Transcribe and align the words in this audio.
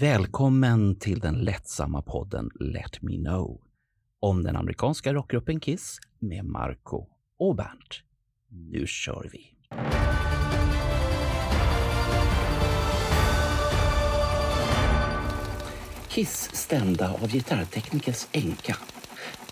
Välkommen 0.00 0.98
till 0.98 1.20
den 1.20 1.34
lättsamma 1.34 2.02
podden 2.02 2.50
Let 2.60 3.02
Me 3.02 3.16
Know 3.16 3.60
om 4.20 4.42
den 4.42 4.56
amerikanska 4.56 5.14
rockgruppen 5.14 5.60
Kiss 5.60 5.98
med 6.18 6.44
Marco 6.44 7.06
och 7.38 7.56
Bernt. 7.56 8.02
Nu 8.48 8.86
kör 8.86 9.30
vi! 9.32 9.54
Kiss 16.08 16.50
stämda 16.52 17.14
av 17.22 17.28
gitarrteknikers 17.28 18.26
änka. 18.32 18.76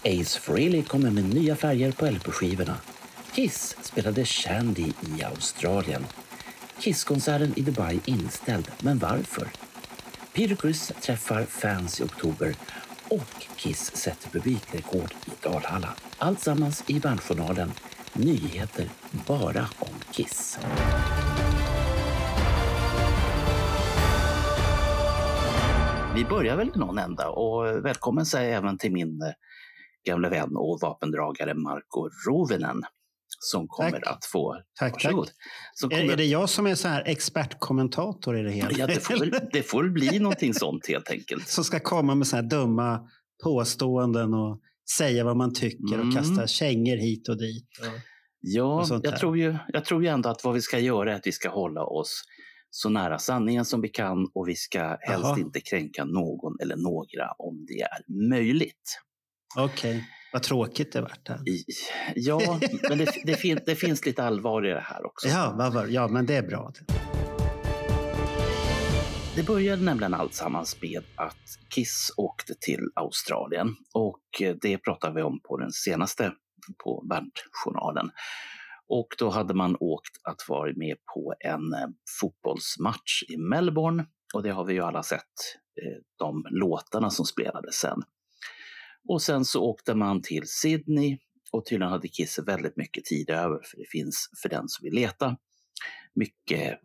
Ace 0.05 0.41
Frehley 0.41 0.83
kommer 0.83 1.11
med 1.11 1.25
nya 1.35 1.57
färger 1.57 1.93
på 1.93 2.07
LP-skivorna. 2.07 2.77
Kiss 3.35 3.77
spelade 3.83 4.25
Shandy 4.25 4.83
i 4.87 5.23
Australien. 5.23 6.05
Kisskonserten 6.81 7.53
i 7.57 7.63
Dubai 7.63 8.01
inställd, 8.07 8.71
men 8.83 8.99
varför? 8.99 9.68
Peter 10.39 10.57
Criss 10.57 10.93
träffar 11.03 11.43
fans 11.45 12.01
i 12.01 12.05
oktober 12.05 12.55
och 13.09 13.47
Kiss 13.57 13.97
sätter 13.97 14.31
publikrekord 14.31 15.15
i 15.27 15.31
Dalhalla. 15.43 15.89
Alltsammans 16.19 16.85
i 16.87 17.01
Bandjournalen. 17.01 17.73
Nyheter 18.13 18.89
bara 19.27 19.69
om 19.79 19.95
Kiss. 20.13 20.59
Vi 26.15 26.25
börjar 26.25 26.57
väl 26.57 26.71
i 26.75 26.79
någon 26.79 26.99
ända 26.99 27.29
och 27.29 27.85
välkommen 27.85 28.27
säger 28.27 28.57
även 28.57 28.79
till 28.79 28.93
min 28.93 29.23
eh, 29.23 29.33
gamle 30.07 30.29
vän 30.29 30.57
och 30.57 30.79
vapendragare 30.83 31.55
Marco 31.55 32.09
Rovinen 32.27 32.83
som 33.39 33.69
kommer 33.69 33.91
Tack. 33.91 34.07
att 34.07 34.25
få... 34.25 34.57
Tack, 34.79 34.93
varsågod. 34.93 35.27
tack. 35.81 35.93
Är, 35.93 35.97
kommer, 36.01 36.13
är 36.13 36.17
det 36.17 36.25
jag 36.25 36.49
som 36.49 36.67
är 36.67 36.75
så 36.75 36.89
här 36.89 37.03
expertkommentator 37.07 38.39
i 38.39 38.43
det 38.43 38.51
hela? 38.51 38.71
ja, 38.71 38.87
det, 38.87 39.01
får 39.01 39.19
väl, 39.19 39.33
det 39.53 39.63
får 39.63 39.83
väl 39.83 39.93
bli 39.93 40.19
någonting 40.19 40.55
sånt 40.55 40.87
helt 40.89 41.11
enkelt. 41.11 41.49
som 41.49 41.65
ska 41.65 41.81
komma 41.81 42.15
med 42.15 42.27
så 42.27 42.37
här 42.37 42.43
dumma 42.43 43.09
påståenden 43.45 44.35
och 44.35 44.61
säga 44.97 45.25
vad 45.25 45.37
man 45.37 45.55
tycker 45.55 45.95
Mm. 45.95 46.09
och 46.09 46.15
kasta 46.15 46.47
kängor 46.47 46.97
hit 46.97 47.29
och 47.29 47.39
dit. 47.39 47.69
Och, 47.81 48.01
Ja, 48.41 48.81
och 48.95 49.01
jag 49.03 49.19
tror, 49.19 49.39
ju, 49.39 49.57
jag 49.69 49.85
tror 49.85 50.03
ju 50.03 50.09
ändå 50.09 50.29
att 50.29 50.45
vad 50.45 50.55
vi 50.55 50.61
ska 50.63 50.79
göra 50.79 51.13
är 51.13 51.17
att 51.17 51.27
vi 51.27 51.33
ska 51.33 51.49
hålla 51.51 51.83
oss 51.85 52.23
så 52.71 52.89
nära 52.89 53.19
sanningen 53.19 53.65
som 53.65 53.81
vi 53.81 53.89
kan 53.89 54.31
och 54.35 54.49
vi 54.49 54.55
ska 54.55 54.81
helst 55.01 55.25
Jaha. 55.25 55.39
inte 55.39 55.61
kränka 55.61 56.05
någon 56.05 56.57
eller 56.63 56.77
några 56.77 57.33
om 57.39 57.67
det 57.69 57.81
är 57.81 58.29
möjligt. 58.31 58.99
Okej, 59.57 60.05
vad 60.33 60.43
tråkigt 60.43 60.93
det 60.93 61.01
vart. 61.01 61.29
Ja, 62.15 62.61
men 62.89 62.99
det, 62.99 63.13
det, 63.25 63.35
fin, 63.35 63.59
det 63.67 63.75
finns 63.75 64.07
lite 64.07 64.25
allvar 64.25 64.67
i 64.67 64.71
det 64.71 64.81
här 64.81 65.07
också. 65.07 65.29
Ja, 65.29 65.87
ja, 65.89 66.09
men 66.09 66.27
det 66.27 66.37
är 66.37 66.43
bra. 66.43 66.73
Det 69.37 69.43
började 69.43 69.83
nämligen 69.83 70.15
alltsammans 70.15 70.83
med 70.83 71.03
att 71.15 71.37
Kiss 71.75 72.13
åkte 72.17 72.55
till 72.61 72.91
Australien 72.95 73.77
och 73.95 74.23
det 74.63 74.79
pratar 74.79 75.13
vi 75.13 75.23
om 75.23 75.41
på 75.41 75.57
den 75.57 75.73
senaste 75.73 76.33
på 76.85 77.05
Bandjournalen. 77.09 78.11
Och 78.89 79.09
då 79.19 79.31
hade 79.31 79.55
man 79.55 79.77
åkt 79.81 80.17
att 80.23 80.49
vara 80.49 80.73
med 80.77 80.97
på 81.15 81.35
en 81.41 81.73
eh, 81.73 81.89
fotbollsmatch 82.21 83.23
i 83.29 83.37
Melbourne 83.37 84.07
och 84.35 84.43
det 84.43 84.51
har 84.51 84.65
vi 84.65 84.75
ju 84.75 84.81
alla 84.81 85.03
sett, 85.03 85.23
eh, 85.83 86.03
de 86.19 86.47
låtarna 86.51 87.11
som 87.11 87.25
spelades 87.25 87.75
sen. 87.75 88.03
Och 89.09 89.23
sen 89.23 89.45
så 89.45 89.63
åkte 89.65 89.95
man 89.95 90.23
till 90.23 90.43
Sydney 90.47 91.19
och 91.53 91.67
tydligen 91.67 91.93
hade 91.93 92.09
Kiss 92.09 92.39
väldigt 92.47 92.77
mycket 92.77 93.05
tid 93.05 93.31
över 93.31 93.59
för 93.65 93.77
det 93.77 93.89
finns 93.91 94.31
för 94.43 94.49
den 94.49 94.69
som 94.69 94.85
vill 94.85 94.95
leta 94.95 95.37
mycket 96.15 96.79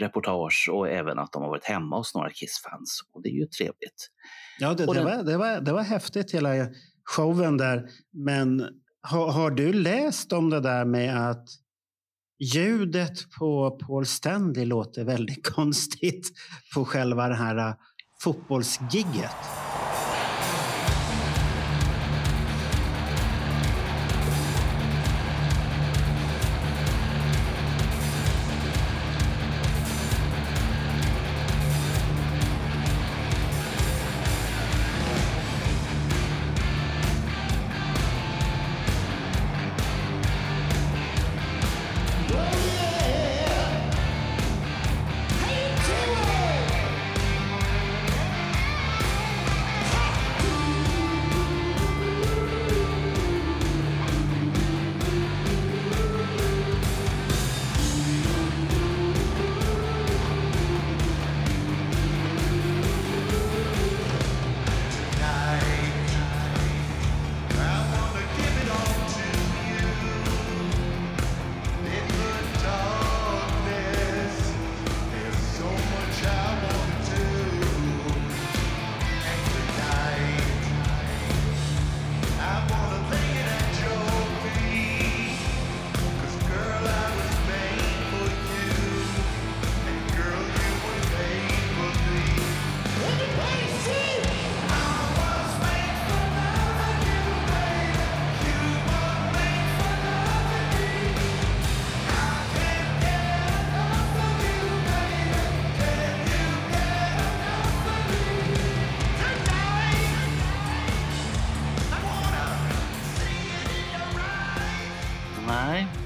reportage 0.00 0.68
och 0.72 0.88
även 0.88 1.18
att 1.18 1.32
de 1.32 1.42
har 1.42 1.48
varit 1.48 1.64
hemma 1.64 1.96
hos 1.96 2.14
några 2.14 2.30
Kiss-fans. 2.30 3.00
Och 3.12 3.22
det 3.22 3.28
är 3.28 3.32
ju 3.32 3.46
trevligt. 3.46 4.10
Ja, 4.58 4.74
det, 4.74 4.86
det, 4.86 4.94
den- 4.94 5.04
var, 5.04 5.22
det, 5.22 5.36
var, 5.36 5.60
det 5.60 5.72
var 5.72 5.82
häftigt 5.82 6.34
hela 6.34 6.50
showen 7.04 7.56
där. 7.56 7.90
Men 8.12 8.68
har, 9.00 9.32
har 9.32 9.50
du 9.50 9.72
läst 9.72 10.32
om 10.32 10.50
det 10.50 10.60
där 10.60 10.84
med 10.84 11.30
att 11.30 11.48
ljudet 12.54 13.30
på 13.38 13.70
Paul 13.70 14.06
Stanley 14.06 14.64
låter 14.64 15.04
väldigt 15.04 15.46
konstigt 15.54 16.30
på 16.74 16.84
själva 16.84 17.28
det 17.28 17.34
här 17.34 17.56
äh, 17.56 17.74
fotbollsgigget? 18.22 19.63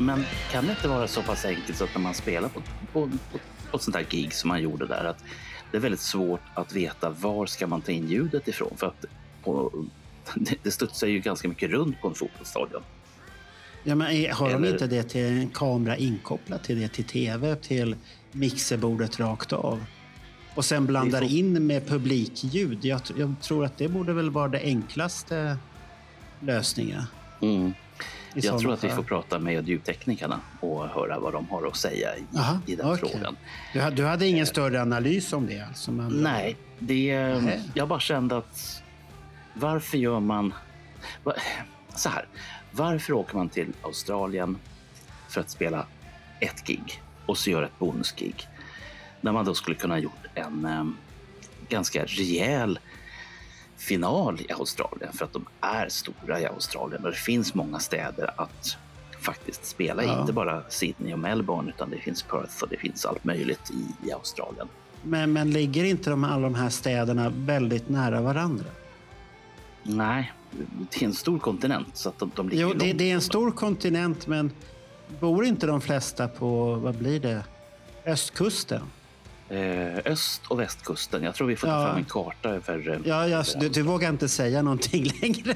Men 0.08 0.24
kan 0.52 0.66
det 0.66 0.70
inte 0.70 0.88
vara 0.88 1.08
så 1.08 1.22
pass 1.22 1.44
enkelt 1.44 1.78
så 1.78 1.84
att 1.84 1.94
när 1.94 2.00
man 2.02 2.14
spelar 2.14 2.48
på, 2.48 2.60
på, 2.92 3.08
på, 3.32 3.38
på 3.70 3.76
ett 3.76 3.82
sånt 3.82 3.96
här 3.96 4.06
gig 4.10 4.34
som 4.34 4.48
man 4.48 4.62
gjorde 4.62 4.86
där, 4.86 5.04
att 5.04 5.24
det 5.70 5.76
är 5.76 5.80
väldigt 5.80 6.00
svårt 6.00 6.40
att 6.54 6.72
veta 6.72 7.10
var 7.10 7.46
ska 7.46 7.66
man 7.66 7.80
ta 7.80 7.92
in 7.92 8.08
ljudet 8.08 8.48
ifrån? 8.48 8.72
För 8.76 8.86
att 8.86 9.04
på, 9.44 9.72
det, 10.34 10.54
det 10.62 10.70
studsar 10.70 11.06
ju 11.06 11.18
ganska 11.20 11.48
mycket 11.48 11.70
runt 11.70 12.00
på 12.00 12.08
en 12.08 12.14
fotbollsstadion. 12.14 12.82
Ja, 13.84 13.94
men 13.94 14.32
har 14.32 14.48
de 14.50 14.54
Eller- 14.54 14.72
inte 14.72 14.86
det 14.86 15.02
till 15.02 15.24
en 15.24 15.48
kamera 15.48 15.96
inkopplat 15.96 16.64
till 16.64 16.80
det, 16.80 16.88
till 16.88 17.04
tv, 17.04 17.56
till 17.56 17.96
mixerbordet 18.32 19.20
rakt 19.20 19.52
av? 19.52 19.84
Och 20.54 20.64
sen 20.64 20.86
blandar 20.86 21.20
får- 21.20 21.30
in 21.30 21.66
med 21.66 21.86
publikljud. 21.86 22.84
Jag, 22.84 23.00
jag 23.16 23.34
tror 23.42 23.64
att 23.64 23.78
det 23.78 23.88
borde 23.88 24.12
väl 24.12 24.30
vara 24.30 24.48
det 24.48 24.60
enklaste 24.60 25.56
lösningen. 26.40 27.02
Mm. 27.42 27.72
Jag 28.34 28.58
tror 28.58 28.72
att 28.72 28.84
vi 28.84 28.88
får 28.88 29.02
prata 29.02 29.38
med 29.38 29.68
ljudteknikerna 29.68 30.40
och 30.60 30.88
höra 30.88 31.18
vad 31.18 31.32
de 31.32 31.48
har 31.48 31.66
att 31.66 31.76
säga 31.76 32.16
i, 32.16 32.24
Aha, 32.36 32.58
i 32.66 32.76
den 32.76 32.92
okej. 32.92 33.10
frågan. 33.12 33.36
Du, 33.72 33.90
du 33.90 34.04
hade 34.04 34.26
ingen 34.26 34.46
större 34.46 34.82
analys 34.82 35.32
om 35.32 35.46
det 35.46 35.60
alltså? 35.60 35.92
Men... 35.92 36.08
Nej, 36.08 36.56
det, 36.78 37.34
Nej. 37.42 37.62
jag 37.74 37.88
bara 37.88 38.00
kände 38.00 38.36
att 38.36 38.82
varför 39.54 39.98
gör 39.98 40.20
man... 40.20 40.54
va- 41.24 41.34
Så 41.94 42.08
här, 42.08 42.26
varför 42.72 43.12
åker 43.12 43.36
man 43.36 43.48
till 43.48 43.72
Australien 43.82 44.58
för 45.28 45.40
att 45.40 45.50
spela 45.50 45.86
ett 46.40 46.64
gig 46.66 47.02
och 47.26 47.38
så 47.38 47.50
gör 47.50 47.62
ett 47.62 47.78
bonusgig? 47.78 48.48
När 49.20 49.32
man 49.32 49.44
då 49.44 49.54
skulle 49.54 49.76
kunna 49.76 49.94
ha 49.94 50.00
gjort 50.00 50.26
en 50.34 50.64
eh, 50.64 50.84
ganska 51.68 52.04
rejäl 52.04 52.78
final 53.78 54.40
i 54.40 54.52
Australien 54.52 55.12
för 55.12 55.24
att 55.24 55.32
de 55.32 55.46
är 55.60 55.88
stora 55.88 56.40
i 56.40 56.46
Australien 56.46 57.04
och 57.04 57.10
det 57.10 57.16
finns 57.16 57.54
många 57.54 57.78
städer 57.78 58.30
att 58.36 58.76
faktiskt 59.20 59.64
spela. 59.66 60.04
Ja. 60.04 60.20
Inte 60.20 60.32
bara 60.32 60.62
Sydney 60.68 61.12
och 61.12 61.18
Melbourne 61.18 61.72
utan 61.76 61.90
det 61.90 61.98
finns 61.98 62.22
Perth 62.22 62.62
och 62.62 62.68
det 62.68 62.76
finns 62.76 63.06
allt 63.06 63.24
möjligt 63.24 63.70
i, 63.70 64.08
i 64.08 64.12
Australien. 64.12 64.68
Men, 65.02 65.32
men 65.32 65.50
ligger 65.50 65.84
inte 65.84 66.10
de, 66.10 66.24
alla 66.24 66.42
de 66.42 66.54
här 66.54 66.68
städerna 66.68 67.32
väldigt 67.36 67.88
nära 67.88 68.20
varandra? 68.20 68.64
Nej, 69.82 70.32
det 70.90 71.02
är 71.02 71.06
en 71.06 71.14
stor 71.14 71.38
kontinent. 71.38 71.96
Så 71.96 72.08
att 72.08 72.18
de, 72.18 72.30
de 72.34 72.48
ligger 72.48 72.62
Jo, 72.62 72.72
det, 72.72 72.92
det 72.92 73.10
är 73.10 73.14
en 73.14 73.20
stor 73.20 73.50
kontinent, 73.50 74.26
men 74.26 74.50
bor 75.20 75.44
inte 75.44 75.66
de 75.66 75.80
flesta 75.80 76.28
på, 76.28 76.74
vad 76.74 76.94
blir 76.94 77.20
det, 77.20 77.44
östkusten? 78.06 78.82
Eh, 79.50 79.98
öst 80.12 80.42
och 80.48 80.60
västkusten. 80.60 81.22
Jag 81.22 81.34
tror 81.34 81.46
vi 81.46 81.56
får 81.56 81.66
ta 81.68 81.86
fram 81.86 81.96
en 81.96 82.04
karta 82.04 82.48
över... 82.48 82.88
eh, 82.90 82.98
Ja, 83.04 83.28
ja, 83.28 83.38
över 83.38 83.60
du, 83.60 83.68
du 83.68 83.82
vågar 83.82 84.08
inte 84.08 84.28
säga 84.28 84.62
någonting 84.62 85.04
längre. 85.22 85.54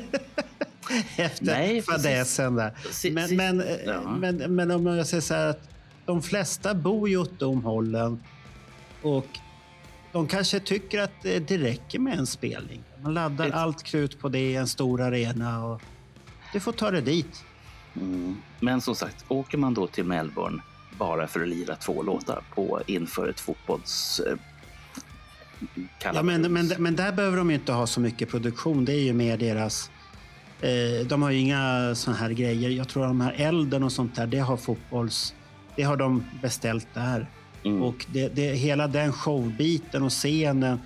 Efter 1.16 1.44
Nej, 1.44 1.82
fadäsen 1.82 2.54
där. 2.54 2.72
Men, 3.10 3.36
men, 3.36 3.64
Ja. 3.86 4.00
men, 4.18 4.54
men 4.54 4.70
om 4.70 4.86
jag 4.86 5.06
säger 5.06 5.20
så 5.20 5.34
här 5.34 5.46
att 5.46 5.68
de 6.06 6.22
flesta 6.22 6.74
bor 6.74 7.08
ju 7.08 7.16
åt 7.16 7.38
de 7.38 7.64
hållen 7.64 8.22
och 9.02 9.26
de 10.12 10.26
kanske 10.28 10.60
tycker 10.60 11.02
att 11.02 11.12
det 11.22 11.38
det 11.38 11.58
räcker 11.58 11.98
med 11.98 12.18
en 12.18 12.26
spelning. 12.26 12.80
Man 13.02 13.14
laddar 13.14 13.46
Det- 13.48 13.54
allt 13.54 13.82
krut 13.82 14.20
på 14.20 14.28
det 14.28 14.38
i 14.50 14.56
en 14.56 14.66
stor 14.68 15.00
arena 15.00 15.64
och 15.64 15.82
du 16.52 16.60
får 16.60 16.72
ta 16.72 16.90
det 16.90 17.00
dit. 17.00 17.44
Mm. 17.96 18.36
Men 18.60 18.80
som 18.80 18.94
sagt, 18.94 19.24
åker 19.28 19.58
man 19.58 19.74
då 19.74 19.86
till 19.86 20.04
Melbourne 20.04 20.62
bara 20.98 21.26
för 21.26 21.42
att 21.42 21.48
lira 21.48 21.76
två 21.76 22.02
låtar 22.02 22.42
på 22.54 22.80
inför 22.86 23.28
ett 23.28 23.40
fotbolls... 23.40 24.20
Eh, 24.26 24.36
Ja, 26.04 26.22
men, 26.22 26.52
men, 26.52 26.72
men 26.78 26.96
där 26.96 27.12
behöver 27.12 27.36
de 27.36 27.50
inte 27.50 27.72
ha 27.72 27.86
så 27.86 28.00
mycket 28.00 28.28
produktion. 28.28 28.84
Det 28.84 28.92
är 28.92 29.00
ju 29.00 29.12
mer 29.12 29.36
deras... 29.36 29.90
Eh, 30.60 31.06
de 31.06 31.22
har 31.22 31.30
ju 31.30 31.38
inga 31.38 31.94
såna 31.94 32.16
här 32.16 32.30
grejer. 32.30 32.70
Jag 32.70 32.88
tror 32.88 33.02
att 33.02 33.10
de 33.10 33.20
här 33.20 33.34
elden 33.36 33.82
och 33.82 33.92
sånt 33.92 34.16
där, 34.16 34.26
det 34.26 34.38
har 34.38 34.56
fotbolls... 34.56 35.34
Det 35.76 35.82
har 35.82 35.96
de 35.96 36.24
beställt 36.42 36.86
där. 36.94 37.26
Mm. 37.64 37.82
Och 37.82 38.06
det, 38.12 38.28
det, 38.28 38.42
hela 38.42 38.86
den 38.86 39.12
showbiten 39.12 40.02
och 40.02 40.12
scenen. 40.12 40.80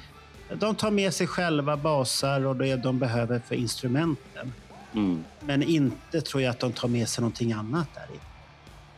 De 0.54 0.74
tar 0.74 0.90
med 0.90 1.14
sig 1.14 1.26
själva 1.26 1.76
basar 1.76 2.46
och 2.46 2.56
det 2.56 2.76
de 2.76 2.98
behöver 2.98 3.38
för 3.38 3.54
instrumenten. 3.54 4.52
Mm. 4.94 5.24
Men 5.40 5.62
inte 5.62 6.20
tror 6.20 6.42
jag 6.42 6.50
att 6.50 6.60
de 6.60 6.72
tar 6.72 6.88
med 6.88 7.08
sig 7.08 7.22
någonting 7.22 7.52
annat 7.52 7.88
där. 7.94 8.06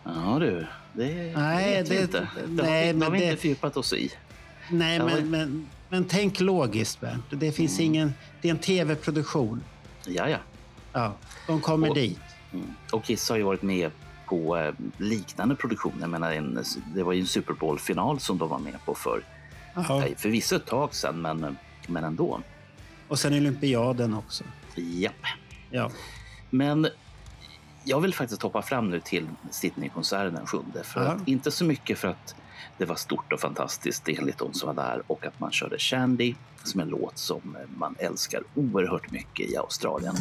Ja 0.04 0.38
du, 0.40 0.66
det 0.92 1.32
Nej, 1.36 1.74
vet 1.82 1.90
vi 1.90 1.96
det- 1.96 2.02
inte. 2.02 2.28
Det 2.46 2.62
nej, 2.62 2.86
har, 2.86 2.92
vi- 2.92 2.98
det 2.98 3.04
har 3.04 3.10
men 3.10 3.12
vi 3.12 3.18
det- 3.18 3.30
inte 3.30 3.40
fördjupat 3.42 3.76
oss 3.76 3.92
i. 3.92 4.12
Nej, 4.70 4.98
men, 4.98 5.06
men- 5.06 5.30
men, 5.30 5.68
men 5.88 6.04
tänk 6.04 6.40
logiskt 6.40 7.00
Bernt. 7.00 7.24
Det 7.30 7.52
finns 7.52 7.78
Mm. 7.78 7.86
ingen... 7.86 8.14
Det 8.42 8.48
är 8.48 8.52
en 8.52 8.58
tv-produktion. 8.58 9.62
Ja, 10.06 10.28
ja. 10.28 10.38
Ja, 10.92 11.14
de 11.46 11.60
kommer 11.60 11.88
Och- 11.88 11.94
dit. 11.94 12.18
Mm. 12.52 12.66
Och 12.92 13.04
Kiss 13.04 13.28
har 13.28 13.36
ju 13.36 13.42
varit 13.42 13.62
med 13.62 13.90
på 14.26 14.56
eh, 14.56 14.74
liknande 14.98 15.54
produktioner. 15.54 16.00
Jag 16.00 16.10
menar, 16.10 16.32
en, 16.32 16.64
det 16.94 17.02
var 17.02 17.12
ju 17.12 17.20
en 17.20 17.26
Super 17.26 17.54
Bowl-final 17.54 18.20
som 18.20 18.38
de 18.38 18.48
var 18.48 18.58
med 18.58 18.74
på 18.84 18.94
för 18.94 19.22
förvisso 20.16 20.56
ett 20.56 20.66
tag 20.66 20.94
sedan, 20.94 21.20
men, 21.22 21.56
men 21.86 22.04
ändå. 22.04 22.40
Och 23.08 23.18
sen 23.18 23.32
olympiaden 23.34 24.14
också. 24.14 24.44
Japp. 24.74 25.14
Ja. 25.70 25.90
Men 26.50 26.88
jag 27.88 28.00
vill 28.00 28.14
faktiskt 28.14 28.42
hoppa 28.42 28.62
fram 28.62 28.90
nu 28.90 29.00
till 29.00 29.28
Sydney-konserten 29.50 30.34
den 30.34 30.46
sjunde. 30.46 30.84
För 30.84 31.00
Ja. 31.04 31.06
att, 31.10 31.28
inte 31.28 31.50
så 31.50 31.64
mycket 31.64 31.98
för 31.98 32.08
att 32.08 32.34
det 32.78 32.84
var 32.84 32.96
stort 32.96 33.32
och 33.32 33.40
fantastiskt 33.40 34.08
enligt 34.08 34.38
de 34.38 34.52
som 34.54 34.66
var 34.76 34.84
där 34.84 35.02
och 35.06 35.26
att 35.26 35.40
man 35.40 35.52
körde 35.52 35.78
Shandy 35.78 36.34
som 36.64 36.80
en 36.80 36.88
låt 36.88 37.18
som 37.18 37.56
man 37.76 37.94
älskar 37.98 38.42
oerhört 38.54 39.10
mycket 39.10 39.50
i 39.50 39.56
Australien. 39.56 40.14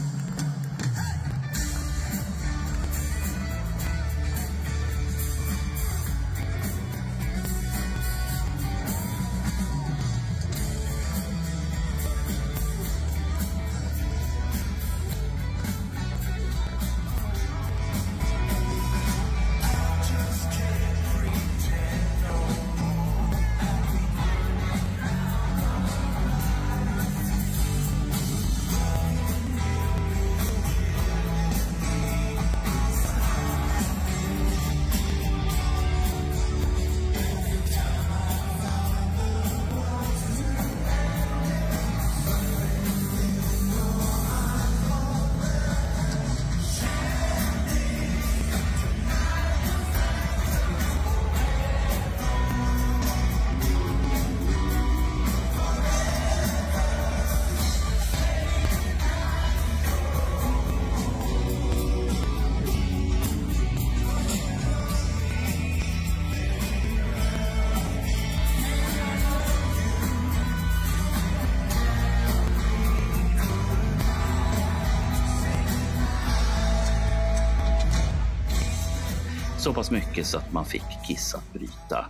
Så 79.67 79.73
pass 79.73 79.91
mycket 79.91 80.27
så 80.27 80.37
att 80.37 80.53
man 80.53 80.65
fick 80.65 80.83
Kiss 81.07 81.33
att 81.33 81.53
bryta 81.53 82.05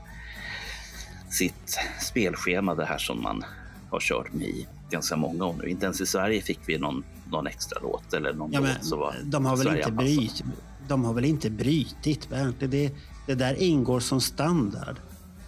sitt 1.29 1.77
spelschema, 2.01 2.75
det 2.75 2.85
här 2.85 2.97
som 2.97 3.21
man 3.21 3.43
har 3.89 3.99
kört 3.99 4.33
med 4.33 4.47
i 4.47 4.67
ganska 4.89 5.15
många 5.15 5.45
år 5.45 5.55
nu. 5.61 5.69
Inte 5.69 5.85
ens 5.85 6.01
i 6.01 6.05
Sverige 6.05 6.41
fick 6.41 6.59
vi 6.65 6.77
någon, 6.77 7.03
någon 7.31 7.47
extra 7.47 7.79
låt 7.81 8.13
eller 8.13 8.33
någon 8.33 8.51
Ja, 8.51 8.59
låt 8.59 8.85
som 8.85 8.99
var 8.99 9.15
de, 9.23 9.45
har 9.45 9.57
väl 9.57 9.77
inte 9.77 9.91
bryt, 9.91 10.43
de 10.87 11.05
har 11.05 11.13
väl 11.13 11.25
inte 11.25 11.49
brytit? 11.49 12.29
Det, 12.59 12.91
det 13.27 13.35
där 13.35 13.61
ingår 13.61 13.99
som 13.99 14.21
standard. 14.21 14.95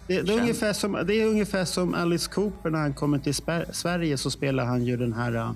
Det, 0.06 0.22
det, 0.22 0.34
är 0.34 0.40
ungefär 0.40 0.72
som, 0.72 0.92
det 1.06 1.14
är 1.14 1.26
ungefär 1.26 1.64
som 1.64 1.94
Alice 1.94 2.30
Cooper 2.30 2.70
när 2.70 2.78
han 2.78 2.94
kommer 2.94 3.18
till 3.18 3.34
Sverige 3.72 4.18
så 4.18 4.30
spelar 4.30 4.64
han 4.64 4.84
ju 4.84 4.96
den 4.96 5.12
här... 5.12 5.34
äh, 5.34 5.52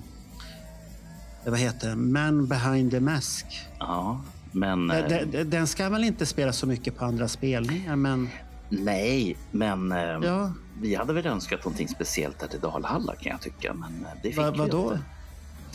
Vad 1.45 1.59
heter 1.59 1.89
den? 1.89 2.13
Man 2.13 2.47
behind 2.47 2.91
the 2.91 2.99
mask. 2.99 3.45
Ja, 3.79 4.21
men 4.55 4.87
Den- 4.87 5.11
eh, 5.11 5.27
Den, 5.27 5.49
den 5.49 5.67
ska 5.67 5.89
väl 5.89 6.03
inte 6.03 6.25
spela 6.25 6.53
så 6.53 6.67
mycket 6.67 6.97
på 6.97 7.05
andra 7.05 7.27
spelningar, 7.27 7.95
men 7.95 8.29
nej, 8.69 9.37
men 9.51 9.91
eh, 9.91 9.97
ja, 9.99 10.51
vi 10.81 10.95
hade 10.95 11.13
väl 11.13 11.27
önskat 11.27 11.65
någonting 11.65 11.87
speciellt 11.87 12.41
här 12.41 12.47
till 12.47 12.59
Dalhalla 12.59 13.15
kan 13.15 13.31
jag 13.31 13.41
tycka, 13.41 13.73
men 13.73 14.05
eh, 14.05 14.11
det 14.23 14.27
fick 14.29 14.37
vad, 14.37 14.53
vi 14.53 14.59
vadå? 14.59 14.83
inte. 14.93 14.99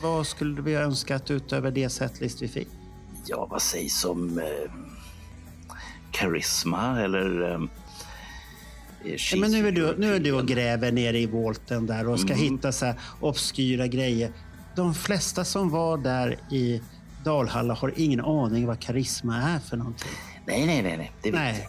Vad 0.03 0.27
skulle 0.27 0.63
vi 0.63 0.75
önskat 0.75 1.31
utöver 1.31 1.71
det 1.71 1.89
setlist 1.91 2.43
vi 2.43 2.49
fick? 2.49 2.69
Ja, 3.27 3.47
vad 3.51 3.63
sägs 3.63 4.05
om 4.05 4.39
eh, 4.39 4.73
Karisma 6.11 7.01
eller 7.01 7.53
eh, 7.55 7.61
Ja, 9.05 9.37
men 9.39 9.51
nu 9.51 9.69
är, 9.69 9.73
du, 9.73 9.95
nu 9.99 10.15
är 10.15 10.21
du 10.21 10.33
och 10.33 10.47
gräver 10.49 10.93
nere 10.93 11.19
i 11.19 11.27
volten 11.27 11.87
där 11.87 12.09
och 12.09 12.21
ska 12.21 12.33
Mm. 12.33 12.39
hitta 12.53 12.73
så 12.73 12.87
här 12.87 12.95
obskyra 13.21 13.87
grejer. 13.87 14.31
De 14.77 14.95
flesta 14.95 15.45
som 15.45 15.71
var 15.71 15.97
där 15.99 16.39
i 16.51 16.81
Dalhalla 17.25 17.75
har 17.75 17.93
ingen 17.97 18.21
aning 18.21 18.67
vad 18.67 18.81
karisma 18.81 19.37
är 19.43 19.59
för 19.59 19.77
någonting. 19.77 20.11
Nej, 20.47 20.67
nej, 20.67 20.83
nej, 20.83 20.97
nej, 20.97 21.13
det 21.23 21.31
vet 21.31 21.41
Nej. 21.41 21.69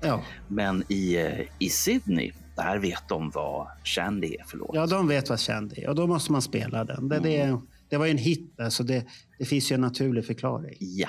jag. 0.00 0.10
Ja, 0.10 0.22
Men 0.48 0.84
i, 0.88 1.16
eh, 1.16 1.40
i 1.58 1.70
Sydney, 1.70 2.32
där 2.56 2.78
vet 2.78 3.08
de 3.08 3.30
vad 3.30 3.68
Shandy 3.84 4.34
är 4.34 4.44
för 4.44 4.58
låt. 4.58 4.70
ja, 4.74 4.86
de 4.86 5.08
vet 5.08 5.28
vad 5.28 5.40
känd 5.40 5.72
är 5.76 5.88
och 5.88 5.94
då 5.94 6.06
måste 6.06 6.32
man 6.32 6.42
spela 6.42 6.84
den. 6.84 7.08
Det, 7.08 7.18
det, 7.18 7.60
det 7.90 7.96
var 7.96 8.04
ju 8.06 8.10
en 8.10 8.18
hit 8.18 8.56
där, 8.56 8.70
så 8.70 8.82
det, 8.82 9.06
det 9.38 9.44
finns 9.44 9.72
ju 9.72 9.74
en 9.74 9.80
naturlig 9.80 10.26
förklaring. 10.26 10.76
Ja. 10.80 11.08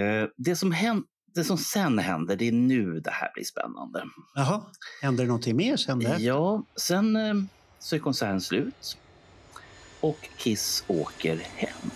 Eh, 0.00 0.28
det, 0.36 0.56
som 0.56 0.72
händer, 0.72 1.04
det 1.34 1.44
som 1.44 1.58
sen 1.58 1.98
händer, 1.98 2.36
det 2.36 2.48
är 2.48 2.52
nu 2.52 3.00
det 3.00 3.10
här 3.10 3.30
blir 3.34 3.44
spännande. 3.44 4.04
Jaha, 4.34 4.62
hände 5.02 5.22
det 5.22 5.26
någonting 5.26 5.56
mer 5.56 5.76
sen 5.76 5.98
det? 5.98 6.16
Ja, 6.18 6.64
sen 6.76 7.16
eh, 7.16 7.34
så 7.78 7.96
är 7.96 8.00
konserten 8.00 8.40
slut 8.40 8.98
och 10.00 10.28
Kiss 10.36 10.84
åker 10.86 11.40
hem. 11.54 11.90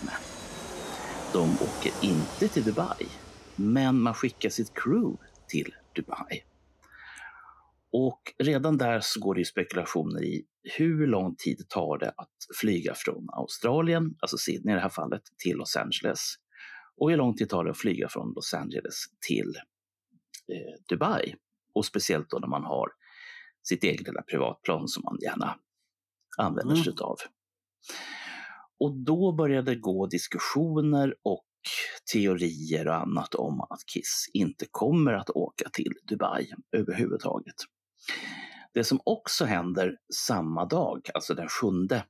De 1.35 1.53
åker 1.53 1.91
inte 2.05 2.47
till 2.47 2.63
Dubai, 2.63 3.07
men 3.55 4.01
man 4.01 4.13
skickar 4.13 4.49
sitt 4.49 4.73
crew 4.73 5.17
till 5.47 5.75
Dubai. 5.95 6.43
Och 7.91 8.33
redan 8.37 8.77
där 8.77 8.99
så 8.99 9.19
går 9.19 9.35
det 9.35 9.41
ju 9.41 9.45
spekulationer 9.45 10.23
i 10.23 10.45
hur 10.77 11.07
lång 11.07 11.35
tid 11.35 11.69
tar 11.69 11.97
det 11.97 12.13
att 12.17 12.29
flyga 12.61 12.93
från 12.95 13.27
Australien, 13.33 14.15
alltså 14.19 14.37
Sydney 14.37 14.73
i 14.73 14.75
det 14.75 14.81
här 14.81 14.89
fallet, 14.89 15.21
till 15.37 15.57
Los 15.57 15.75
Angeles. 15.75 16.35
Och 16.97 17.09
hur 17.09 17.17
lång 17.17 17.35
tid 17.35 17.49
tar 17.49 17.63
det 17.63 17.71
att 17.71 17.77
flyga 17.77 18.09
från 18.09 18.33
Los 18.35 18.53
Angeles 18.53 19.03
till 19.27 19.53
eh, 20.53 20.81
Dubai? 20.89 21.35
Och 21.73 21.85
speciellt 21.85 22.29
då 22.29 22.39
när 22.39 22.47
man 22.47 22.63
har 22.63 22.87
sitt 23.63 23.83
eget 23.83 24.07
lilla 24.07 24.21
privatplan 24.21 24.87
som 24.87 25.03
man 25.03 25.17
gärna 25.21 25.55
använder 26.37 26.73
Mm. 26.73 26.83
sig 26.83 26.93
av. 27.01 27.17
Och 28.79 28.97
då 28.97 29.31
började 29.31 29.71
det 29.71 29.79
gå 29.79 30.07
diskussioner 30.07 31.15
och 31.23 31.45
teorier 32.13 32.87
och 32.87 32.95
annat 32.95 33.35
om 33.35 33.61
att 33.61 33.85
Kiss 33.85 34.29
inte 34.33 34.65
kommer 34.71 35.13
att 35.13 35.29
åka 35.29 35.69
till 35.69 35.93
Dubai 36.07 36.47
överhuvudtaget. 36.71 37.55
Det 38.73 38.83
som 38.83 38.99
också 39.03 39.45
händer 39.45 39.97
samma 40.13 40.65
dag, 40.65 41.09
alltså 41.13 41.33
den 41.33 41.47
sjunde, 41.47 42.05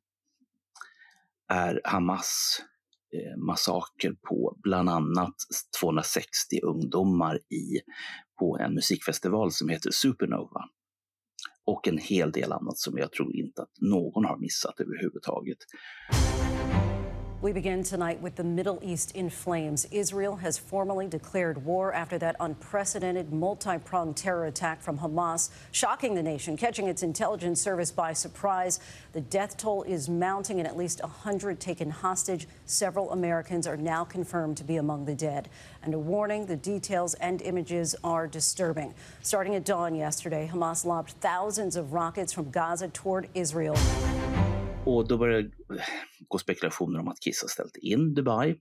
är 1.48 1.82
Hamas 1.84 2.62
eh, 3.14 3.38
massaker 3.38 4.16
på 4.30 4.58
bland 4.64 4.90
annat 4.90 5.36
260 5.82 6.60
ungdomar 6.64 7.36
i, 7.38 7.80
på 8.40 8.58
en 8.58 8.74
musikfestival 8.74 9.52
som 9.52 9.70
heter 9.70 9.92
Supernova. 9.92 10.70
Och 11.66 11.88
en 11.88 11.98
hel 11.98 12.32
del 12.32 12.52
annat 12.52 12.78
som 12.78 12.98
jag 12.98 13.12
tror 13.12 13.36
inte 13.36 13.62
att 13.62 13.82
någon 13.82 14.26
har 14.26 14.38
missat 14.38 14.80
överhuvudtaget. 14.80 15.58
We 17.46 17.54
begin 17.54 17.84
tonight 17.84 18.20
with 18.22 18.38
the 18.38 18.44
Middle 18.44 18.80
East 18.82 19.16
in 19.16 19.30
flames. 19.30 19.86
Israel 19.92 20.38
has 20.38 20.58
formally 20.58 21.06
declared 21.06 21.64
war 21.64 21.94
after 21.94 22.18
that 22.18 22.36
unprecedented 22.40 23.32
multi 23.32 23.78
pronged 23.78 24.18
terror 24.18 24.48
attack 24.48 24.82
from 24.82 24.98
Hamas, 24.98 25.52
shocking 25.72 26.16
the 26.16 26.24
nation, 26.24 26.58
catching 26.58 26.88
its 26.88 27.04
intelligence 27.04 27.62
service 27.62 27.92
by 27.92 28.14
surprise. 28.14 28.80
The 29.14 29.22
death 29.22 29.58
toll 29.58 29.84
is 29.84 30.10
mounting, 30.10 30.58
and 30.58 30.68
at 30.68 30.76
least 30.76 31.04
100 31.04 31.60
taken 31.60 31.92
hostage. 31.92 32.48
Several 32.66 33.12
Americans 33.12 33.68
are 33.68 33.78
now 33.78 34.04
confirmed 34.04 34.58
to 34.58 34.64
be 34.64 34.78
among 34.78 35.06
the 35.06 35.14
dead. 35.14 35.48
And 35.84 35.94
a 35.94 36.00
warning 36.00 36.48
the 36.48 36.56
details 36.56 37.14
and 37.14 37.44
images 37.44 37.96
are 38.04 38.26
disturbing. 38.26 38.96
Starting 39.22 39.54
at 39.54 39.66
dawn 39.66 39.94
yesterday, 39.94 40.50
Hamas 40.52 40.84
lobbed 40.84 41.12
thousands 41.22 41.76
of 41.76 41.94
rockets 41.94 42.34
from 42.34 42.50
Gaza 42.50 42.88
toward 42.88 43.30
Israel. 43.36 43.76
Och 44.86 45.08
då 45.08 45.18
börjar 45.18 45.42
det 45.42 45.52
gå 46.28 46.38
spekulationer 46.38 47.00
om 47.00 47.08
att 47.08 47.20
Kiss 47.20 47.42
har 47.42 47.50
ställt 47.50 47.78
in 47.78 48.14
Dubai. 48.14 48.56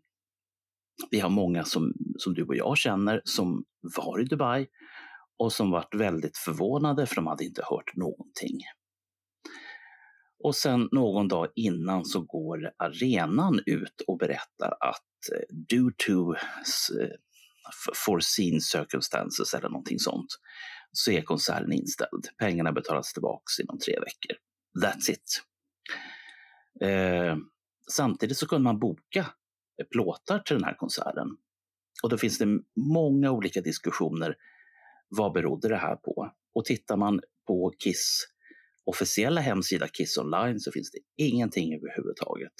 Vi 1.10 1.20
har 1.20 1.30
många 1.30 1.64
som, 1.64 1.92
som 2.18 2.34
du 2.34 2.42
och 2.42 2.56
jag 2.56 2.78
känner 2.78 3.22
som 3.24 3.64
var 3.96 4.20
i 4.20 4.24
Dubai 4.24 4.66
och 5.38 5.52
som 5.52 5.70
varit 5.70 5.94
väldigt 5.94 6.38
förvånade 6.38 7.06
för 7.06 7.14
de 7.14 7.26
hade 7.26 7.44
inte 7.44 7.62
hört 7.64 7.96
någonting. 7.96 8.58
Och 10.44 10.56
sen 10.56 10.88
någon 10.92 11.28
dag 11.28 11.48
innan 11.54 12.04
så 12.04 12.20
går 12.20 12.70
arenan 12.78 13.60
ut 13.66 14.00
och 14.06 14.18
berättar 14.18 14.76
att 14.80 15.32
eh, 15.32 15.56
due 15.68 15.92
to 16.06 16.34
eh, 16.34 17.08
foreseen 18.06 18.60
circumstances 18.60 19.54
eller 19.54 19.68
någonting 19.68 19.98
sånt 19.98 20.38
så 20.92 21.10
är 21.10 21.22
konserten 21.22 21.72
inställd. 21.72 22.28
Pengarna 22.38 22.72
betalas 22.72 23.12
tillbaks 23.12 23.60
inom 23.60 23.78
tre 23.78 23.94
veckor. 23.94 24.36
That's 24.84 25.10
it. 25.10 25.44
Eh, 26.80 27.36
samtidigt 27.90 28.38
så 28.38 28.46
kunde 28.46 28.64
man 28.64 28.78
boka 28.78 29.26
eh, 29.80 29.86
plåtar 29.90 30.38
till 30.38 30.56
den 30.56 30.64
här 30.64 30.74
konserten. 30.74 31.28
Och 32.02 32.10
då 32.10 32.18
finns 32.18 32.38
det 32.38 32.46
många 32.76 33.30
olika 33.30 33.60
diskussioner. 33.60 34.36
Vad 35.08 35.32
berodde 35.32 35.68
det 35.68 35.76
här 35.76 35.96
på? 35.96 36.32
Och 36.54 36.64
tittar 36.64 36.96
man 36.96 37.20
på 37.46 37.72
Kiss 37.78 38.34
officiella 38.84 39.40
hemsida 39.40 39.88
Kiss 39.88 40.18
online 40.18 40.60
så 40.60 40.72
finns 40.72 40.90
det 40.90 40.98
ingenting 41.16 41.74
överhuvudtaget. 41.74 42.52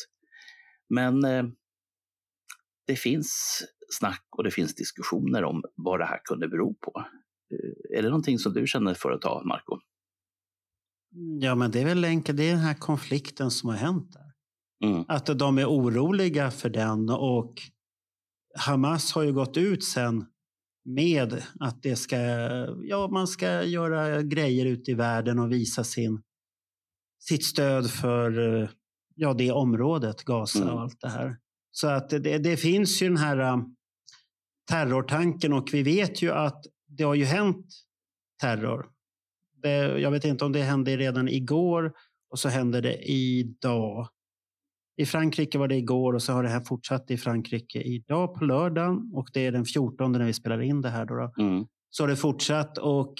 Men 0.89 1.25
eh, 1.25 1.45
det 2.87 2.97
finns 2.97 3.63
snack 3.89 4.27
och 4.37 4.45
det 4.45 4.51
finns 4.51 4.75
diskussioner 4.75 5.45
om 5.45 5.63
vad 5.75 6.01
det 6.01 6.07
här 6.07 6.21
kunde 6.25 6.49
bero 6.49 6.75
på. 6.75 7.05
Eh, 7.51 7.99
är 7.99 8.03
det 8.03 8.09
någonting 8.09 8.39
som 8.39 8.53
du 8.53 8.67
känner 8.67 8.95
för 8.95 9.11
att 9.13 9.21
ta, 9.21 9.43
Marco? 9.45 9.79
Ja, 11.41 11.55
men 11.55 11.71
det 11.71 11.81
är 11.81 11.85
väl 11.85 12.05
enkelt. 12.05 12.39
Det 12.39 12.45
är 12.45 12.51
den 12.51 12.61
här 12.65 12.75
konflikten 12.75 13.51
som 13.51 13.69
har 13.69 13.77
hänt 13.77 14.13
där. 14.13 14.33
Mm. 14.89 15.05
Att 15.09 15.27
de 15.39 15.59
är 15.59 15.67
oroliga 15.67 16.51
för 16.51 16.71
den 16.71 17.11
och 17.11 17.55
Hamas 18.57 19.13
har 19.13 19.23
ju 19.23 19.33
gått 19.33 19.57
ut 19.57 19.85
sen 19.85 20.27
med 20.85 21.43
att 21.61 21.83
det 21.83 21.97
ska, 21.97 22.17
ja, 22.83 23.09
man 23.09 23.27
ska 23.27 23.63
göra 23.63 24.23
grejer 24.23 24.67
ute 24.67 24.91
i 24.91 24.95
världen 24.95 25.39
och 25.39 25.53
visa 25.53 25.85
sin, 25.85 26.23
sitt 27.21 27.45
stöd 27.45 27.91
för 27.91 28.71
ja, 29.15 29.35
det 29.35 29.53
området, 29.53 30.25
Gaza 30.25 30.63
Mm. 30.63 30.75
och 30.75 30.81
allt 30.81 31.01
det 31.01 31.09
här. 31.09 31.37
Så 31.71 31.89
att 31.89 32.11
det, 32.11 32.39
det 32.39 32.57
finns 32.57 33.03
ju 33.03 33.09
den 33.09 33.17
här 33.17 33.39
eh, 33.39 33.59
terrortanken 34.71 35.53
och 35.53 35.69
vi 35.73 35.83
vet 35.83 36.23
ju 36.23 36.33
att 36.33 36.65
det 36.87 37.05
har 37.05 37.15
ju 37.15 37.25
hänt 37.25 37.67
terror. 38.41 38.94
Det, 39.65 40.01
jag 40.01 40.11
vet 40.11 40.25
inte 40.25 40.45
om 40.45 40.53
det 40.53 40.63
hände 40.63 40.97
redan 40.97 41.29
igår 41.29 41.93
och 42.31 42.39
så 42.39 42.49
hände 42.49 42.81
det 42.81 43.11
idag. 43.11 44.09
I 44.97 45.07
Frankrike 45.07 45.59
var 45.59 45.69
det 45.69 45.77
igår 45.77 46.13
och 46.13 46.23
så 46.23 46.33
har 46.33 46.43
det 46.43 46.49
här 46.49 46.61
fortsatt 46.61 47.11
i 47.11 47.17
Frankrike 47.17 47.83
idag 47.83 48.35
på 48.35 48.45
lördagen 48.45 49.11
och 49.15 49.29
det 49.33 49.47
är 49.47 49.53
den 49.53 49.65
14 49.65 50.13
när 50.13 50.25
vi 50.25 50.33
spelar 50.33 50.63
in 50.63 50.81
det 50.81 50.89
här. 50.89 51.07
Då, 51.07 51.15
då. 51.15 51.43
Mm. 51.43 51.67
Så 51.91 52.03
har 52.03 52.09
det 52.09 52.17
fortsatt 52.17 52.79
och 52.79 53.15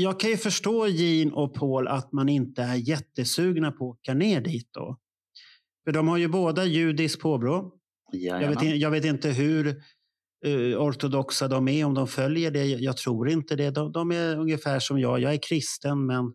jag 0.00 0.20
kan 0.20 0.30
ju 0.30 0.36
förstå 0.36 0.86
Jean 0.86 1.32
och 1.32 1.54
Paul 1.54 1.88
att 1.88 2.12
man 2.12 2.28
inte 2.28 2.62
är 2.62 2.74
jättesugna 2.74 3.72
på 3.72 3.90
att 3.90 3.96
åka 3.96 4.14
ner 4.14 4.40
dit 4.40 4.68
då. 4.70 4.98
För 5.84 5.92
de 5.92 6.08
har 6.08 6.16
ju 6.16 6.28
båda 6.28 6.64
judiskt 6.64 7.22
påbrå. 7.22 7.72
Jag 8.12 8.48
vet, 8.48 8.76
jag 8.76 8.90
vet 8.90 9.04
inte 9.04 9.30
hur 9.30 9.66
eh, 9.68 9.74
ortodoxa 10.78 11.48
de 11.48 11.68
är, 11.68 11.84
om 11.84 11.94
de 11.94 12.06
följer 12.06 12.50
det. 12.50 12.64
Jag, 12.64 12.80
jag 12.80 12.96
tror 12.96 13.28
inte 13.28 13.56
det. 13.56 13.70
De, 13.70 13.92
de 13.92 14.12
är 14.12 14.36
ungefär 14.38 14.78
som 14.78 14.98
jag. 15.00 15.20
Jag 15.20 15.34
är 15.34 15.38
kristen, 15.42 16.06
men 16.06 16.32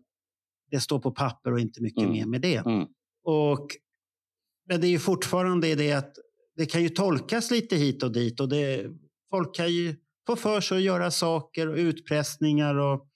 det 0.70 0.80
står 0.80 0.98
på 0.98 1.10
papper 1.10 1.52
och 1.52 1.60
inte 1.60 1.82
mycket 1.82 2.02
Mm. 2.02 2.12
mer 2.12 2.26
med 2.26 2.40
det. 2.40 2.56
Mm. 2.56 2.86
Och, 3.24 3.68
men 4.68 4.80
det 4.80 4.86
är 4.86 4.90
ju 4.90 4.98
fortfarande 4.98 5.74
det 5.74 5.92
att 5.92 6.12
det 6.56 6.66
kan 6.66 6.82
ju 6.82 6.88
tolkas 6.88 7.50
lite 7.50 7.76
hit 7.76 8.02
och 8.02 8.12
dit. 8.12 8.40
Och 8.40 8.48
det, 8.48 8.86
folk 9.30 9.54
kan 9.56 9.72
ju 9.72 9.96
få 10.26 10.36
för 10.36 10.60
sig 10.60 10.76
att 10.76 10.82
göra 10.82 11.10
saker 11.10 11.68
och 11.68 11.76
utpressningar 11.76 12.74
och 12.78 13.08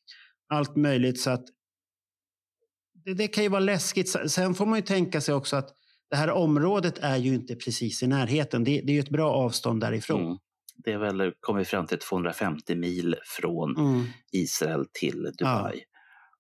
allt 0.49 0.77
möjligt. 0.77 1.21
Så 1.21 1.31
att 1.31 1.45
det, 3.05 3.15
det 3.15 3.29
kan 3.29 3.45
ju 3.45 3.51
vara 3.51 3.61
läskigt. 3.61 4.31
Sen 4.31 4.55
får 4.55 4.67
man 4.67 4.79
ju 4.79 4.83
tänka 4.83 5.21
sig 5.21 5.35
också 5.35 5.57
att 5.57 5.71
det 6.11 6.17
här 6.17 6.31
området 6.31 6.99
är 6.99 7.17
ju 7.17 7.35
inte 7.35 7.55
precis 7.57 8.03
i 8.03 8.07
närheten. 8.07 8.65
Det, 8.65 8.81
det 8.81 8.93
är 8.93 8.95
ju 8.95 9.01
ett 9.01 9.11
bra 9.11 9.33
avstånd 9.33 9.81
därifrån. 9.81 10.21
Mm. 10.21 10.39
Det 10.85 10.93
är 10.93 10.99
väl, 10.99 11.33
kommer 11.41 11.65
fram 11.65 11.87
till 11.87 11.99
250 11.99 12.75
mil 12.77 13.15
från 13.25 13.77
Mm. 13.77 14.05
Israel 14.33 14.85
till 14.93 15.31
Dubai. 15.39 15.81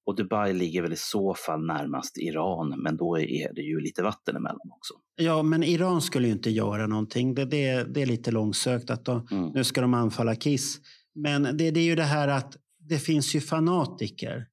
Och 0.06 0.16
Dubai 0.16 0.52
ligger 0.52 0.82
väl 0.82 0.92
i 0.92 0.97
så 0.97 1.35
fall 1.35 1.66
närmast 1.66 2.18
Iran, 2.18 2.75
men 2.82 2.97
då 2.97 3.18
är 3.18 3.54
det 3.54 3.61
ju 3.62 3.80
lite 3.80 4.02
vatten 4.02 4.37
emellan 4.37 4.70
också. 4.76 4.94
Ja, 5.16 5.42
men 5.42 5.62
Iran 5.62 6.02
skulle 6.02 6.26
ju 6.26 6.32
inte 6.32 6.50
göra 6.50 6.87
någonting. 6.87 7.35
Det, 7.35 7.44
det, 7.44 7.94
det 7.94 8.02
är 8.02 8.06
lite 8.06 8.30
långsökt 8.30 8.90
att 8.90 9.04
de, 9.04 9.26
Mm. 9.30 9.50
nu 9.54 9.64
ska 9.64 9.80
de 9.80 9.94
anfalla 9.94 10.35
Kiss. 10.37 10.78
Men 11.14 11.42
det, 11.42 11.70
det 11.70 11.80
är 11.80 11.85
ju 11.85 11.94
det 11.94 12.02
här 12.02 12.28
att 12.28 12.56
det 12.78 12.99
finns 12.99 13.35
ju 13.35 13.40
fanatiker 13.40 14.47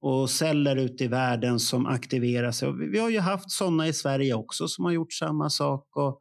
och 0.00 0.30
celler 0.30 0.76
ute 0.76 1.04
i 1.04 1.08
världen 1.08 1.60
som 1.60 1.86
aktiverar 1.86 2.50
sig. 2.52 2.72
Vi, 2.72 2.86
vi 2.88 2.98
har 2.98 3.10
ju 3.10 3.18
haft 3.18 3.50
sådana 3.50 3.88
i 3.88 3.92
Sverige 3.92 4.34
också 4.34 4.68
som 4.68 4.84
har 4.84 4.92
gjort 4.92 5.12
samma 5.12 5.50
sak. 5.50 5.96
Och, 5.96 6.20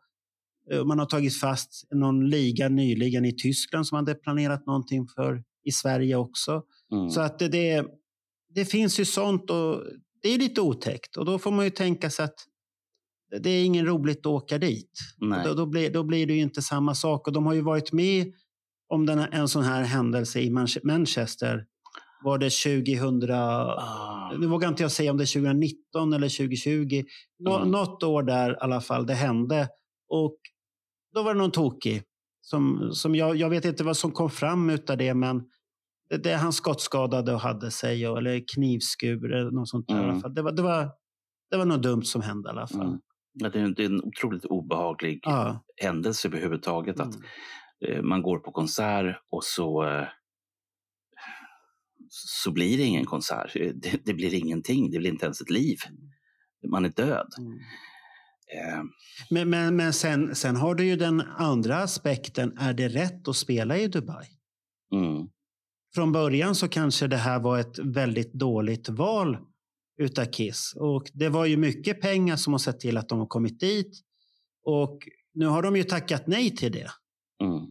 man 0.86 1.00
har 1.00 1.06
tagit 1.06 1.40
fast 1.40 1.88
någon 1.92 2.30
liga 2.30 2.70
nyligen 2.70 3.26
i 3.26 3.36
Tyskland 3.36 3.88
som 3.88 3.96
hade 3.96 4.16
planerat 4.16 4.66
någonting 4.66 5.08
för 5.08 5.44
i 5.64 5.72
Sverige 5.72 6.16
också. 6.16 6.62
Mm. 6.92 7.10
Så 7.10 7.22
att 7.22 7.40
det, 7.40 7.48
det, 7.48 7.86
det 8.56 8.66
finns 8.66 9.00
ju 9.00 9.06
sånt 9.06 9.50
och 9.50 9.84
det 10.22 10.30
är 10.30 10.38
lite 10.38 10.62
otäckt. 10.62 11.18
Och 11.18 11.26
då 11.26 11.40
får 11.40 11.52
man 11.52 11.66
ju 11.66 11.72
tänka 11.72 12.10
sig 12.10 12.26
att 12.26 12.36
det 13.42 13.50
är 13.50 13.66
ingen 13.66 13.86
roligt 13.86 14.20
att 14.20 14.26
åka 14.26 14.58
dit. 14.58 14.92
Då, 15.44 15.54
då, 15.54 15.66
blir, 15.66 15.90
då 15.94 16.04
blir 16.04 16.28
det 16.28 16.34
ju 16.34 16.42
inte 16.42 16.62
samma 16.62 16.96
sak. 16.96 17.28
Och 17.28 17.34
de 17.34 17.46
har 17.46 17.54
ju 17.54 17.62
varit 17.62 17.92
med 17.92 18.34
om 18.90 19.06
den, 19.06 19.20
en 19.20 19.48
sån 19.48 19.64
här 19.64 19.84
händelse 19.84 20.40
i 20.40 20.50
Manche- 20.50 20.80
Manchester. 20.84 21.66
Var 22.24 22.38
det 22.38 22.50
2000... 22.50 23.32
Ah. 23.32 24.34
Nu 24.40 24.48
vågar 24.48 24.70
inte 24.70 24.84
jag 24.84 24.92
säga 24.92 25.12
om 25.12 25.18
det 25.18 25.24
är 25.24 25.34
2019 25.34 26.14
eller 26.14 26.30
2020. 26.30 27.04
Nå, 27.40 27.58
Mm. 27.58 27.72
Något 27.72 28.04
år 28.04 28.24
där 28.24 28.52
i 28.52 28.56
alla 28.60 28.82
fall 28.82 29.06
det 29.06 29.14
hände. 29.14 29.68
Och 30.12 30.38
då 31.14 31.24
var 31.24 31.34
det 31.34 31.40
någon 31.40 31.52
tokig. 31.52 32.04
Som, 32.42 32.92
som 32.94 33.16
jag, 33.16 33.36
jag 33.36 33.50
vet 33.50 33.66
inte 33.66 33.84
vad 33.84 33.98
som 33.98 34.12
kom 34.12 34.30
fram 34.30 34.70
utav 34.70 34.98
det, 34.98 35.14
men 35.14 35.44
det, 36.10 36.18
det, 36.18 36.34
han 36.34 36.54
skottskadade 36.54 37.34
och 37.34 37.40
hade 37.40 37.72
sig, 37.72 38.08
och- 38.08 38.18
eller 38.18 38.44
knivskur 38.56 39.32
eller 39.34 39.52
något 39.52 39.70
sånt 39.70 39.88
där. 39.88 39.96
i 39.96 39.98
alla 39.98 40.08
Mm. 40.10 40.22
fall. 40.22 40.34
Det, 40.34 40.42
var, 40.42 40.52
det, 40.52 40.62
var, 40.62 40.90
det 41.52 41.58
var 41.58 41.66
något 41.66 41.84
dumt 41.84 42.04
som 42.04 42.22
hände 42.22 42.50
i 42.50 42.52
alla 42.52 42.68
fall. 42.68 42.88
Mm. 42.88 43.00
Det, 43.34 43.46
är, 43.46 43.64
en- 43.64 43.74
det 43.74 43.82
är 43.84 43.86
en 43.86 44.04
otroligt 44.04 44.46
obehaglig 44.46 45.20
Ja. 45.24 45.64
händelse 45.82 46.28
överhuvudtaget. 46.28 47.00
Att 47.00 47.16
Mm. 47.16 47.26
eh, 47.98 48.02
man 48.02 48.22
går 48.22 48.40
på 48.40 48.52
konsert 48.52 49.18
och 49.32 49.44
så, 49.44 49.84
eh, 49.88 50.08
så 52.10 52.52
blir 52.52 52.78
det 52.78 52.84
ingen 52.84 53.06
konsert. 53.06 53.54
Det, 53.54 54.06
det 54.06 54.14
blir 54.14 54.34
ingenting, 54.34 54.92
det 54.92 54.98
blir 55.00 55.10
inte 55.12 55.26
ens 55.26 55.42
ett 55.42 55.50
liv. 55.50 55.78
Man 56.68 56.86
är 56.86 56.90
död. 56.90 57.28
Mm. 57.40 57.58
Eh, 58.56 58.84
Men, 59.30 59.50
men, 59.50 59.76
men 59.76 59.94
sen, 59.94 60.36
sen 60.36 60.56
har 60.56 60.76
du 60.76 60.86
ju 60.86 60.96
den 60.96 61.22
andra 61.22 61.78
aspekten. 61.78 62.58
Är 62.58 62.74
det 62.74 62.88
rätt 62.88 63.28
att 63.28 63.36
spela 63.36 63.78
i 63.78 63.88
Dubai? 63.88 64.28
mm. 64.94 65.28
från 65.96 66.12
början 66.12 66.56
så 66.56 66.68
kanske 66.68 67.08
det 67.08 67.18
här 67.18 67.40
var 67.40 67.60
ett 67.60 67.80
väldigt 67.80 68.34
dåligt 68.34 68.90
val 68.90 69.38
utav 70.02 70.26
Kiss. 70.26 70.74
Och 70.76 71.04
det 71.14 71.30
var 71.30 71.46
ju 71.46 71.58
mycket 71.58 72.02
pengar 72.02 72.36
som 72.36 72.54
har 72.54 72.58
sett 72.58 72.80
till 72.80 72.98
att 72.98 73.10
de 73.10 73.20
har 73.20 73.28
kommit 73.28 73.60
dit. 73.60 74.02
Och 74.66 75.00
nu 75.34 75.46
har 75.46 75.64
de 75.64 75.76
ju 75.76 75.84
tackat 75.84 76.28
nej 76.28 76.56
till 76.56 76.72
det. 76.72 76.92
Mm. 77.44 77.66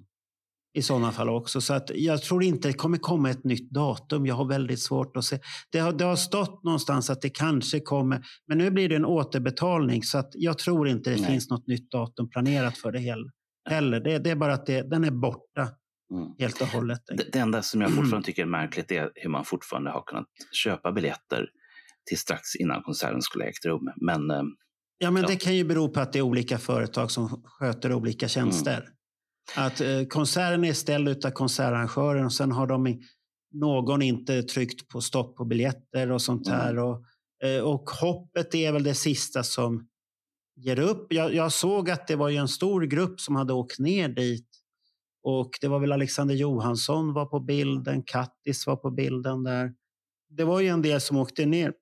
I 0.75 0.83
sådana 0.83 1.13
fall 1.13 1.29
också. 1.29 1.61
Så 1.61 1.75
att 1.75 1.91
jag 1.95 2.23
tror 2.23 2.43
inte 2.43 2.69
det 2.69 2.75
kommer 2.75 2.99
komma 2.99 3.31
ett 3.31 3.45
nytt 3.45 3.71
datum. 3.71 4.27
Jag 4.27 4.35
har 4.35 4.45
väldigt 4.45 4.81
svårt 4.81 5.17
att 5.17 5.25
se. 5.25 5.39
Det 5.73 5.79
har, 5.79 5.93
det 5.93 6.05
har 6.05 6.17
stått 6.17 6.65
någonstans 6.65 7.11
att 7.11 7.23
det 7.23 7.31
kanske 7.31 7.81
kommer. 7.81 8.23
Men 8.47 8.59
nu 8.59 8.71
blir 8.71 8.89
det 8.89 8.97
en 8.97 9.05
återbetalning. 9.05 10.03
Så 10.03 10.19
att 10.19 10.31
jag 10.35 10.59
tror 10.59 10.89
inte 10.89 11.11
det 11.11 11.17
Nej. 11.21 11.31
finns 11.31 11.51
något 11.51 11.67
nytt 11.67 11.91
datum 11.91 12.31
planerat 12.31 12.79
för 12.79 12.93
det 12.93 12.99
heller. 13.71 14.01
Det, 14.01 14.19
det 14.19 14.31
är 14.31 14.37
bara 14.37 14.55
att 14.55 14.67
det, 14.67 14.91
den 14.91 15.05
är 15.05 15.11
borta 15.11 15.69
Mm. 16.15 16.29
helt 16.39 16.61
och 16.61 16.67
hållet. 16.67 17.01
Det, 17.17 17.33
det 17.33 17.39
enda 17.39 17.63
som 17.63 17.81
jag 17.81 17.91
fortfarande 17.91 18.27
tycker 18.27 18.43
är 18.43 18.47
märkligt 18.47 18.91
är 18.93 19.11
hur 19.15 19.31
man 19.31 19.45
fortfarande 19.45 19.91
har 19.91 20.03
kunnat 20.07 20.27
köpa 20.53 20.93
biljetter 20.93 21.47
till 22.09 22.19
strax 22.19 22.57
innan 22.57 22.83
konserten 22.83 23.23
skulle 23.23 23.45
ha 23.45 23.49
ägt 23.49 23.65
rum. 23.65 23.91
Men 23.97 24.31
eh, 24.31 24.43
Ja, 24.99 25.11
men 25.11 25.23
Ja. 25.23 25.29
Det 25.29 25.37
kan 25.37 25.57
ju 25.57 25.65
bero 25.65 25.89
på 25.89 26.01
att 26.01 26.13
det 26.13 26.19
är 26.19 26.23
olika 26.23 26.59
företag 26.59 27.11
som 27.11 27.43
sköter 27.45 27.93
olika 27.93 28.29
tjänster. 28.29 28.77
Mm. 28.77 28.89
Att 29.57 29.81
eh, 29.81 30.05
konserten 30.09 30.65
är 30.65 30.73
ställd 30.73 31.25
av 31.27 31.31
konsertarrangören 31.31 32.25
och 32.25 32.33
sen 32.33 32.53
har 32.53 32.67
de 32.67 33.01
någon 33.53 34.03
inte 34.03 34.43
tryckt 34.43 34.89
på 34.89 35.01
stopp 35.01 35.37
på 35.37 35.45
biljetter 35.45 36.11
och 36.11 36.23
sånt 36.23 36.47
Mm. 36.49 36.61
här. 36.61 36.79
Och, 36.79 37.05
eh, 37.45 37.63
och 37.63 37.91
hoppet 37.91 38.55
är 38.55 38.73
väl 38.73 38.83
det 38.83 38.95
sista 38.95 39.43
som 39.43 39.89
ger 40.57 40.79
upp. 40.79 41.13
Jag, 41.13 41.35
jag 41.35 41.53
såg 41.53 41.91
att 41.91 42.07
det 42.07 42.17
var 42.17 42.29
ju 42.29 42.37
en 42.37 42.49
stor 42.49 42.83
grupp 42.83 43.21
som 43.21 43.37
hade 43.37 43.53
åkt 43.53 43.79
ner 43.79 44.09
dit. 44.09 44.47
Och 45.23 45.51
det 45.61 45.69
var 45.69 45.79
väl 45.79 45.93
Alexander 45.93 46.35
Johansson 46.35 47.13
var 47.13 47.27
på 47.27 47.41
bilden, 47.41 48.03
Kattis 48.03 48.67
var 48.67 48.77
på 48.77 48.91
bilden 48.91 49.43
där. 49.43 49.73
Det 50.31 50.45
var 50.45 50.61
ju 50.61 50.69
en 50.69 50.83
del 50.83 51.01
som 51.01 51.17
åkte 51.17 51.47
ner. 51.47 51.73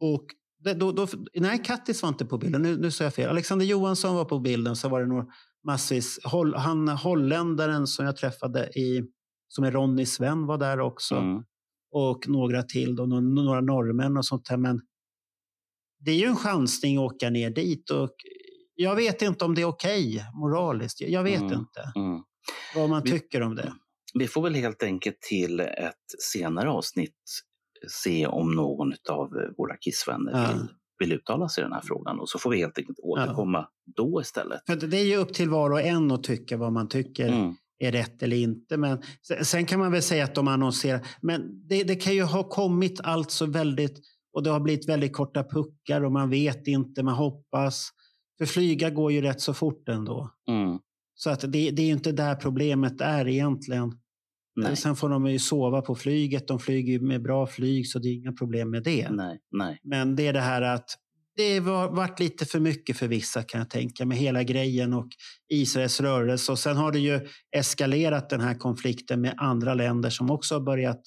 Och 0.00 0.24
det, 0.58 0.74
då, 0.74 0.92
då, 0.92 1.06
nej, 1.34 1.62
Kattis 1.64 2.02
var 2.02 2.08
inte 2.08 2.24
på 2.24 2.38
bilden. 2.38 2.62
Nu, 2.62 2.76
nu 2.76 2.90
sa 2.90 3.04
jag 3.04 3.14
fel. 3.14 3.30
Alexander 3.30 3.66
Johansson 3.66 4.14
var 4.16 4.24
på 4.24 4.38
bilden. 4.38 4.76
Så 4.76 4.88
var 4.88 5.00
det 5.00 5.06
nog 5.06 5.30
massvis. 5.66 6.18
Holl, 6.24 6.54
han 6.54 6.88
holländaren 6.88 7.86
som 7.86 8.04
jag 8.06 8.16
träffade 8.16 8.66
i, 8.78 9.04
som 9.48 9.64
är 9.64 9.70
Ronny 9.72 10.06
Sven 10.06 10.46
var 10.46 10.58
där 10.58 10.80
också. 10.80 11.14
mm, 11.16 11.42
Och 11.90 12.28
några 12.28 12.62
till, 12.62 12.96
då, 12.96 13.06
några, 13.06 13.60
norrmän 13.60 14.16
och 14.16 14.26
sånt 14.26 14.46
där. 14.48 14.56
Men 14.56 14.80
det 15.98 16.10
är 16.10 16.16
ju 16.16 16.24
en 16.26 16.36
chansning 16.36 16.96
att 16.96 17.02
åka 17.12 17.30
ner 17.30 17.50
dit. 17.50 17.90
Och 17.90 18.10
jag 18.74 18.96
vet 18.96 19.22
inte 19.22 19.44
om 19.44 19.54
det 19.54 19.62
är 19.62 19.66
okej 19.66 20.24
moraliskt. 20.34 21.00
Jag 21.00 21.22
vet 21.22 21.40
Mm. 21.42 21.52
inte 21.58 21.92
mm. 21.96 22.22
vad 22.74 22.88
man 22.90 23.02
Vi- 23.04 23.10
tycker 23.10 23.42
om 23.42 23.54
det. 23.54 23.72
Vi 24.14 24.28
får 24.28 24.42
väl 24.42 24.54
helt 24.54 24.82
enkelt 24.82 25.20
till 25.20 25.60
ett 25.60 25.94
senare 26.32 26.70
avsnitt 26.70 27.14
se 27.88 28.26
om 28.26 28.54
någon 28.54 28.92
av 29.10 29.28
våra 29.58 29.76
Kissvänner 29.76 30.52
vill, 30.52 30.68
vill 30.98 31.12
uttala 31.12 31.48
sig 31.48 31.62
i 31.62 31.64
den 31.64 31.72
här 31.72 31.82
frågan. 31.84 32.20
Och 32.20 32.28
så 32.28 32.38
får 32.38 32.50
vi 32.50 32.58
helt 32.58 32.78
enkelt 32.78 32.98
återkomma 32.98 33.68
då 33.96 34.20
istället. 34.20 34.60
Det 34.66 34.96
är 34.96 35.04
ju 35.04 35.16
upp 35.16 35.34
till 35.34 35.48
var 35.48 35.70
och 35.70 35.80
en 35.80 36.10
att 36.10 36.24
tycka 36.24 36.56
vad 36.56 36.72
man 36.72 36.88
tycker. 36.88 37.28
Mm. 37.28 37.54
är 37.78 37.92
rätt 37.92 38.22
eller 38.22 38.36
inte. 38.36 38.76
Men 38.76 39.02
sen- 39.44 39.66
kan 39.66 39.80
man 39.80 39.92
väl 39.92 40.02
säga 40.02 40.24
att 40.24 40.34
de 40.34 40.48
annonserar. 40.48 41.06
Men 41.20 41.68
det, 41.68 41.84
det 41.84 41.96
kan 41.96 42.14
ju 42.14 42.22
ha 42.22 42.48
kommit 42.48 43.00
allt 43.04 43.30
så 43.30 43.46
väldigt 43.46 44.00
och 44.32 44.42
det 44.42 44.50
har 44.50 44.60
blivit 44.60 44.88
väldigt 44.88 45.12
korta 45.12 45.44
puckar 45.44 46.04
och 46.04 46.12
man 46.12 46.30
vet 46.30 46.66
inte, 46.66 47.02
man 47.02 47.14
hoppas. 47.14 47.90
För 48.38 48.46
flyga 48.46 48.90
går 48.90 49.12
ju 49.12 49.20
rätt 49.20 49.40
så 49.40 49.54
fort 49.54 49.88
ändå. 49.88 50.30
Mm. 50.48 50.78
Så 51.14 51.30
att 51.30 51.40
det, 51.40 51.70
det 51.70 51.82
är 51.82 51.86
ju 51.86 51.92
inte 51.92 52.12
där 52.12 52.34
problemet 52.34 53.00
är 53.00 53.28
egentligen. 53.28 53.92
Nej, 54.56 54.76
Sen 54.76 54.96
får 54.96 55.08
de 55.08 55.26
ju 55.26 55.38
sova 55.38 55.82
på 55.82 55.94
flyget. 55.94 56.48
De 56.48 56.58
flyger 56.58 57.00
med 57.00 57.22
bra 57.22 57.46
flyg 57.46 57.86
så 57.88 57.98
det 57.98 58.08
är 58.08 58.14
inga 58.14 58.32
problem 58.32 58.70
med 58.70 58.82
det. 58.82 59.10
nej, 59.10 59.38
nej. 59.50 59.80
Men 59.84 60.16
det 60.16 60.26
är 60.26 60.32
det 60.32 60.40
här 60.40 60.62
att 60.62 60.90
det 61.36 61.58
har 61.58 61.90
varit 61.90 62.20
lite 62.20 62.46
för 62.46 62.60
mycket 62.60 62.96
för 62.96 63.08
vissa 63.08 63.42
kan 63.42 63.58
jag 63.58 63.70
tänka 63.70 64.06
med 64.06 64.18
hela 64.18 64.42
grejen 64.42 64.92
och 64.92 65.08
Israels 65.52 66.00
rörelse. 66.00 66.52
Och 66.52 66.58
sen 66.58 66.76
har 66.76 66.92
det 66.92 66.98
ju 66.98 67.20
eskalerat 67.56 68.30
den 68.30 68.40
här 68.40 68.54
konflikten 68.54 69.20
med 69.20 69.34
andra 69.36 69.74
länder 69.74 70.10
som 70.10 70.30
också 70.30 70.54
har 70.54 70.60
börjat 70.60 71.00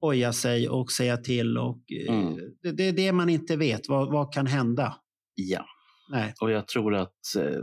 oja 0.00 0.32
sig 0.32 0.68
och 0.68 0.90
säga 0.92 1.16
till. 1.16 1.58
Och, 1.58 1.82
eh, 2.08 2.14
Mm. 2.14 2.36
det, 2.62 2.72
det 2.72 2.82
är 2.88 2.92
det 2.92 3.12
man 3.12 3.28
inte 3.28 3.56
vet. 3.56 3.88
Vad, 3.88 4.12
vad 4.12 4.32
kan 4.32 4.46
hända? 4.46 4.96
Ja, 5.34 5.64
Nej. 6.12 6.34
och 6.40 6.50
jag 6.50 6.68
tror 6.68 6.94
att 6.94 7.36
eh, 7.38 7.58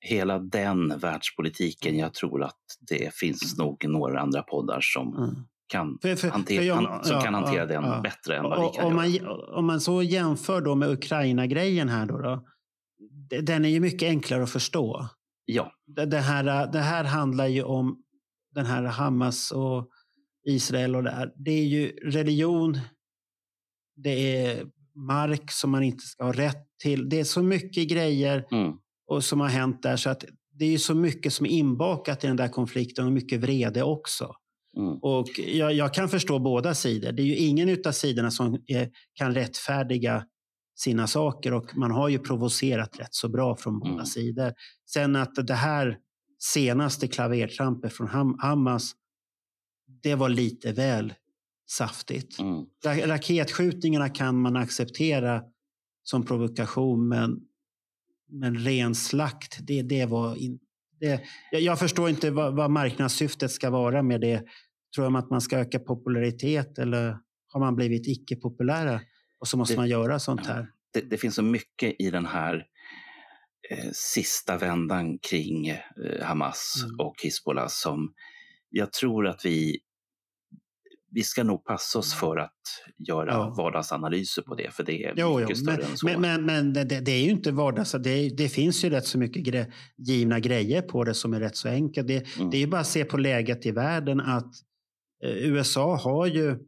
hela 0.00 0.38
den 0.38 0.98
världspolitiken, 0.98 1.98
jag 1.98 2.14
tror 2.14 2.42
att 2.42 2.56
det 2.80 3.14
finns 3.14 3.58
nog 3.58 3.84
några 3.88 4.20
andra 4.20 4.42
poddar 4.42 4.80
som 4.82 5.16
Mm. 5.16 5.34
kan, 5.66 5.98
För- 6.02 6.16
för- 6.16 6.28
hantera, 6.28 6.58
för 6.60 6.66
jag- 6.66 6.74
han- 6.74 7.04
som 7.04 7.16
ja, 7.16 7.22
kan 7.22 7.34
hantera 7.34 7.56
ja, 7.60 7.66
den 7.66 7.84
ja. 7.84 8.00
bättre 8.00 8.36
än 8.36 8.42
vad 8.44 8.60
vi 8.60 8.66
Och, 8.66 8.74
kan 8.74 8.84
om, 8.98 9.12
göra. 9.12 9.24
man, 9.36 9.54
om 9.58 9.66
man 9.66 9.80
så 9.80 10.02
jämför 10.02 10.60
då 10.60 10.74
med 10.74 10.88
Ukraina-grejen 10.90 11.88
här 11.88 12.06
då, 12.06 12.18
då. 12.18 12.44
Den 13.42 13.64
är 13.64 13.68
ju 13.68 13.80
mycket 13.80 14.08
enklare 14.08 14.42
att 14.42 14.50
förstå. 14.50 15.08
Ja, 15.44 15.72
det, 15.86 16.06
det, 16.06 16.18
här, 16.18 16.72
det 16.72 16.78
här 16.78 17.04
handlar 17.04 17.46
ju 17.46 17.62
om 17.62 18.02
den 18.54 18.66
här 18.66 18.82
Hamas 18.82 19.50
och 19.52 19.88
Israel 20.46 20.96
och 20.96 21.02
det 21.02 21.10
här. 21.10 21.32
Det 21.36 21.50
är 21.50 21.64
ju 21.64 21.86
religion. 22.04 22.78
Det 23.96 24.36
är 24.46 24.66
mark 24.94 25.50
som 25.50 25.70
man 25.70 25.82
inte 25.82 26.04
ska 26.04 26.24
ha 26.24 26.32
rätt 26.32 26.66
till. 26.82 27.08
Det 27.08 27.20
är 27.20 27.24
så 27.24 27.42
mycket 27.42 27.88
grejer 27.88 28.46
mm. 28.52 28.72
Och 29.10 29.24
som 29.24 29.40
har 29.40 29.48
hänt 29.48 29.82
där 29.82 29.96
så 29.96 30.10
att 30.10 30.24
det 30.58 30.74
är 30.74 30.78
så 30.78 30.94
mycket 30.94 31.32
som 31.32 31.46
är 31.46 31.50
inbakat 31.50 32.24
i 32.24 32.26
den 32.26 32.36
där 32.36 32.48
konflikten 32.48 33.06
och 33.06 33.12
mycket 33.12 33.40
vrede 33.40 33.82
också. 33.82 34.34
Mm. 34.76 34.98
Och 35.02 35.28
jag, 35.38 35.72
jag 35.72 35.94
kan 35.94 36.08
förstå 36.08 36.38
båda 36.38 36.74
sidor. 36.74 37.12
Det 37.12 37.22
är 37.22 37.26
ju 37.26 37.36
ingen 37.36 37.76
av 37.86 37.92
sidorna 37.92 38.30
som 38.30 38.62
är, 38.66 38.90
kan 39.14 39.34
rättfärdiga 39.34 40.24
sina 40.78 41.06
saker 41.06 41.52
och 41.52 41.76
man 41.76 41.90
har 41.90 42.08
ju 42.08 42.18
provocerat 42.18 43.00
rätt 43.00 43.14
så 43.14 43.28
bra 43.28 43.56
från 43.56 43.78
båda 43.78 43.92
Mm. 43.92 44.06
sidor. 44.06 44.52
Sen 44.92 45.16
att 45.16 45.46
det 45.46 45.54
här 45.54 45.98
senaste 46.38 47.08
klavertrampet 47.08 47.92
från 47.92 48.08
Ham 48.08 48.36
Hamas, 48.42 48.92
det 50.02 50.14
var 50.14 50.28
lite 50.28 50.72
väl 50.72 51.14
saftigt. 51.70 52.38
Mm. 52.38 52.64
Ra- 52.84 53.06
Raketskjutningarna 53.06 54.08
kan 54.08 54.40
man 54.40 54.56
acceptera 54.56 55.42
som 56.02 56.22
provokation, 56.26 57.08
men, 57.08 57.40
men 58.32 58.58
ren 58.58 58.94
slakt, 58.94 59.58
det, 59.66 59.82
det 59.82 60.06
var 60.06 60.36
in, 60.36 60.58
det, 61.00 61.20
jag, 61.52 61.78
förstår 61.78 62.08
inte 62.10 62.30
vad, 62.30 62.56
vad 62.56 62.70
marknadssyftet 62.70 63.50
ska 63.50 63.70
vara 63.70 64.02
med 64.02 64.20
det. 64.20 64.42
Tror 64.94 65.04
de 65.04 65.16
att 65.16 65.30
man 65.30 65.40
ska 65.40 65.58
öka 65.58 65.78
popularitet 65.78 66.78
eller 66.78 67.16
har 67.52 67.60
man 67.60 67.76
blivit 67.76 68.06
icke-populära 68.06 69.00
och 69.40 69.48
så 69.48 69.56
måste 69.56 69.74
Det- 69.74 69.78
man 69.78 69.88
göra 69.88 70.18
sånt 70.18 70.46
här? 70.46 70.66
det, 70.92 71.00
det 71.00 71.16
finns 71.18 71.34
så 71.34 71.42
mycket 71.42 71.94
i 71.98 72.10
den 72.10 72.26
här 72.26 72.54
eh, 73.70 73.90
sista 73.92 74.58
vändan 74.58 75.18
kring 75.18 75.68
eh, 75.68 75.78
Hamas 76.22 76.74
Mm. 76.84 77.00
och 77.00 77.14
Hizbollah 77.22 77.66
som 77.68 78.12
jag 78.70 78.92
tror 78.92 79.26
att 79.26 79.44
vi 79.44 79.78
vi 81.12 81.22
ska 81.22 81.44
nog 81.44 81.64
passa 81.64 81.98
oss 81.98 82.14
för 82.14 82.36
att 82.36 82.52
göra 83.08 83.30
Ja. 83.32 83.54
vardagsanalyser 83.56 84.42
på 84.42 84.54
det, 84.54 84.74
för 84.74 84.82
det 84.84 85.04
är 85.04 85.14
Jo, 85.16 85.38
mycket 85.38 85.50
jo. 85.50 85.56
större 85.64 85.76
Men, 85.76 85.90
än 85.90 85.96
så. 85.96 86.06
men, 86.06 86.20
men, 86.20 86.44
men 86.46 86.72
det, 86.72 86.84
det 86.84 87.00
det 87.00 87.12
är 87.12 87.24
ju 87.24 87.30
inte 87.30 87.52
vardags. 87.52 87.92
Det, 87.92 88.28
det 88.36 88.48
finns 88.48 88.84
ju 88.84 88.90
rätt 88.90 89.06
så 89.06 89.18
mycket 89.18 89.42
gre, 89.42 89.66
givna 89.96 90.40
grejer 90.40 90.82
på 90.82 91.04
det 91.04 91.14
som 91.14 91.34
är 91.34 91.40
rätt 91.40 91.56
så 91.56 91.68
enkelt. 91.68 92.08
Det, 92.08 92.36
Mm. 92.38 92.50
det 92.50 92.56
är 92.56 92.60
ju 92.60 92.66
bara 92.66 92.80
att 92.80 92.86
se 92.86 93.04
på 93.04 93.16
läget 93.16 93.66
i 93.66 93.70
världen 93.70 94.20
att 94.20 94.52
eh, 95.24 95.30
USA 95.36 95.96
har 95.96 96.26
ju 96.26 96.58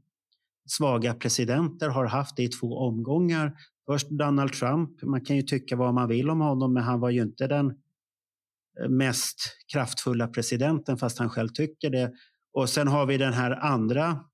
svaga 0.69 1.15
presidenter, 1.15 1.89
har 1.89 2.05
haft 2.07 2.37
det 2.37 2.43
i 2.43 2.49
två 2.49 2.79
omgångar. 2.79 3.53
Först 3.87 4.11
Donald 4.11 4.53
Trump, 4.53 5.03
man 5.03 5.25
kan 5.25 5.37
ju 5.37 5.43
tycka 5.43 5.77
vad 5.77 5.95
man 5.95 6.09
vill 6.09 6.31
om 6.31 6.41
honom, 6.41 6.73
men 6.75 6.83
han 6.83 7.01
var 7.01 7.11
ju 7.11 7.23
inte 7.23 7.47
den 7.47 7.67
eh, 8.83 8.89
mest 8.89 9.39
kraftfulla 9.73 10.27
presidenten, 10.29 10.97
fast 10.97 11.19
han 11.19 11.31
själv 11.31 11.49
tycker 11.49 11.91
det. 11.91 12.13
Och 12.55 12.69
sen 12.69 12.89
har 12.89 13.07
vi 13.07 13.19
den 13.19 13.33
här 13.33 13.51
andra, 13.51 14.25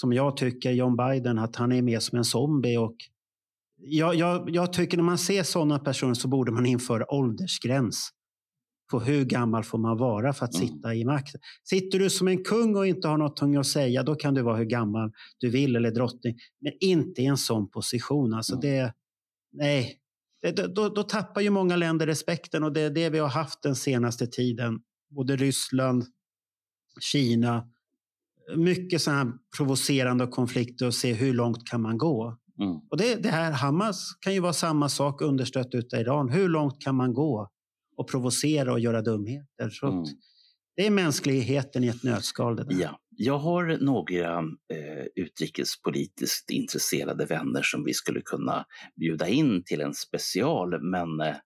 som 0.00 0.12
jag 0.12 0.36
tycker, 0.36 0.72
John 0.72 0.96
Biden, 0.96 1.38
att 1.38 1.56
han 1.56 1.72
är 1.72 1.82
mer 1.82 2.00
som 2.00 2.18
en 2.18 2.24
zombie. 2.24 2.76
Och 2.76 2.96
jag, 3.76 4.14
jag, 4.14 4.50
jag 4.50 4.72
tycker 4.72 4.96
när 4.96 5.04
man 5.04 5.18
ser 5.18 5.42
sådana 5.42 5.78
personer 5.78 6.14
så 6.14 6.28
borde 6.28 6.52
man 6.52 6.66
införa 6.66 7.12
åldersgräns 7.14 8.10
på 8.90 9.00
hur 9.00 9.24
gammal 9.24 9.64
får 9.64 9.78
man 9.78 9.96
vara 9.98 10.32
för 10.32 10.44
att 10.44 10.54
Mm. 10.54 10.68
sitta 10.68 10.94
i 10.94 11.04
makten. 11.04 11.40
Sitter 11.64 11.98
du 11.98 12.10
som 12.10 12.28
en 12.28 12.44
kung 12.44 12.76
och 12.76 12.86
inte 12.86 13.08
har 13.08 13.18
något 13.18 13.42
att 13.58 13.66
säga, 13.66 14.02
då 14.02 14.14
kan 14.14 14.34
du 14.34 14.42
vara 14.42 14.56
hur 14.56 14.64
gammal 14.64 15.12
du 15.38 15.50
vill 15.50 15.76
eller 15.76 15.90
drottning. 15.90 16.36
Men 16.60 16.72
inte 16.80 17.22
i 17.22 17.26
en 17.26 17.36
sån 17.36 17.70
position. 17.70 18.34
Alltså 18.34 18.52
Mm. 18.54 18.60
det, 18.60 18.94
nej, 19.52 19.98
det, 20.42 20.74
då, 20.74 20.88
då 20.88 21.02
tappar 21.02 21.40
ju 21.40 21.50
många 21.50 21.76
länder 21.76 22.06
respekten 22.06 22.64
och 22.64 22.72
det 22.72 22.80
är 22.80 22.90
det 22.90 23.10
vi 23.10 23.18
har 23.18 23.28
haft 23.28 23.62
den 23.62 23.76
senaste 23.76 24.26
tiden. 24.26 24.80
Både 25.10 25.36
Ryssland, 25.36 26.04
Kina. 27.00 27.68
Mycket 28.56 29.02
sådana 29.02 29.24
här 29.24 29.32
provocerande 29.56 30.26
konflikter 30.26 30.86
och 30.86 30.94
se 30.94 31.12
hur 31.12 31.34
långt 31.34 31.68
kan 31.70 31.82
man 31.82 31.98
gå. 31.98 32.36
Mm. 32.60 32.76
Och 32.90 32.96
det, 32.96 33.14
det 33.22 33.28
här 33.28 33.52
Hamas 33.52 34.16
kan 34.20 34.34
ju 34.34 34.40
vara 34.40 34.52
samma 34.52 34.88
sak 34.88 35.22
understött 35.22 35.74
utav 35.74 36.00
Iran. 36.00 36.28
Hur 36.28 36.48
långt 36.48 36.82
kan 36.82 36.94
man 36.94 37.14
gå 37.14 37.48
och 37.96 38.08
provocera 38.10 38.72
och 38.72 38.80
göra 38.80 39.02
dumheter? 39.02 39.70
Så 39.70 39.86
Mm. 39.86 40.04
det 40.76 40.86
är 40.86 40.90
mänskligheten 40.90 41.84
i 41.84 41.86
ett 41.88 42.02
nötskal. 42.02 42.66
Ja, 42.68 43.00
jag 43.10 43.38
har 43.38 43.78
några 43.80 44.38
eh, 44.38 45.06
utrikespolitiskt 45.24 46.50
intresserade 46.50 47.24
vänner 47.24 47.62
som 47.62 47.84
vi 47.84 47.94
skulle 47.94 48.20
kunna 48.20 48.64
bjuda 49.00 49.28
in 49.28 49.62
till 49.64 49.80
en 49.80 49.94
special, 49.94 50.82
men 50.82 51.20
eh, 51.20 51.36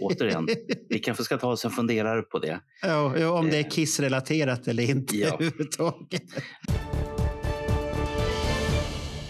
återigen, 0.00 0.48
vi 0.88 0.98
kanske 0.98 1.24
ska 1.24 1.38
ta 1.38 1.48
oss 1.48 1.64
en 1.64 1.70
funderare 1.70 2.22
på 2.22 2.38
det. 2.38 2.60
Ja, 2.82 3.28
om 3.38 3.50
det 3.50 3.58
är 3.58 3.70
Kiss-relaterat 3.70 4.68
eller 4.68 4.90
inte 4.90 5.16
Ja. 5.16 5.26
överhuvudtaget. 5.34 6.22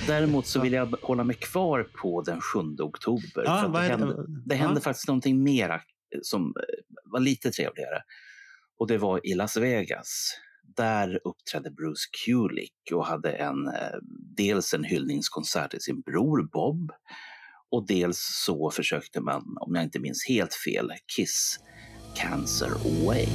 Däremot 0.07 0.47
så 0.47 0.61
vill 0.61 0.73
jag 0.73 0.95
hålla 1.03 1.25
mig 1.25 1.37
kvar 1.37 1.83
på 2.03 2.23
den 2.23 2.41
7 2.41 2.59
oktober. 2.79 3.43
Ja, 3.45 3.69
det 3.69 3.79
hände, 3.79 4.17
det 4.47 4.55
hände 4.55 4.77
Ja. 4.77 4.81
faktiskt 4.81 5.09
någonting 5.09 5.43
mera 5.43 5.75
eh, 5.75 5.81
som 6.23 6.43
eh, 6.43 6.53
var 7.05 7.21
lite 7.21 7.51
trevligare. 7.51 8.03
Och 8.79 8.87
det 8.87 8.99
var 8.99 9.27
i 9.27 9.35
Las 9.35 9.57
Vegas. 9.57 10.31
Där 10.77 11.21
uppträdde 11.25 11.71
Bruce 11.71 12.09
Kulick 12.25 12.75
och 12.93 13.07
hade 13.07 13.33
en, 13.33 13.69
eh, 13.69 13.99
dels 14.37 14.75
en 14.75 14.85
hyllningskonsert 14.85 15.71
till 15.71 15.81
sin 15.81 16.01
bror 16.01 16.49
Bob 16.53 16.93
och 17.73 17.87
dels 17.87 18.19
så 18.47 18.71
försökte 18.71 19.21
man, 19.21 19.57
om 19.61 19.75
jag 19.75 19.85
inte 19.85 20.01
minns 20.01 20.27
helt 20.29 20.55
fel, 20.55 20.93
Kiss 21.17 21.59
Cancer 22.17 22.71
Away. 22.71 23.27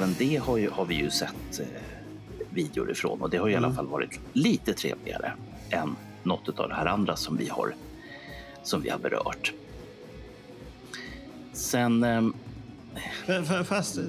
Även 0.00 0.14
det 0.18 0.36
har, 0.36 0.56
ju, 0.56 0.70
har 0.70 0.84
vi 0.84 0.94
ju 0.94 1.10
sett 1.10 1.60
eh, 1.60 1.66
videor 2.50 2.90
ifrån 2.90 3.22
och 3.22 3.30
det 3.30 3.36
har 3.38 3.48
i 3.48 3.56
alla 3.56 3.66
Mm. 3.66 3.76
fall 3.76 3.86
varit 3.86 4.20
lite 4.32 4.72
trevligare 4.74 5.32
än 5.70 5.96
något 6.22 6.58
av 6.60 6.68
det 6.68 6.74
här 6.74 6.86
andra 6.86 7.16
som 7.16 7.36
vi 7.36 7.48
har, 7.48 7.74
som 8.62 8.80
vi 8.82 8.88
har 8.90 8.98
berört. 8.98 9.52
Sen, 11.52 12.04
ehm, 12.04 12.34
f- 13.26 13.66
Fast 13.66 13.98
eh, 13.98 14.04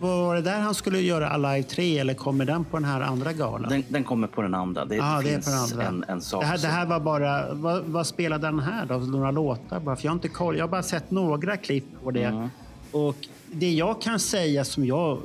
var 0.00 0.34
det 0.34 0.42
där 0.42 0.60
han 0.60 0.74
skulle 0.74 1.00
göra 1.00 1.28
Alive 1.28 1.62
3 1.62 1.98
eller 1.98 2.14
kommer 2.14 2.44
den 2.44 2.64
på 2.64 2.76
den 2.76 2.84
här 2.84 3.00
andra 3.00 3.32
galan? 3.32 3.70
den, 3.70 3.84
den 3.88 4.04
kommer 4.04 4.26
på 4.26 4.42
den 4.42 4.54
andra. 4.54 4.84
Det, 4.84 4.94
det 4.94 5.00
det 5.00 5.06
är 5.06 5.22
finns 5.22 5.46
den 5.46 5.54
andra. 5.58 5.82
en, 5.88 6.04
en 6.08 6.20
sak 6.20 6.40
det, 6.42 6.46
här, 6.46 6.54
det 6.54 6.60
som- 6.60 6.70
här 6.70 6.86
var 6.86 7.00
bara, 7.00 7.54
vad, 7.54 7.82
vad 7.84 8.06
spelade 8.06 8.46
den 8.46 8.60
här 8.60 8.86
då? 8.86 8.94
Några 8.94 9.30
låtar 9.30 9.80
bara? 9.80 9.96
För 9.96 10.04
jag 10.04 10.10
har 10.10 10.16
inte 10.16 10.28
koll. 10.28 10.56
Jag 10.56 10.62
har 10.64 10.68
bara 10.70 10.82
sett 10.82 11.10
några 11.10 11.56
klipp 11.56 11.84
på 12.04 12.10
det. 12.10 12.24
Mm. 12.24 12.48
Och 12.92 13.16
det 13.56 13.72
jag 13.72 14.00
kan 14.02 14.20
säga 14.20 14.64
som 14.64 14.86
jag... 14.86 15.20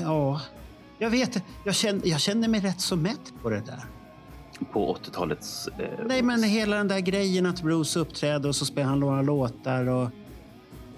Ja, 0.00 0.40
jag 0.98 1.10
vet 1.10 1.42
jag 1.64 1.74
känner, 1.74 2.06
jag 2.08 2.20
känner 2.20 2.48
mig 2.48 2.60
rätt 2.60 2.80
så 2.80 2.96
mätt 2.96 3.32
på 3.42 3.50
det 3.50 3.62
där. 3.66 3.84
på 4.72 4.96
80-talets... 4.96 5.68
Eh, 5.78 6.06
Nej, 6.06 6.22
men 6.22 6.42
hela 6.42 6.76
den 6.76 6.88
där 6.88 7.00
grejen 7.00 7.46
att 7.46 7.62
Bruce 7.62 7.98
uppträder 8.00 8.48
och 8.48 8.56
så 8.56 8.64
spelar 8.64 8.88
han 8.88 9.00
några 9.00 9.22
låtar 9.22 9.88
och... 9.88 10.02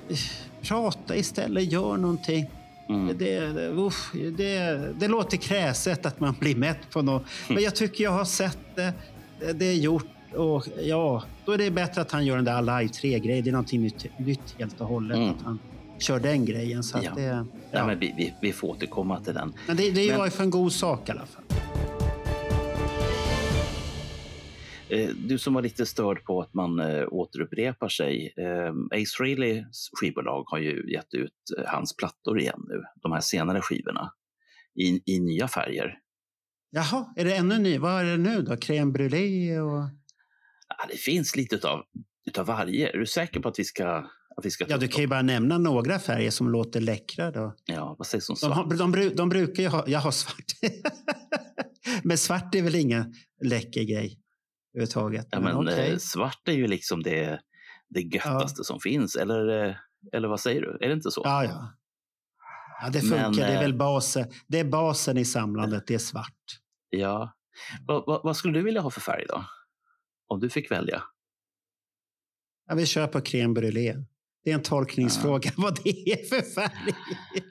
Eh, 0.09 0.17
Prata 0.63 1.17
istället, 1.17 1.73
gör 1.73 1.97
någonting. 1.97 2.47
mm, 2.89 3.19
Det, 3.19 3.41
det, 3.41 3.69
uff, 3.69 4.13
det, 4.37 4.61
det 5.01 5.09
låter 5.09 5.37
kräset 5.37 6.07
att 6.07 6.21
man 6.21 6.35
blir 6.41 6.57
mätt 6.57 6.91
på 6.91 7.03
något. 7.03 7.25
Men 7.49 7.63
jag 7.63 7.75
tycker 7.77 8.05
jag 8.05 8.11
har 8.11 8.25
sett. 8.25 8.59
Det- 8.75 8.93
Det 9.55 9.65
är 9.67 9.75
gjort. 9.75 10.07
Och 10.37 10.65
ja, 10.83 11.23
då 11.45 11.53
är 11.53 11.59
det 11.59 11.71
bättre 11.71 12.01
att 12.01 12.13
han 12.13 12.27
gör 12.27 12.37
den 12.37 12.45
där 12.45 12.53
Alive 12.55 12.93
3-grejen. 12.93 13.45
Det 13.45 13.51
är 13.51 13.53
någonting 13.53 13.83
nytt, 13.83 14.19
nytt 14.19 14.55
helt 14.59 14.81
och 14.81 14.87
hållet. 14.87 15.17
Mm. 15.17 15.29
Att 15.31 15.43
han 15.43 15.59
kör 15.99 16.21
den 16.21 16.45
grejen. 16.45 16.83
Så 16.83 16.99
Ja. 17.03 17.13
det, 17.17 17.23
ja. 17.23 17.47
nej, 17.73 17.87
men 17.87 17.99
vi, 17.99 18.15
vi, 18.17 18.35
vi 18.41 18.53
får 18.53 18.69
återkomma 18.69 19.21
till 19.21 19.35
den. 19.35 19.53
Men 19.67 19.77
det, 19.77 19.91
det 19.91 20.09
Men- 20.09 20.19
var 20.19 20.25
ju 20.25 20.31
för 20.31 20.43
en 20.45 20.51
god 20.51 20.73
sak 20.73 21.09
i 21.09 21.13
alla 21.13 21.27
fall. 21.27 21.45
Eh, 24.89 25.09
Du 25.09 25.39
som 25.39 25.55
var 25.55 25.63
lite 25.63 25.87
störd 25.87 26.25
på 26.25 26.41
att 26.41 26.55
man 26.55 26.79
eh, 26.81 27.05
återupprepar 27.09 27.89
sig. 27.89 28.35
Eh, 28.37 29.01
Ace 29.01 29.17
Frehley's 29.23 29.89
skivbolag 29.93 30.45
har 30.47 30.59
ju 30.59 30.93
gett 30.93 31.15
ut 31.15 31.33
hans 31.67 31.97
plattor 31.97 32.41
igen 32.41 32.65
nu, 32.69 32.83
de 33.03 33.13
här 33.13 33.21
senare 33.21 33.61
skivorna, 33.61 34.13
i, 34.75 35.03
i 35.15 35.21
nya 35.21 35.49
färger. 35.49 35.99
Jaha, 36.71 37.13
är 37.17 37.25
det 37.25 37.35
ännu 37.37 37.59
ny? 37.59 37.79
Vad 37.79 38.01
är 38.01 38.05
det 38.05 38.17
nu 38.17 38.43
då? 38.43 38.53
Crème 38.53 38.93
brûlée 38.93 39.59
och... 39.59 39.89
Ja, 40.69 40.87
det 40.91 40.97
finns 40.97 41.37
lite 41.37 41.55
utav, 41.57 41.83
utav 42.27 42.47
varje. 42.47 42.93
Är 42.93 42.99
du 42.99 43.07
säker 43.07 43.41
på 43.41 43.49
att 43.49 43.59
vi 43.59 43.65
ska... 43.65 43.87
Att 44.37 44.45
vi 44.45 44.51
ska 44.51 44.65
Ja, 44.69 44.77
du 44.79 44.89
kan 44.89 45.01
ju 45.01 45.07
bara 45.07 45.23
nämna 45.23 45.59
några 45.59 45.99
färger 45.99 46.31
som 46.31 46.49
låter 46.49 46.81
läckra 46.81 47.31
då. 47.31 47.55
Ja, 47.65 47.95
vad 47.99 48.07
sägs 48.07 48.29
om 48.29 48.33
De, 48.35 48.39
svart? 48.39 48.57
har, 48.57 48.79
de, 48.79 48.95
bru- 48.97 49.15
de 49.15 49.29
brukar 49.29 49.63
ju 49.63 49.69
ha... 49.69 49.85
Jag 49.89 50.01
har 50.01 50.11
svart. 50.11 50.45
Men 52.03 52.19
svart 52.19 52.55
är 52.55 52.63
väl 52.63 52.75
ingen 52.75 53.15
läcker 53.45 53.83
grej 53.83 54.19
överhuvudtaget. 54.75 55.27
Ja, 55.31 55.41
men, 55.41 55.57
okej. 55.57 55.91
eh, 55.93 55.99
svart 55.99 56.49
är 56.49 56.53
ju 56.53 56.67
liksom 56.67 57.03
det, 57.03 57.41
det 57.89 58.01
göttaste 58.01 58.65
som 58.65 58.81
finns. 58.81 59.17
Eller, 59.17 59.65
eh, 59.69 59.75
eller 60.13 60.29
vad 60.29 60.41
säger 60.41 60.61
du? 60.61 60.79
Är 60.81 60.89
det 60.89 60.95
inte 60.95 61.11
så? 61.11 61.23
Ja, 61.25 61.45
ja. 61.45 61.75
ja 62.83 62.91
det 62.91 63.03
Men, 63.03 63.25
funkar. 63.25 63.47
det 63.47 63.53
är 63.53 63.55
eh, 63.57 63.61
väl 63.61 63.75
basen. 63.75 64.27
Det 64.49 64.59
är 64.61 64.65
basen 64.65 65.19
i 65.19 65.25
samlandet. 65.25 65.87
Det 65.87 65.95
är 65.95 65.99
svart. 65.99 66.61
Ja. 66.91 67.35
Vad, 67.87 68.05
vad, 68.07 68.21
vad 68.25 68.37
skulle 68.37 68.59
du 68.59 68.63
vilja 68.63 68.81
ha 68.81 68.91
för 68.91 69.01
färg 69.01 69.25
då? 69.29 69.45
Om 70.27 70.41
du 70.41 70.51
fick 70.51 70.71
välja? 70.71 71.03
Ja, 72.67 72.75
vi 72.75 72.87
kör 72.87 73.07
på 73.07 73.21
crème 73.21 73.55
brûlée. 73.55 74.05
Det 74.45 74.51
är 74.51 74.55
en 74.55 74.63
tolkningsfråga 74.63 75.51
vad 75.57 75.79
det 75.85 76.13
är 76.13 76.25
för 76.27 76.43
färg. 76.55 76.95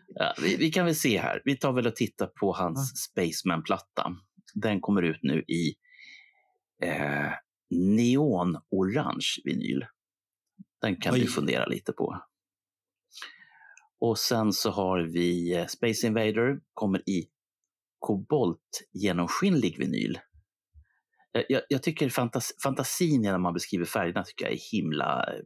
Ja, 0.08 0.34
vi, 0.42 0.56
vi 0.56 0.72
kan 0.72 0.86
väl 0.86 0.96
se 0.96 1.20
här. 1.20 1.42
Vi 1.46 1.58
tar 1.58 1.74
väl 1.74 1.88
och 1.88 1.96
tittar 1.96 2.28
på 2.28 2.54
hans 2.54 3.04
Spaceman-platta. 3.04 4.16
Den 4.54 4.82
kommer 4.82 5.02
ut 5.02 5.20
nu 5.24 5.42
i 5.42 5.76
eh, 6.84 7.32
neonorange 7.70 9.42
vinyl. 9.44 9.86
Den 10.82 10.96
kan 10.96 11.14
Oj. 11.14 11.20
du 11.20 11.28
fundera 11.28 11.66
lite 11.66 11.92
på. 11.92 12.24
Och 14.00 14.18
sen 14.18 14.54
så 14.54 14.72
har 14.72 15.00
vi 15.00 15.54
eh, 15.54 15.68
Space 15.68 16.08
Invader, 16.08 16.60
kommer 16.74 17.10
i 17.10 17.30
koboltgenomskinlig 18.00 19.78
vinyl. 19.78 20.20
Jag, 21.34 21.46
jag, 21.50 21.62
jag 21.69 21.84
tycker 21.84 22.10
fantas, 22.10 22.54
fantasin 22.63 23.22
när 23.22 23.38
man 23.38 23.54
beskriver 23.54 23.86
färgerna 23.86 24.24
tycker 24.24 24.46
jag 24.46 24.54
är 24.54 24.60
himla 24.72 25.24
eh, 25.24 25.39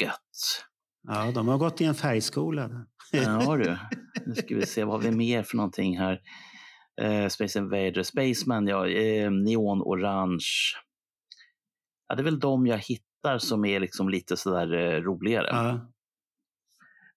gött. 0.00 0.66
Ja, 1.08 1.32
de 1.34 1.48
har 1.48 1.58
gått 1.58 1.80
i 1.80 1.84
en 1.84 1.94
färgskola. 1.94 2.86
Ja 3.12 3.56
du, 3.56 3.76
nu 4.26 4.34
ska 4.34 4.54
vi 4.54 4.66
se 4.66 4.84
vad 4.84 4.94
har 4.94 5.10
vi 5.10 5.16
mer 5.16 5.42
för 5.42 5.56
någonting 5.56 5.98
här. 5.98 6.20
Eh, 7.02 7.28
Space 7.28 7.58
Invader, 7.58 8.02
Spaceman, 8.02 8.66
ja, 8.66 8.88
eh, 8.88 9.30
neonorange. 9.30 10.46
Ja, 12.08 12.14
det 12.14 12.22
är 12.22 12.24
väl 12.24 12.40
de 12.40 12.66
jag 12.66 12.78
hittar 12.78 13.38
som 13.38 13.64
är 13.64 13.80
liksom 13.80 14.08
lite 14.08 14.36
sådär 14.36 14.74
eh, 14.74 15.00
roligare. 15.00 15.48
Ja. 15.50 15.92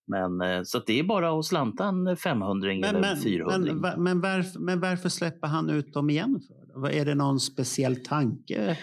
Men, 0.08 0.41
eh, 0.41 0.62
så 0.63 0.79
det 0.79 0.99
är 0.99 1.03
bara 1.03 1.39
att 1.39 1.45
slanta 1.45 1.86
en 1.86 2.17
500 2.17 2.67
Men, 2.67 2.84
eller 2.84 3.01
men, 3.01 3.17
400 3.17 3.73
men, 3.73 4.03
men, 4.03 4.21
varför, 4.21 4.60
men 4.60 4.79
varför 4.79 5.10
släpper 5.10 5.47
han 5.47 5.69
ut 5.69 5.93
dem 5.93 6.10
igen? 6.10 6.39
För? 6.47 6.64
Är 6.91 7.05
det 7.05 7.15
någon 7.15 7.39
speciell 7.39 7.95
tanke? 7.95 8.77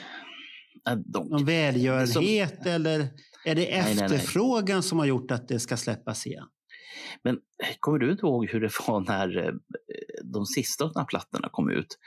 de, 1.05 1.29
Någon 1.29 1.45
välgörenhet 1.45 2.59
som, 2.63 2.71
eller 2.73 3.09
är 3.45 3.55
det 3.55 3.67
efterfrågan 3.75 4.65
nej, 4.65 4.75
nej. 4.75 4.83
som 4.83 4.99
har 4.99 5.07
gjort 5.07 5.31
att 5.31 5.49
det 5.49 5.61
ska 5.61 5.77
släppas 5.77 6.27
igen? 6.27 6.47
Men 7.25 7.39
kommer 7.81 7.99
du 7.99 8.11
inte 8.13 8.27
ihåg 8.27 8.47
hur 8.51 8.61
det 8.61 8.71
var 8.89 9.01
när 9.01 9.47
eh, 9.47 9.53
de 10.25 10.47
sista 10.47 10.85
av 10.85 11.05
plattorna 11.05 11.49
kom 11.53 11.71
ut? 11.71 11.99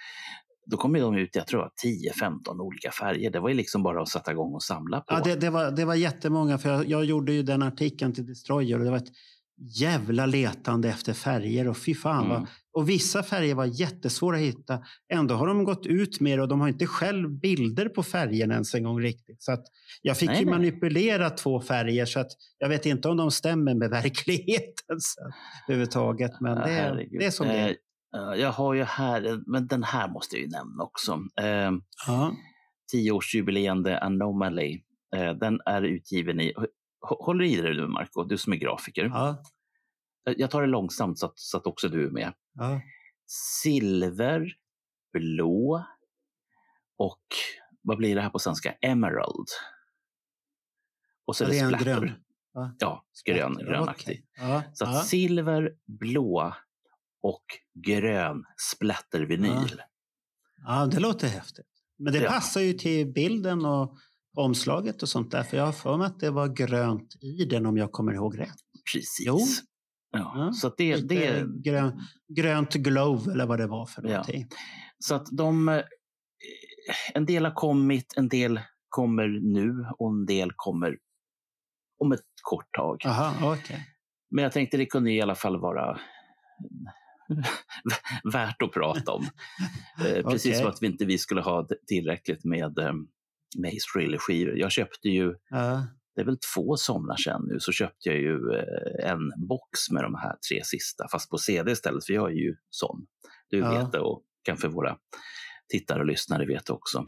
Då 0.68 0.78
kom 0.78 0.94
de 0.94 1.16
ut, 1.16 1.36
jag 1.36 1.48
tror 1.48 1.70
10-15 1.86 2.60
olika 2.60 2.92
färger. 2.92 3.32
Det 3.32 3.40
var 3.40 3.50
ju 3.50 3.56
liksom 3.56 3.84
bara 3.84 4.02
att 4.02 4.10
sätta 4.10 4.32
igång 4.32 4.54
och 4.54 4.64
samla 4.64 5.00
på. 5.00 5.06
Ja, 5.14 5.22
det, 5.24 5.36
det, 5.36 5.50
var, 5.50 5.72
det 5.72 5.86
var 5.86 5.96
jättemånga, 5.96 6.58
för 6.58 6.70
jag, 6.70 6.86
jag 6.86 7.06
gjorde 7.06 7.34
ju 7.34 7.44
den 7.44 7.64
artikeln 7.64 8.14
till 8.14 8.26
Destroyer 8.26 8.80
och 8.80 8.86
det 8.86 8.92
var 8.92 8.98
ett 8.98 9.12
jävla 9.58 10.26
letande 10.26 10.90
efter 10.90 11.14
färger 11.14 11.68
och 11.68 11.78
fy 11.78 11.96
fan. 11.96 12.32
Mm. 12.32 12.46
Och 12.74 12.90
vissa 12.90 13.24
färger 13.24 13.56
var 13.56 13.66
jättesvåra 13.66 14.36
att 14.36 14.42
hitta. 14.42 14.80
Ändå 15.14 15.36
har 15.36 15.48
de 15.48 15.64
gått 15.64 15.86
ut 15.86 16.20
med 16.20 16.38
det 16.38 16.42
och 16.42 16.48
de 16.48 16.62
har 16.62 16.68
inte 16.68 16.88
själv 16.88 17.40
bilder 17.40 17.90
på 17.90 18.04
färgerna 18.04 18.54
ens 18.54 18.76
en 18.76 18.84
gång 18.84 19.02
riktigt. 19.02 19.44
Så 19.44 19.52
att 19.52 19.66
jag 20.02 20.18
fick 20.18 20.30
nej, 20.30 20.40
ju 20.40 20.46
manipulera 20.46 21.30
två 21.30 21.62
färger 21.62 22.06
så 22.06 22.20
att 22.20 22.32
jag 22.58 22.70
vet 22.70 22.86
inte 22.86 23.10
om 23.10 23.18
de 23.18 23.32
stämmer 23.32 23.74
med 23.76 23.90
verkligheten 24.02 25.00
så, 25.00 25.22
överhuvudtaget. 25.68 26.32
Men 26.42 26.56
det, 26.56 27.08
det 27.20 27.26
är 27.26 27.32
som 27.32 27.48
det 27.48 27.54
är. 27.54 27.76
Eh, 28.16 28.42
jag 28.42 28.52
har 28.52 28.74
ju 28.74 28.84
här, 28.84 29.42
men 29.48 29.68
den 29.68 29.84
här 29.84 30.10
måste 30.10 30.36
jag 30.36 30.42
ju 30.42 30.50
nämna 30.50 30.84
också. 30.84 31.20
Eh, 31.42 31.72
ja. 32.08 32.36
Tioårsjubileende 32.92 34.00
Anomaly. 34.00 34.82
Eh, 35.16 35.32
den 35.32 35.60
är 35.66 35.82
utgiven 35.82 36.40
i, 36.40 36.54
håller 37.06 37.46
i 37.46 37.56
dig 37.62 37.74
nu 37.74 37.88
Marco, 37.88 38.24
du 38.24 38.38
som 38.38 38.54
är 38.54 38.58
grafiker. 38.58 39.06
Ja. 39.06 39.44
Jag 40.24 40.52
tar 40.52 40.62
det 40.62 40.68
långsamt 40.68 41.20
så 41.20 41.26
att, 41.26 41.40
så 41.40 41.58
att 41.58 41.68
också 41.68 41.90
du 41.90 42.08
är 42.08 42.12
med. 42.12 42.34
Ja. 42.54 42.82
Silver, 43.28 44.54
blå 45.14 45.86
och 46.98 47.24
vad 47.82 47.98
blir 47.98 48.16
det 48.16 48.22
här 48.22 48.30
på 48.30 48.40
svenska? 48.40 48.72
Emerald. 48.82 49.48
Och 51.26 51.36
så 51.36 51.44
är 51.44 51.48
det, 51.48 51.54
det 51.54 51.68
splatter. 51.68 51.86
Grön. 51.86 52.12
Ja, 52.80 53.06
grön, 53.26 53.58
grönaktig. 53.58 54.26
Okay. 54.34 54.62
Så 54.74 54.86
ja. 54.86 55.02
silver, 55.02 55.76
blå 55.86 56.54
och 57.22 57.46
grön 57.74 58.44
splattervinyl. 58.72 59.82
Ja. 60.58 60.80
ja, 60.82 60.86
det 60.86 61.00
låter 61.00 61.28
häftigt. 61.28 61.68
Men 61.98 62.14
det 62.14 62.28
passar 62.28 62.62
ju 62.62 62.74
till 62.74 63.14
bilden 63.14 63.66
och 63.66 63.98
omslaget 64.36 65.04
och 65.04 65.10
sånt 65.10 65.32
där. 65.32 65.44
För 65.44 65.58
jag 65.58 65.66
har 65.66 65.72
för 65.72 65.98
mig 65.98 66.08
att 66.08 66.20
det 66.20 66.32
var 66.32 66.48
grönt 66.48 67.16
i 67.22 67.46
den 67.46 67.66
om 67.66 67.78
jag 67.78 67.92
kommer 67.92 68.14
ihåg 68.14 68.40
rätt. 68.40 68.56
Precis. 68.94 69.24
Jo. 69.26 69.40
Ja, 70.12 70.34
ja. 70.36 70.52
Så 70.54 70.74
det, 70.78 70.96
det... 70.96 71.46
Grön, 71.64 72.02
grönt 72.36 72.74
glow 72.74 73.30
eller 73.30 73.46
vad 73.46 73.60
det 73.60 73.68
var 73.68 73.86
för 73.86 74.02
någonting. 74.02 74.48
Ja. 74.50 74.58
Så 75.00 75.16
att 75.16 75.28
de... 75.32 75.70
Eh, 75.70 75.84
en 77.14 77.26
del 77.26 77.46
har 77.46 77.52
kommit, 77.52 78.14
en 78.18 78.30
del 78.30 78.60
kommer 78.90 79.28
nu 79.28 79.86
och 79.98 80.10
en 80.10 80.26
del 80.26 80.52
kommer 80.56 80.98
om 82.00 82.12
ett 82.12 82.20
kort 82.42 82.74
tag. 82.78 83.02
Aha, 83.06 83.54
okay. 83.54 83.80
Men 84.32 84.44
jag 84.44 84.52
tänkte 84.52 84.78
det 84.78 84.86
kunde 84.86 85.12
i 85.12 85.22
alla 85.22 85.36
fall 85.36 85.60
vara 85.60 86.00
värt 88.34 88.62
att 88.62 88.72
prata 88.72 89.12
om. 89.12 89.24
Eh, 90.06 90.30
precis 90.30 90.46
okay. 90.46 90.60
som 90.60 90.70
att 90.70 90.82
vi 90.82 90.88
inte 90.88 91.06
vi 91.06 91.18
skulle 91.18 91.42
ha 91.42 91.68
tillräckligt 91.88 92.44
med 92.44 92.80
eh, 93.56 93.62
Mace 93.62 93.86
Frehley-skivor. 93.94 94.58
Jag 94.58 94.72
köpte 94.72 95.10
ju, 95.10 95.28
uh. 95.30 95.84
det 96.16 96.22
är 96.22 96.26
väl 96.26 96.38
två 96.56 96.78
somrar 96.78 97.16
sedan 97.16 97.46
nu, 97.48 97.60
så 97.60 97.72
köpte 97.72 98.10
jag 98.10 98.18
ju 98.18 98.54
eh, 98.54 99.12
en 99.12 99.48
box 99.48 99.90
med 99.92 100.04
de 100.04 100.16
här 100.16 100.36
tre 100.50 100.64
sista, 100.64 101.08
fast 101.12 101.30
på 101.30 101.38
CD 101.38 101.72
istället, 101.72 102.06
för 102.06 102.14
jag 102.14 102.32
är 102.32 102.36
ju 102.36 102.56
sån. 102.70 103.06
Du 103.50 103.62
uh. 103.62 103.70
vet 103.70 103.92
det 103.92 104.00
och 104.00 104.24
kanske 104.44 104.68
våra 104.68 104.98
tittare 105.72 106.00
och 106.00 106.06
lyssnare 106.06 106.46
vet 106.46 106.70
också. 106.70 107.06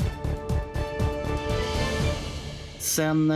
Sen 2.80 3.34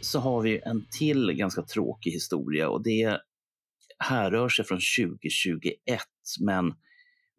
så 0.00 0.20
har 0.20 0.42
vi 0.42 0.60
en 0.64 0.86
till 0.98 1.32
ganska 1.32 1.62
tråkig 1.62 2.10
historia 2.10 2.68
och 2.68 2.82
det 2.82 3.20
härrör 3.98 4.48
sig 4.48 4.64
från 4.64 4.80
2021, 4.98 6.00
men 6.40 6.72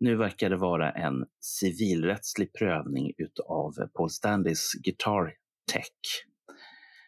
nu 0.02 0.16
verkar 0.16 0.50
det 0.50 0.58
vara 0.58 0.92
en 0.92 1.26
civilrättslig 1.42 2.54
prövning 2.54 3.12
av 3.48 3.72
Paul 3.98 4.10
Stanleys 4.10 4.72
Guitar 4.74 5.34
Tech. 5.72 5.86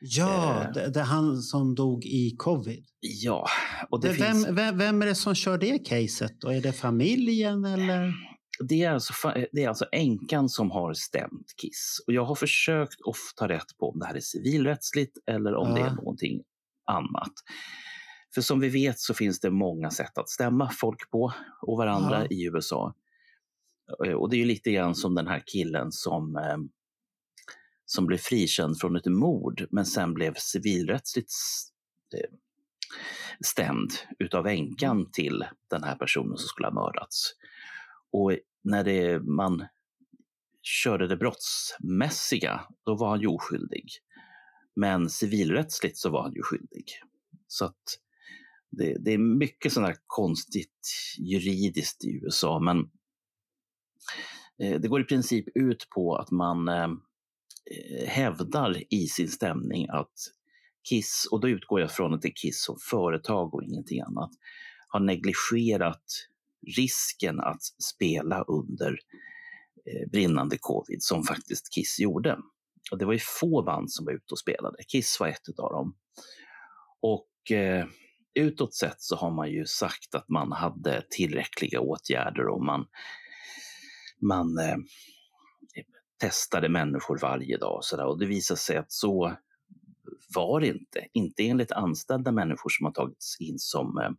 Ja, 0.02 0.64
eh, 0.64 0.72
det, 0.72 0.94
det 0.94 1.00
är 1.00 1.04
han 1.04 1.42
som 1.42 1.76
dog 1.76 2.06
i 2.06 2.36
covid. 2.38 2.86
Ja. 3.00 3.48
Och 3.90 4.02
det, 4.02 4.08
det 4.08 4.14
finns... 4.14 4.48
vem, 4.48 4.78
vem, 4.78 5.02
är 5.02 5.06
det 5.06 5.16
som 5.16 5.36
kör 5.36 5.58
det 5.58 5.80
caset? 5.80 6.42
Då? 6.42 6.50
Är 6.50 6.62
det 6.62 6.74
familjen 6.74 7.66
eller? 7.66 8.14
Det 8.70 8.84
är, 8.84 8.92
alltså, 8.92 9.14
det 9.52 9.64
är 9.64 9.70
alltså 9.70 9.86
änkan 9.92 10.50
som 10.50 10.72
har 10.72 10.94
stämt 10.94 11.54
Kiss. 11.62 12.04
Och 12.08 12.14
jag 12.14 12.26
har 12.26 12.36
försökt 12.36 12.98
att 13.08 13.16
ta 13.36 13.48
rätt 13.48 13.78
på 13.80 13.90
om 13.90 14.00
det 14.00 14.06
här 14.06 14.16
är 14.16 14.20
civilrättsligt 14.20 15.18
eller 15.26 15.56
om 15.56 15.70
ja. 15.70 15.76
det 15.76 15.82
är 15.82 15.96
någonting 15.96 16.42
annat. 16.86 17.34
För 18.34 18.42
som 18.42 18.60
vi 18.60 18.70
vet 18.70 19.00
så 19.00 19.14
finns 19.14 19.40
det 19.40 19.52
många 19.52 19.92
sätt 19.92 20.18
att 20.18 20.30
stämma 20.30 20.72
folk 20.72 21.10
på 21.10 21.34
och 21.62 21.78
varandra 21.78 22.22
ja. 22.22 22.28
i 22.30 22.46
USA. 22.46 22.96
Eh, 24.06 24.14
och 24.14 24.30
det 24.30 24.36
är 24.36 24.40
ju 24.40 24.46
lite 24.46 24.72
grann 24.72 24.96
som 24.96 25.16
den 25.16 25.28
här 25.28 25.44
killen 25.46 25.92
som, 25.92 26.36
eh, 26.36 26.58
som 27.86 28.06
blev 28.06 28.18
frikänd 28.18 28.80
från 28.80 28.96
ett 28.96 29.06
mord 29.06 29.68
men 29.72 29.86
sen 29.86 30.14
blev 30.14 30.34
civilrättsligt 30.38 31.34
eh, 32.16 32.38
stämd 33.46 33.92
utav 34.20 34.48
änkan 34.48 34.98
mm. 34.98 35.12
till 35.12 35.46
den 35.70 35.84
här 35.84 35.96
personen 35.96 36.38
som 36.38 36.48
skulle 36.48 36.68
ha 36.68 36.74
mördats. 36.74 37.34
Och 38.12 38.38
när 38.64 38.84
det, 38.84 39.20
man 39.20 39.66
körde 40.62 41.08
det 41.08 41.18
brottsmässiga, 41.18 42.62
då 42.86 42.96
var 42.96 43.10
han 43.10 43.22
ju 43.22 43.28
oskyldig. 43.28 43.90
Men 44.76 45.10
civilrättsligt 45.10 45.98
så 45.98 46.10
var 46.10 46.24
han 46.24 46.34
ju 46.34 46.42
skyldig. 46.42 46.86
Så 47.48 47.66
att 47.66 48.00
det, 48.78 48.98
det 49.00 49.14
är 49.14 49.18
mycket 49.18 49.74
sådant 49.74 50.04
konstigt 50.08 50.88
juridiskt 51.18 52.06
i 52.06 52.20
USA, 52.24 52.60
men 52.60 52.78
eh, 54.60 54.82
det 54.82 54.88
går 54.88 55.02
i 55.02 55.04
princip 55.04 55.46
ut 55.56 55.88
på 55.90 56.16
att 56.16 56.32
man 56.32 56.68
eh, 56.68 56.84
eh, 56.84 58.08
hävdar 58.08 58.94
i 58.94 59.08
sin 59.08 59.28
stämning 59.28 59.88
att 59.90 60.14
Kiss, 60.90 61.28
och 61.32 61.40
då 61.40 61.50
utgår 61.50 61.82
jag 61.82 61.92
från 61.92 62.14
att 62.14 62.22
det 62.22 62.28
är 62.28 62.36
Kiss 62.36 62.64
som 62.64 62.78
företag 62.90 63.54
och 63.54 63.64
ingenting 63.64 64.02
annat, 64.02 64.32
har 64.88 65.00
negligerat 65.00 66.04
risken 66.76 67.40
att 67.40 67.64
spela 67.64 68.44
under 68.44 69.00
eh, 69.86 70.10
brinnande 70.12 70.58
covid 70.60 71.04
som 71.04 71.24
faktiskt 71.24 71.74
Kiss 71.74 72.00
gjorde. 72.00 72.38
Och 72.92 72.98
det 72.98 73.06
var 73.06 73.14
ju 73.14 73.20
få 73.40 73.64
band 73.64 73.92
som 73.92 74.06
var 74.06 74.14
ute 74.14 74.32
och 74.32 74.40
spelade. 74.40 74.84
Kiss 74.88 75.20
var 75.20 75.28
ett 75.28 75.60
av 75.60 75.72
dem. 75.72 75.96
Och 77.02 77.52
eh, 77.52 77.86
utåt 78.36 78.76
sett 78.76 79.02
så 79.02 79.16
har 79.16 79.32
man 79.32 79.52
ju 79.52 79.66
sagt 79.66 80.16
att 80.16 80.30
man 80.30 80.52
hade 80.52 81.04
tillräckliga 81.10 81.80
åtgärder 81.80 82.48
och 82.48 82.66
man, 82.66 82.86
man 84.22 84.58
eh, 84.58 84.78
testade 86.20 86.70
människor 86.70 87.20
varje 87.22 87.58
dag. 87.58 87.78
Och, 87.78 87.86
så 87.86 87.98
där. 87.98 88.06
och 88.06 88.20
det 88.20 88.26
visar 88.26 88.56
sig 88.56 88.78
att 88.78 88.92
så 88.92 89.38
var 90.36 90.60
det 90.60 90.68
inte. 90.68 91.08
Inte 91.14 91.44
enligt 91.44 91.72
anställda 91.72 92.32
människor 92.32 92.70
som 92.70 92.86
har 92.86 92.94
tagits 92.94 93.42
in 93.42 93.60
som, 93.60 93.98
eh, 93.98 94.12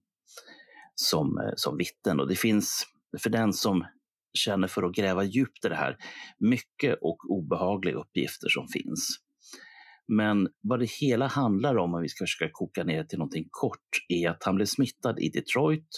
som, 0.94 1.38
eh, 1.38 1.53
som 1.57 1.77
vittnen. 1.77 2.20
Och 2.20 2.29
det 2.29 2.37
finns, 2.37 2.87
för 3.22 3.31
den 3.31 3.53
som 3.53 3.85
känner 4.35 4.68
för 4.68 4.83
att 4.83 4.94
gräva 4.94 5.24
djupt 5.24 5.64
i 5.64 5.68
det 5.68 5.74
här, 5.74 5.96
mycket 6.38 6.98
och 7.03 7.31
obehagliga 7.31 7.96
uppgifter 7.96 8.48
som 8.48 8.68
finns. 8.68 9.09
Men 10.09 10.49
vad 10.62 10.81
det 10.81 10.90
hela 10.90 11.27
handlar 11.27 11.77
om, 11.77 11.95
om 11.95 12.03
vi 12.03 12.09
ska 12.09 12.25
försöka 12.25 12.51
koka 12.53 12.85
ner 12.85 13.05
till 13.05 13.19
någonting 13.19 13.49
kort, 13.51 13.88
är 14.09 14.31
att 14.31 14.45
han 14.45 14.55
blev 14.55 14.67
smittad 14.67 15.19
i 15.19 15.29
Detroit. 15.29 15.88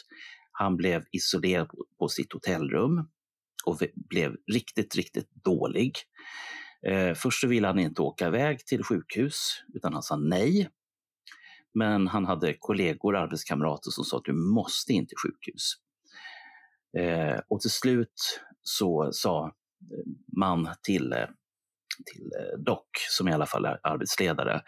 Han 0.53 0.77
blev 0.77 1.05
isolerad 1.13 1.71
på 1.99 2.09
sitt 2.09 2.33
hotellrum 2.33 3.09
och 3.67 3.79
blev 4.09 4.37
riktigt, 4.53 4.97
riktigt 4.97 5.31
dålig. 5.45 5.93
Eh, 6.89 7.15
först 7.15 7.41
så 7.41 7.47
ville 7.47 7.67
han 7.67 7.79
inte 7.79 8.03
åka 8.03 8.27
iväg 8.27 8.67
till 8.67 8.85
sjukhus, 8.85 9.65
utan 9.75 9.93
han 9.93 10.03
sa 10.03 10.17
nej. 10.17 10.69
Men 11.75 12.07
han 12.07 12.25
hade 12.25 12.57
kollegor, 12.59 13.15
och 13.15 13.21
arbetskamrater 13.21 13.91
som 13.91 14.05
sa 14.05 14.17
att 14.17 14.25
du 14.25 14.33
måste 14.33 14.93
in 14.93 15.07
till 15.07 15.17
sjukhus. 15.25 15.73
Eh, 16.99 17.41
och 17.49 17.61
till 17.61 17.71
slut 17.71 18.41
så 18.63 19.09
sa 19.13 19.47
eh, 19.47 20.13
man 20.39 20.69
till 20.83 21.13
eh, 21.13 21.27
till 22.05 22.31
eh, 22.41 22.59
Doc, 22.59 22.85
som 23.11 23.29
i 23.29 23.33
alla 23.33 23.47
fall 23.47 23.65
är 23.65 23.81
arbetsledare, 23.83 24.63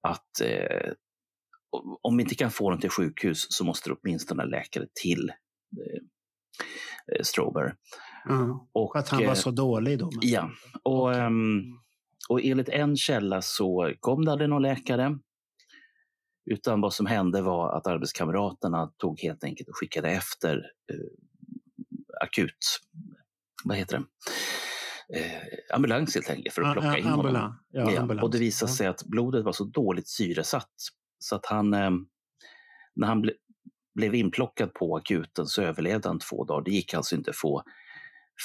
att 0.00 0.40
eh, 0.40 0.92
om 2.02 2.16
vi 2.16 2.22
inte 2.22 2.34
kan 2.34 2.50
få 2.50 2.70
dem 2.70 2.80
till 2.80 2.90
sjukhus 2.90 3.46
så 3.48 3.64
måste 3.64 3.90
det 3.90 3.96
åtminstone 4.02 4.44
läkare 4.44 4.86
till 5.02 5.28
eh, 5.28 6.02
eh 7.16 7.22
Strober. 7.22 7.74
Mm. 8.28 8.58
Och, 8.72 8.96
att 8.96 9.08
han 9.08 9.26
var 9.26 9.34
så 9.34 9.50
dålig 9.50 9.98
då? 9.98 10.10
Ja, 10.20 10.50
och, 10.82 11.08
okay. 11.08 11.26
um, 11.26 11.80
och 12.28 12.40
enligt 12.42 12.68
en 12.68 12.96
källa 12.96 13.42
så 13.42 13.94
kom 14.00 14.24
det 14.24 14.32
aldrig 14.32 14.50
någon 14.50 14.62
läkare. 14.62 15.18
Utan 16.50 16.80
vad 16.80 16.94
som 16.94 17.06
hände 17.06 17.42
var 17.42 17.76
att 17.76 17.86
arbetskamraterna 17.86 18.92
tog 18.96 19.20
helt 19.20 19.44
enkelt 19.44 19.68
och 19.68 19.76
skickade 19.76 20.10
efter 20.10 20.56
eh, 20.92 20.98
akut, 22.22 22.80
vad 23.64 23.76
heter 23.76 23.98
det? 23.98 24.04
Eh, 25.14 25.74
ambulans 25.74 26.14
helt 26.14 26.30
enkelt 26.30 26.54
för 26.54 26.62
att 26.62 26.72
plocka 26.72 26.98
in 26.98 27.04
honom. 27.04 27.54
Ja, 27.70 27.92
ja, 27.92 28.22
och 28.22 28.30
det 28.30 28.38
visade 28.38 28.72
sig 28.72 28.86
att 28.86 29.04
blodet 29.04 29.44
var 29.44 29.52
så 29.52 29.64
dåligt 29.64 30.08
syresatt 30.08 30.72
så 31.18 31.36
att 31.36 31.46
han, 31.46 31.74
eh, 31.74 31.90
när 32.94 33.06
han 33.06 33.20
ble, 33.20 33.32
blev 33.94 34.14
inplockad 34.14 34.74
på 34.74 34.96
akuten 34.96 35.46
så 35.46 35.62
överlevde 35.62 36.08
han 36.08 36.18
två 36.18 36.44
dagar. 36.44 36.64
Det 36.64 36.70
gick 36.70 36.94
alltså 36.94 37.16
inte 37.16 37.30
att 37.30 37.36
få, 37.36 37.62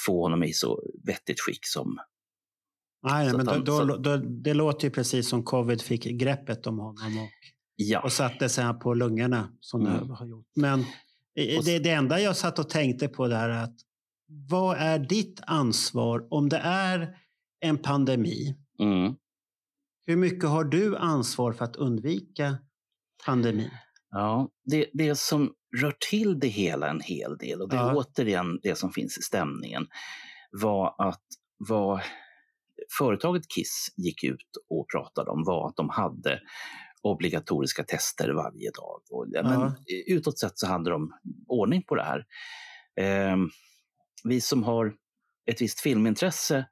få 0.06 0.22
honom 0.22 0.42
i 0.42 0.52
så 0.52 0.82
vettigt 1.06 1.40
skick 1.40 1.66
som... 1.66 1.98
Nej, 3.02 3.32
men 3.32 3.48
han, 3.48 3.64
då, 3.64 3.84
då, 3.84 3.96
då, 3.96 4.16
det 4.16 4.54
låter 4.54 4.84
ju 4.84 4.90
precis 4.90 5.28
som 5.28 5.44
covid 5.44 5.82
fick 5.82 6.04
greppet 6.04 6.66
om 6.66 6.78
honom 6.78 7.18
och, 7.18 7.30
ja. 7.76 8.00
och 8.00 8.12
satte 8.12 8.48
sig 8.48 8.74
på 8.74 8.94
lungorna 8.94 9.48
som 9.60 9.86
mm. 9.86 10.08
det 10.08 10.14
har 10.14 10.26
gjort. 10.26 10.46
Men 10.56 10.84
det, 11.64 11.78
det 11.78 11.90
enda 11.90 12.20
jag 12.20 12.36
satt 12.36 12.58
och 12.58 12.70
tänkte 12.70 13.08
på 13.08 13.28
där 13.28 13.48
är 13.48 13.62
att 13.62 13.76
vad 14.28 14.76
är 14.76 14.98
ditt 14.98 15.40
ansvar 15.46 16.26
om 16.30 16.48
det 16.48 16.60
är 16.64 17.16
en 17.60 17.78
pandemi? 17.78 18.56
Mm. 18.78 19.14
Hur 20.06 20.16
mycket 20.16 20.48
har 20.48 20.64
du 20.64 20.96
ansvar 20.96 21.52
för 21.52 21.64
att 21.64 21.76
undvika 21.76 22.58
pandemin? 23.26 23.70
Ja, 24.10 24.48
det, 24.64 24.86
det 24.92 25.18
som 25.18 25.52
rör 25.76 25.96
till 26.10 26.38
det 26.38 26.48
hela 26.48 26.90
en 26.90 27.00
hel 27.00 27.36
del 27.38 27.62
och 27.62 27.68
det 27.68 27.76
är 27.76 27.80
ja. 27.80 27.94
återigen 27.94 28.58
det 28.62 28.78
som 28.78 28.92
finns 28.92 29.18
i 29.18 29.22
stämningen 29.22 29.86
var 30.50 30.94
att 30.98 31.24
vad 31.68 32.00
företaget 32.98 33.48
Kiss 33.48 33.92
gick 33.96 34.24
ut 34.24 34.50
och 34.70 34.86
pratade 34.92 35.30
om 35.30 35.44
var 35.44 35.68
att 35.68 35.76
de 35.76 35.88
hade 35.88 36.40
obligatoriska 37.02 37.84
tester 37.84 38.30
varje 38.30 38.70
dag. 38.70 39.00
Och, 39.10 39.26
ja, 39.28 39.42
men 39.42 39.72
utåt 40.06 40.38
sett 40.38 40.58
så 40.58 40.66
hade 40.66 40.90
de 40.90 41.12
ordning 41.46 41.82
på 41.82 41.94
det 41.94 42.02
här. 42.02 42.24
Eh, 43.00 43.36
vi 44.28 44.40
som 44.40 44.62
har 44.62 44.94
ett 45.46 45.60
visst 45.60 45.80
filmintresse 45.80 46.66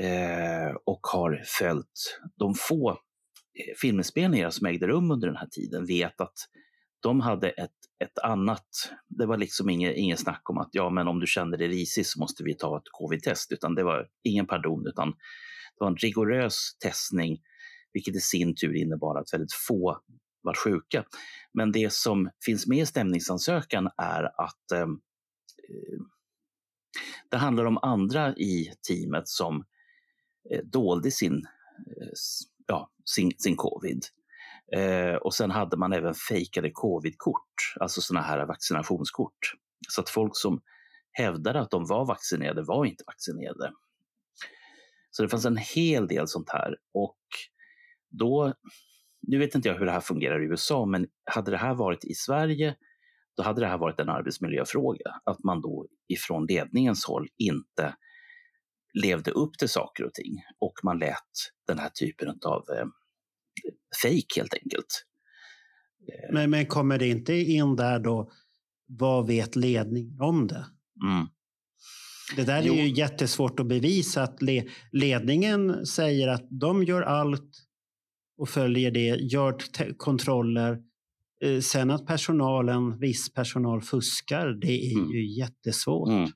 eh, 0.00 0.76
och 0.84 1.06
har 1.06 1.42
följt 1.46 2.20
de 2.36 2.54
få 2.54 2.90
eh, 2.90 3.74
filminspelningar 3.80 4.50
som 4.50 4.66
ägde 4.66 4.86
rum 4.86 5.10
under 5.10 5.28
den 5.28 5.36
här 5.36 5.48
tiden 5.48 5.86
vet 5.86 6.20
att 6.20 6.38
de 7.00 7.20
hade 7.20 7.50
ett, 7.50 7.70
ett 8.04 8.18
annat, 8.18 8.68
det 9.08 9.26
var 9.26 9.36
liksom 9.36 9.70
inget, 9.70 9.96
inget 9.96 10.20
snack 10.20 10.50
om 10.50 10.58
att 10.58 10.68
ja 10.72 10.90
men 10.90 11.08
om 11.08 11.20
du 11.20 11.26
känner 11.26 11.58
dig 11.58 11.68
risig 11.68 12.06
så 12.06 12.20
måste 12.20 12.44
vi 12.44 12.54
ta 12.54 12.78
ett 12.78 12.90
covid-test 12.92 13.52
utan 13.52 13.74
det 13.74 13.84
var 13.84 14.08
ingen 14.22 14.46
pardon 14.46 14.86
utan 14.86 15.08
det 15.08 15.80
var 15.80 15.88
en 15.88 15.96
rigorös 15.96 16.76
testning 16.84 17.38
vilket 17.92 18.16
i 18.16 18.20
sin 18.20 18.54
tur 18.54 18.76
innebar 18.76 19.20
att 19.20 19.32
väldigt 19.32 19.52
få 19.52 20.00
var 20.42 20.54
sjuka. 20.54 21.04
Men 21.54 21.72
det 21.72 21.92
som 21.92 22.30
finns 22.44 22.66
med 22.66 22.78
i 22.78 22.86
stämningsansökan 22.86 23.88
är 23.96 24.24
att 24.24 24.72
eh, 24.74 24.86
det 27.30 27.36
handlar 27.36 27.64
om 27.64 27.78
andra 27.82 28.34
i 28.36 28.72
teamet 28.88 29.28
som 29.28 29.64
eh, 30.50 30.60
dolde 30.64 31.10
sin, 31.10 31.34
eh, 31.36 32.08
ja, 32.66 32.90
sin, 33.04 33.32
sin 33.38 33.56
covid. 33.56 34.04
Eh, 34.72 35.14
och 35.14 35.34
sen 35.34 35.50
hade 35.50 35.76
man 35.76 35.92
även 35.92 36.14
fejkade 36.14 36.70
covidkort, 36.72 37.74
alltså 37.80 38.00
sådana 38.00 38.26
här 38.26 38.46
vaccinationskort. 38.46 39.38
Så 39.88 40.00
att 40.00 40.10
folk 40.10 40.36
som 40.36 40.60
hävdade 41.12 41.60
att 41.60 41.70
de 41.70 41.86
var 41.86 42.06
vaccinerade 42.06 42.62
var 42.62 42.84
inte 42.84 43.04
vaccinerade. 43.06 43.72
Så 45.10 45.22
det 45.22 45.28
fanns 45.28 45.44
en 45.44 45.56
hel 45.56 46.06
del 46.06 46.28
sånt 46.28 46.50
här. 46.50 46.76
Och 46.94 47.18
då, 48.10 48.54
nu 49.22 49.38
vet 49.38 49.54
inte 49.54 49.68
jag 49.68 49.78
hur 49.78 49.86
det 49.86 49.92
här 49.92 50.00
fungerar 50.00 50.42
i 50.42 50.46
USA, 50.46 50.86
men 50.86 51.06
hade 51.24 51.50
det 51.50 51.56
här 51.56 51.74
varit 51.74 52.04
i 52.04 52.14
Sverige 52.14 52.76
då 53.38 53.44
hade 53.44 53.60
det 53.60 53.66
här 53.66 53.78
varit 53.78 54.00
en 54.00 54.08
arbetsmiljöfråga. 54.08 55.20
Att 55.24 55.44
man 55.44 55.60
då 55.60 55.86
ifrån 56.08 56.46
ledningens 56.46 57.04
håll 57.04 57.28
inte 57.36 57.94
levde 59.02 59.30
upp 59.30 59.58
till 59.58 59.68
saker 59.68 60.04
och 60.04 60.14
ting 60.14 60.42
och 60.58 60.72
man 60.84 60.98
lät 60.98 61.14
den 61.66 61.78
här 61.78 61.88
typen 61.88 62.28
av 62.28 62.64
eh, 62.76 62.86
fejk 64.02 64.36
helt 64.36 64.54
enkelt. 64.54 65.04
Eh. 66.12 66.34
Men, 66.34 66.50
men 66.50 66.66
kommer 66.66 66.98
det 66.98 67.06
inte 67.06 67.34
in 67.34 67.76
där 67.76 67.98
då, 67.98 68.30
vad 68.86 69.26
vet 69.26 69.56
ledningen 69.56 70.20
om 70.20 70.46
det? 70.46 70.66
Mm. 71.04 71.26
Det 72.36 72.44
där 72.44 72.62
jo. 72.62 72.74
är 72.74 72.82
ju 72.82 72.94
jättesvårt 72.94 73.60
att 73.60 73.66
bevisa 73.66 74.22
att 74.22 74.42
le 74.42 74.68
ledningen 74.92 75.86
säger 75.86 76.28
att 76.28 76.46
de 76.50 76.84
gör 76.84 77.02
allt 77.02 77.50
och 78.38 78.48
följer 78.48 78.90
det, 78.90 79.16
gör 79.16 79.56
kontroller 79.96 80.82
sen 81.62 81.90
att 81.90 82.06
personalen, 82.06 82.98
viss 82.98 83.32
personal 83.32 83.82
fuskar, 83.82 84.46
det 84.46 84.90
är 84.90 84.98
mm. 84.98 85.10
ju 85.10 85.38
jättesvårt. 85.38 86.08
Mm. 86.08 86.30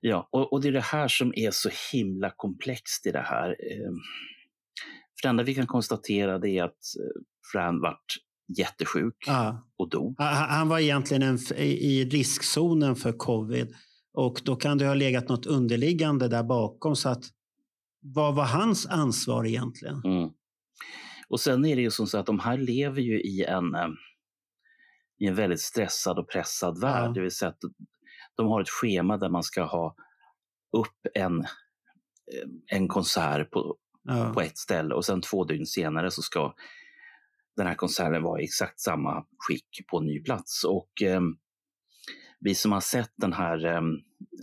Ja, 0.00 0.28
och, 0.32 0.52
och, 0.52 0.60
det 0.60 0.68
är 0.68 0.72
det 0.72 0.80
här 0.80 1.08
som 1.08 1.32
är 1.36 1.50
så 1.50 1.70
himla 1.92 2.32
komplext 2.36 3.06
i 3.06 3.10
det 3.10 3.24
här. 3.26 3.48
Ehm, 3.48 3.98
för 5.20 5.22
det 5.22 5.28
enda 5.28 5.42
vi 5.42 5.54
kan 5.54 5.66
konstatera 5.66 6.38
det 6.38 6.50
är 6.50 6.64
att 6.64 6.70
eh, 6.70 7.22
Fran 7.52 7.80
vart 7.80 8.16
jättesjuk 8.58 9.16
ja. 9.26 9.68
och 9.78 9.90
dog. 9.90 10.14
Han 10.18 10.68
var 10.68 10.78
egentligen 10.78 11.22
en, 11.22 11.38
i 11.58 12.04
riskzonen 12.04 12.96
för 12.96 13.12
covid 13.12 13.74
och 14.14 14.40
då 14.44 14.56
kan 14.56 14.78
det 14.78 14.86
ha 14.86 14.94
legat 14.94 15.28
något 15.28 15.46
underliggande 15.46 16.28
där 16.28 16.42
bakom. 16.42 16.96
Så 16.96 17.08
att, 17.08 17.24
vad 18.00 18.34
var 18.34 18.44
hans 18.44 18.86
ansvar 18.86 19.46
egentligen? 19.46 20.02
Mm. 20.04 20.30
Och 21.28 21.40
sen 21.40 21.64
är 21.64 21.76
det 21.76 21.82
ju 21.82 21.90
som 21.90 22.06
så 22.06 22.18
att 22.18 22.26
de 22.26 22.40
här 22.40 22.58
lever 22.58 23.00
ju 23.00 23.20
i 23.20 23.44
en, 23.44 23.74
eh, 23.74 23.88
i 25.18 25.26
en 25.26 25.34
väldigt 25.34 25.60
stressad 25.60 26.18
och 26.18 26.28
pressad 26.28 26.80
värld. 26.80 27.08
Ja. 27.08 27.12
Det 27.12 27.20
vill 27.20 27.30
säga 27.30 27.48
att 27.48 27.60
de 28.36 28.46
har 28.46 28.60
ett 28.60 28.70
schema 28.70 29.16
där 29.16 29.28
man 29.28 29.42
ska 29.42 29.62
ha 29.62 29.96
upp 30.76 31.06
en, 31.14 31.40
eh, 31.40 32.48
en 32.66 32.88
konsert 32.88 33.50
på, 33.50 33.76
ja. 34.02 34.32
på 34.34 34.40
ett 34.40 34.58
ställe 34.58 34.94
och 34.94 35.04
sen 35.04 35.20
två 35.20 35.44
dygn 35.44 35.66
senare 35.66 36.10
så 36.10 36.22
ska 36.22 36.54
den 37.56 37.66
här 37.66 37.74
konserten 37.74 38.22
vara 38.22 38.40
i 38.40 38.44
exakt 38.44 38.80
samma 38.80 39.26
skick 39.38 39.86
på 39.90 39.98
en 39.98 40.06
ny 40.06 40.22
plats. 40.22 40.64
Och 40.64 41.02
eh, 41.02 41.20
vi 42.40 42.54
som 42.54 42.72
har 42.72 42.80
sett 42.80 43.12
den 43.16 43.32
här, 43.32 43.66
eh, 43.66 43.82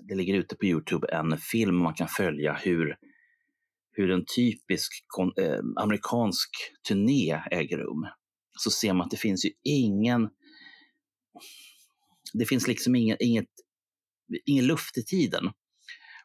det 0.07 0.15
ligger 0.15 0.33
ute 0.33 0.55
på 0.55 0.65
Youtube 0.65 1.07
en 1.07 1.37
film 1.37 1.75
man 1.75 1.93
kan 1.93 2.07
följa 2.07 2.53
hur 2.53 2.97
hur 3.91 4.11
en 4.11 4.25
typisk 4.35 4.91
eh, 5.37 5.59
amerikansk 5.75 6.49
turné 6.87 7.41
äger 7.51 7.77
rum 7.77 8.07
så 8.57 8.71
ser 8.71 8.93
man 8.93 9.05
att 9.05 9.11
det 9.11 9.17
finns 9.17 9.45
ju 9.45 9.49
ingen 9.63 10.29
det 12.33 12.45
finns 12.45 12.67
liksom 12.67 12.95
ingen, 12.95 13.17
inget, 13.19 13.49
ingen 14.45 14.67
luft 14.67 14.97
i 14.97 15.03
tiden. 15.03 15.51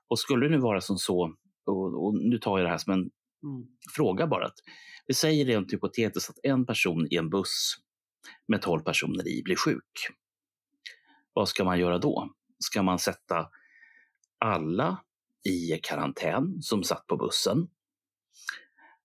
Och 0.09 0.19
skulle 0.19 0.47
det 0.47 0.51
nu 0.51 0.59
vara 0.59 0.81
som 0.81 0.99
så, 0.99 1.35
och, 1.67 2.07
och 2.07 2.15
nu 2.15 2.39
tar 2.39 2.59
jag 2.59 2.67
det 2.67 2.71
här 2.71 2.79
som 2.79 2.93
en 2.93 2.99
mm. 2.99 3.67
fråga 3.97 4.27
bara, 4.27 4.47
att 4.47 4.59
vi 5.07 5.15
säger 5.15 5.45
rent 5.45 5.73
hypotetiskt 5.73 6.31
att 6.31 6.39
en 6.43 6.67
person 6.67 7.07
i 7.11 7.17
en 7.17 7.31
buss 7.31 7.77
med 8.49 8.63
12 8.63 8.81
personer 8.81 9.29
i 9.29 9.43
blir 9.43 9.57
sjuk. 9.57 10.09
Vad 11.33 11.49
ska 11.49 11.65
man 11.65 11.79
göra 11.79 11.99
då? 11.99 12.31
Ska 12.59 12.83
man 12.83 12.99
sätta 12.99 13.49
alla 14.39 15.05
i 15.47 15.81
karantän 15.83 16.63
som 16.63 16.83
satt 16.83 17.07
på 17.07 17.17
bussen. 17.17 17.69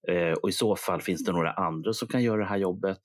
Eh, 0.08 0.34
och 0.34 0.50
i 0.50 0.52
så 0.52 0.76
fall 0.76 1.02
finns 1.02 1.24
det 1.24 1.32
några 1.32 1.54
andra 1.54 1.94
som 1.94 2.08
kan 2.08 2.24
göra 2.24 2.38
det 2.38 2.48
här 2.48 2.58
jobbet. 2.58 3.02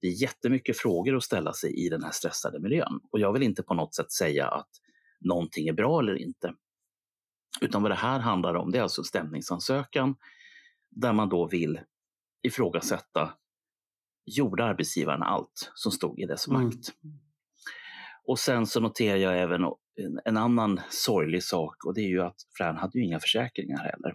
Det 0.00 0.06
är 0.06 0.22
jättemycket 0.22 0.78
frågor 0.78 1.16
att 1.16 1.24
ställa 1.24 1.52
sig 1.52 1.86
i 1.86 1.88
den 1.88 2.02
här 2.02 2.10
stressade 2.10 2.60
miljön 2.60 3.00
och 3.12 3.20
jag 3.20 3.32
vill 3.32 3.42
inte 3.42 3.62
på 3.62 3.74
något 3.74 3.94
sätt 3.94 4.12
säga 4.12 4.48
att 4.48 4.68
någonting 5.20 5.68
är 5.68 5.72
bra 5.72 6.00
eller 6.00 6.14
inte. 6.14 6.54
Utan 7.60 7.82
vad 7.82 7.90
det 7.90 7.94
här 7.94 8.20
handlar 8.20 8.54
om 8.54 8.70
det 8.70 8.78
är 8.78 8.82
alltså 8.82 9.04
stämningsansökan 9.04 10.16
där 10.90 11.12
man 11.12 11.28
då 11.28 11.48
vill 11.48 11.80
ifrågasätta 12.42 13.34
gjorde 14.26 14.64
arbetsgivaren 14.64 15.22
allt 15.22 15.70
som 15.74 15.92
stod 15.92 16.20
i 16.20 16.26
dess 16.26 16.48
mm. 16.48 16.70
Och 18.26 18.38
sen 18.38 18.66
så 18.66 18.80
noterar 18.80 19.16
jag 19.16 19.40
även 19.40 19.62
en, 20.24 20.36
annan 20.36 20.80
sorglig 20.90 21.42
sak 21.42 21.84
och 21.84 21.94
det 21.94 22.00
är 22.00 22.08
ju 22.08 22.22
att 22.22 22.36
Fran 22.58 22.76
hade 22.76 22.98
ju 22.98 23.04
inga 23.04 23.20
försäkringar 23.20 23.78
heller. 23.78 24.14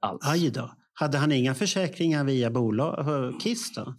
Alls. 0.00 0.20
Aj 0.26 0.50
då. 0.50 0.70
Hade 0.94 1.18
han 1.18 1.32
inga 1.32 1.54
försäkringar 1.54 2.24
via 2.24 2.50
bolag, 2.50 3.08
eh, 3.08 3.38
Kiss 3.38 3.74
då? 3.74 3.94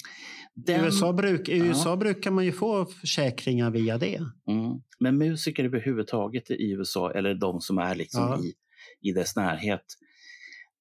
Den, 0.55 0.81
I 0.81 0.83
USA, 0.83 1.13
bruk, 1.13 1.49
I 1.49 1.57
USA 1.57 1.89
ja. 1.89 1.95
brukar 1.95 2.31
man 2.31 2.45
ju 2.45 2.51
få 2.51 2.85
försäkringar 2.85 3.71
via 3.71 3.97
det. 3.97 4.21
Mm. 4.47 4.81
Men 4.99 5.17
musiker 5.17 5.63
överhuvudtaget 5.63 6.51
i 6.51 6.71
USA, 6.71 7.11
eller 7.11 7.33
de 7.33 7.61
som 7.61 7.77
är 7.77 7.95
liksom 7.95 8.21
ja. 8.21 8.39
i, 8.39 8.53
i 9.09 9.13
dess 9.13 9.35
närhet, 9.35 9.85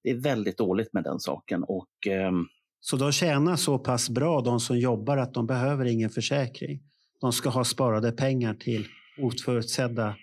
det 0.03 0.09
är 0.09 0.21
väldigt 0.21 0.57
dåligt 0.57 0.93
med 0.93 1.03
den 1.03 1.19
saken. 1.19 1.63
Och, 1.63 1.89
um... 2.29 2.47
Så 2.79 2.97
de 2.97 3.11
tjänar 3.11 3.55
så 3.55 3.79
pass 3.79 4.09
bra, 4.09 4.41
de 4.41 4.59
som 4.59 4.79
jobbar, 4.79 5.17
att 5.17 5.33
de 5.33 5.47
behöver 5.47 5.85
ingen 5.85 6.09
försäkring? 6.09 6.81
De 7.23 7.33
ska 7.33 7.49
ha 7.49 7.63
sparade 7.63 8.11
pengar 8.11 8.53
till 8.53 8.87
oförutsedda 9.21 10.15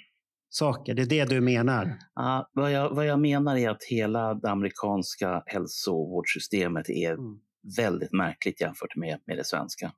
saker. 0.48 0.94
Det 0.94 1.03
är 1.03 1.07
det 1.07 1.24
du 1.24 1.40
menar? 1.40 1.98
Ja, 2.14 2.51
vad, 2.53 2.72
jag, 2.72 2.94
vad 2.94 3.07
jag 3.07 3.20
menar 3.20 3.57
är 3.57 3.70
att 3.70 3.84
hela 3.88 4.34
det 4.34 4.51
amerikanska 4.51 5.42
hälsovårdssystemet 5.46 6.90
är 6.90 7.12
mm. 7.12 7.38
väldigt 7.76 8.12
märkligt 8.12 8.61
jämfört 8.61 8.96
med, 8.96 9.18
med 9.26 9.36
det 9.36 9.44
svenska. 9.44 9.92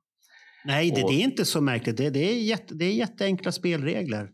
Nej, 0.65 0.91
det, 0.95 1.03
Och, 1.03 1.11
det 1.11 1.21
är 1.21 1.23
inte 1.23 1.45
så 1.45 1.61
märkligt. 1.61 1.97
Det, 1.97 2.09
det, 2.09 2.19
är 2.19 2.43
jätte, 2.43 2.75
det 2.75 2.85
är 2.85 2.93
jätteenkla 2.93 3.51
spelregler. 3.51 4.29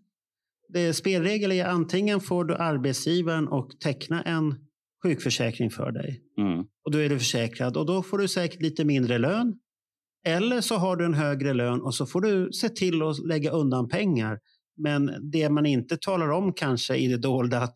det, 0.74 0.94
spelregel 0.94 1.52
är 1.52 1.66
antingen 1.66 2.20
får 2.20 2.46
du 2.46 2.56
arbetsgivaren 2.56 3.48
och 3.48 3.80
teckna 3.80 4.22
en 4.22 4.56
sjukförsäkring 5.04 5.70
för 5.70 5.92
dig. 5.92 6.22
Mm. 6.38 6.66
Och 6.86 6.92
då 6.92 6.98
är 6.98 7.10
du 7.10 7.20
försäkrad 7.20 7.78
och 7.78 7.86
då 7.86 8.04
får 8.04 8.18
du 8.18 8.28
säkert 8.28 8.62
lite 8.62 8.86
mindre 8.86 9.18
lön. 9.18 9.60
Eller 10.26 10.62
så 10.62 10.76
har 10.76 10.96
du 10.96 11.06
en 11.06 11.14
högre 11.14 11.54
lön 11.54 11.82
och 11.82 11.96
så 11.96 12.06
får 12.06 12.22
du 12.22 12.52
se 12.54 12.70
till 12.70 13.02
att 13.02 13.20
lägga 13.28 13.52
undan 13.52 13.88
pengar. 13.90 14.40
Men 14.78 15.32
det 15.32 15.50
man 15.50 15.66
inte 15.66 15.98
talar 15.98 16.30
om 16.30 16.54
kanske 16.54 16.96
i 16.96 17.08
det 17.08 17.18
dolda 17.18 17.60
att 17.62 17.76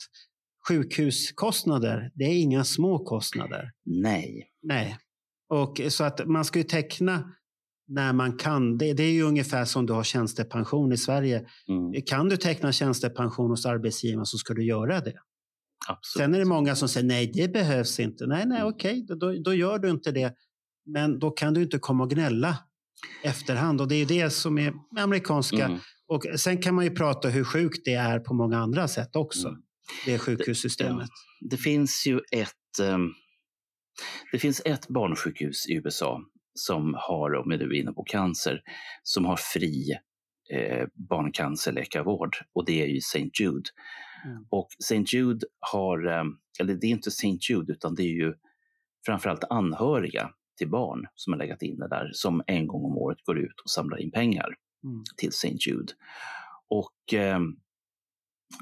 sjukhuskostnader, 0.67 2.11
det 2.13 2.23
är 2.23 2.41
inga 2.41 2.63
små 2.63 3.05
kostnader. 3.05 3.71
Nej. 3.85 4.47
Nej. 4.61 4.97
Och 5.49 5.81
så 5.89 6.03
att 6.03 6.27
man 6.27 6.45
ska 6.45 6.59
ju 6.59 6.63
teckna 6.63 7.31
när 7.87 8.13
man 8.13 8.37
kan. 8.37 8.77
Det, 8.77 8.93
det 8.93 9.03
är 9.03 9.11
ju 9.11 9.21
ungefär 9.23 9.65
som 9.65 9.85
du 9.85 9.93
har 9.93 10.03
tjänstepension 10.03 10.91
i 10.93 10.97
Sverige. 10.97 11.45
Mm. 11.69 12.01
Kan 12.05 12.29
du 12.29 12.37
teckna 12.37 12.71
tjänstepension 12.71 13.49
hos 13.49 13.65
arbetsgivaren 13.65 14.25
så 14.25 14.37
ska 14.37 14.53
du 14.53 14.65
göra 14.65 14.99
det. 15.01 15.13
Absolut. 15.87 16.23
Sen 16.25 16.35
är 16.35 16.39
det 16.39 16.45
många 16.45 16.75
som 16.75 16.89
säger 16.89 17.07
nej, 17.07 17.31
det 17.33 17.53
behövs 17.53 17.99
inte. 17.99 18.27
Nej, 18.27 18.45
nej, 18.45 18.57
Mm. 18.57 18.73
okej, 18.73 19.05
då, 19.07 19.33
då 19.43 19.53
gör 19.53 19.79
du 19.79 19.89
inte 19.89 20.11
det. 20.11 20.33
Men 20.85 21.19
då 21.19 21.31
kan 21.31 21.53
du 21.53 21.63
inte 21.63 21.79
komma 21.79 22.03
och 22.03 22.09
gnälla 22.09 22.57
efterhand. 23.23 23.81
Och 23.81 23.87
det 23.87 23.95
är 23.95 24.05
det 24.05 24.29
som 24.29 24.57
är 24.57 24.73
amerikanska. 24.97 25.65
Mm. 25.65 25.79
Och 26.07 26.25
sen 26.35 26.57
kan 26.57 26.75
man 26.75 26.85
ju 26.85 26.91
prata 26.91 27.29
hur 27.29 27.43
sjukt 27.43 27.81
det 27.85 27.93
är 27.93 28.19
på 28.19 28.33
många 28.33 28.57
andra 28.57 28.87
sätt 28.87 29.15
också. 29.15 29.47
Mm. 29.47 29.61
Det 30.05 30.19
sjukhussystemet. 30.19 31.09
Det 31.49 31.57
finns 31.57 32.07
ju 32.07 32.19
ett, 32.31 32.79
ehm, 32.81 33.13
det 34.31 34.39
finns 34.39 34.61
ett 34.65 34.87
barnsjukhus 34.87 35.67
i 35.69 35.73
USA 35.73 36.21
som 36.53 36.95
har, 36.97 37.35
om 37.35 37.49
du 37.49 37.65
är 37.65 37.81
inne 37.81 37.91
på 37.91 38.03
cancer, 38.03 38.61
som 39.03 39.25
har 39.25 39.37
fri 39.37 39.91
eh, 40.53 40.87
barncancerläkarvård 41.09 42.35
och 42.53 42.65
det 42.65 42.81
är 42.81 42.87
ju 42.87 42.97
St. 42.97 43.29
Jude. 43.39 43.69
Mm. 44.25 44.45
Och 44.49 44.67
St. 44.79 45.17
Jude 45.17 45.45
har, 45.59 46.07
ehm, 46.07 46.27
eller 46.59 46.73
det 46.73 46.87
är 46.87 46.91
inte 46.91 47.09
St. 47.09 47.37
Jude 47.49 47.73
utan 47.73 47.95
det 47.95 48.03
är 48.03 48.15
ju 48.15 48.33
framförallt 49.05 49.43
anhöriga 49.43 50.29
till 50.57 50.69
barn 50.69 51.05
som 51.15 51.33
har 51.33 51.37
legat 51.39 51.61
inne 51.61 51.87
där 51.87 52.09
som 52.13 52.43
en 52.47 52.67
gång 52.67 52.85
om 52.85 52.97
året 52.97 53.17
går 53.25 53.39
ut 53.39 53.59
och 53.63 53.69
samlar 53.69 54.01
in 54.01 54.11
pengar 54.11 54.55
Mm. 54.83 55.03
till 55.17 55.29
St. 55.29 55.57
Jude. 55.67 55.93
Och 56.69 57.13
eh, 57.13 57.39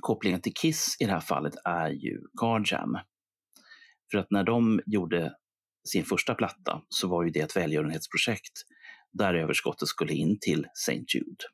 kopplingen 0.01 0.41
till 0.41 0.53
Kiss 0.53 0.95
i 0.99 1.05
det 1.05 1.11
här 1.11 1.19
fallet 1.19 1.53
är 1.65 1.89
ju 1.89 2.21
Car 2.39 2.63
Jam. 2.73 2.97
För 4.11 4.17
att 4.17 4.31
när 4.31 4.43
de 4.43 4.81
gjorde 4.85 5.35
sin 5.89 6.05
första 6.05 6.35
platta 6.35 6.81
så 6.89 7.07
var 7.07 7.23
ju 7.23 7.29
det 7.29 7.39
ett 7.39 7.55
välgörenhetsprojekt 7.55 8.51
där 9.11 9.33
överskottet 9.33 9.87
skulle 9.87 10.13
in 10.13 10.37
till 10.39 10.67
St. 10.73 11.03
Jude. 11.15 11.45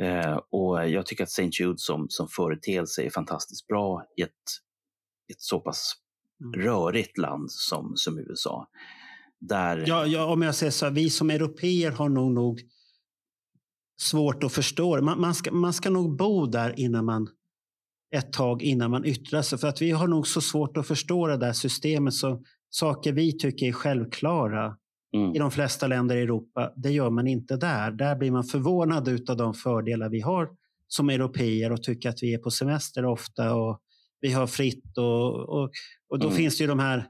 Eh, 0.00 0.36
och 0.50 0.88
jag 0.88 1.06
tycker 1.06 1.24
att 1.24 1.30
St. 1.30 1.50
Jude 1.60 1.78
som, 1.78 2.06
som 2.08 2.28
företeelse 2.28 3.02
är 3.02 3.10
fantastiskt 3.10 3.66
bra 3.66 4.04
i 4.16 4.22
ett, 4.22 4.30
ett 5.32 5.40
så 5.40 5.60
pass. 5.60 5.94
Rörigt 6.56 7.18
land 7.18 7.50
som, 7.50 7.92
som 7.96 8.18
USA. 8.18 8.68
Där, 9.40 9.84
Ja, 9.86 10.06
ja, 10.06 10.32
om 10.32 10.42
jag 10.42 10.54
säger 10.54 10.72
så 10.72 10.84
här, 10.86 10.92
vi 10.92 11.10
som 11.10 11.30
europeer 11.30 11.90
har 11.90 12.08
nog, 12.08 12.32
nog 12.32 12.60
svårt 14.00 14.44
att 14.44 14.52
förstå. 14.52 15.02
Man, 15.02 15.20
man, 15.20 15.34
ska, 15.34 15.52
man 15.52 15.72
ska 15.72 15.90
nog 15.90 16.16
bo 16.16 16.46
där 16.46 16.80
innan 16.80 17.04
man 17.04 17.28
ett 18.14 18.32
tag 18.32 18.62
innan 18.62 18.90
man 18.90 19.04
yttrar 19.04 19.42
sig. 19.42 19.58
För 19.58 19.68
att 19.68 19.82
vi 19.82 19.90
har 19.90 20.08
nog 20.08 20.26
så 20.26 20.40
svårt 20.40 20.76
att 20.76 20.86
förstå 20.86 21.26
det 21.26 21.36
där 21.36 21.52
systemet. 21.52 22.14
Så 22.14 22.42
saker 22.70 23.12
vi 23.12 23.38
tycker 23.38 23.66
är 23.66 23.72
självklara 23.72 24.76
mm, 25.14 25.34
i 25.34 25.38
de 25.38 25.50
flesta 25.50 25.86
länder 25.86 26.16
i 26.16 26.22
Europa, 26.22 26.72
det 26.76 26.90
gör 26.90 27.10
man 27.10 27.26
inte 27.26 27.56
där. 27.56 27.90
Där 27.90 28.16
blir 28.16 28.30
man 28.30 28.44
förvånad 28.44 29.30
av 29.30 29.36
de 29.36 29.54
fördelar 29.54 30.08
vi 30.08 30.20
har 30.20 30.48
som 30.88 31.10
europeer 31.10 31.72
och 31.72 31.82
tycker 31.82 32.08
att 32.08 32.22
vi 32.22 32.34
är 32.34 32.38
på 32.38 32.50
semester 32.50 33.04
ofta 33.04 33.54
och 33.54 33.80
vi 34.20 34.32
har 34.32 34.46
fritt. 34.46 34.98
Och, 34.98 35.34
och, 35.48 35.70
och 36.10 36.18
då 36.18 36.26
Mm. 36.26 36.36
finns 36.36 36.58
det 36.58 36.62
ju 36.64 36.68
de 36.68 36.78
här 36.78 37.06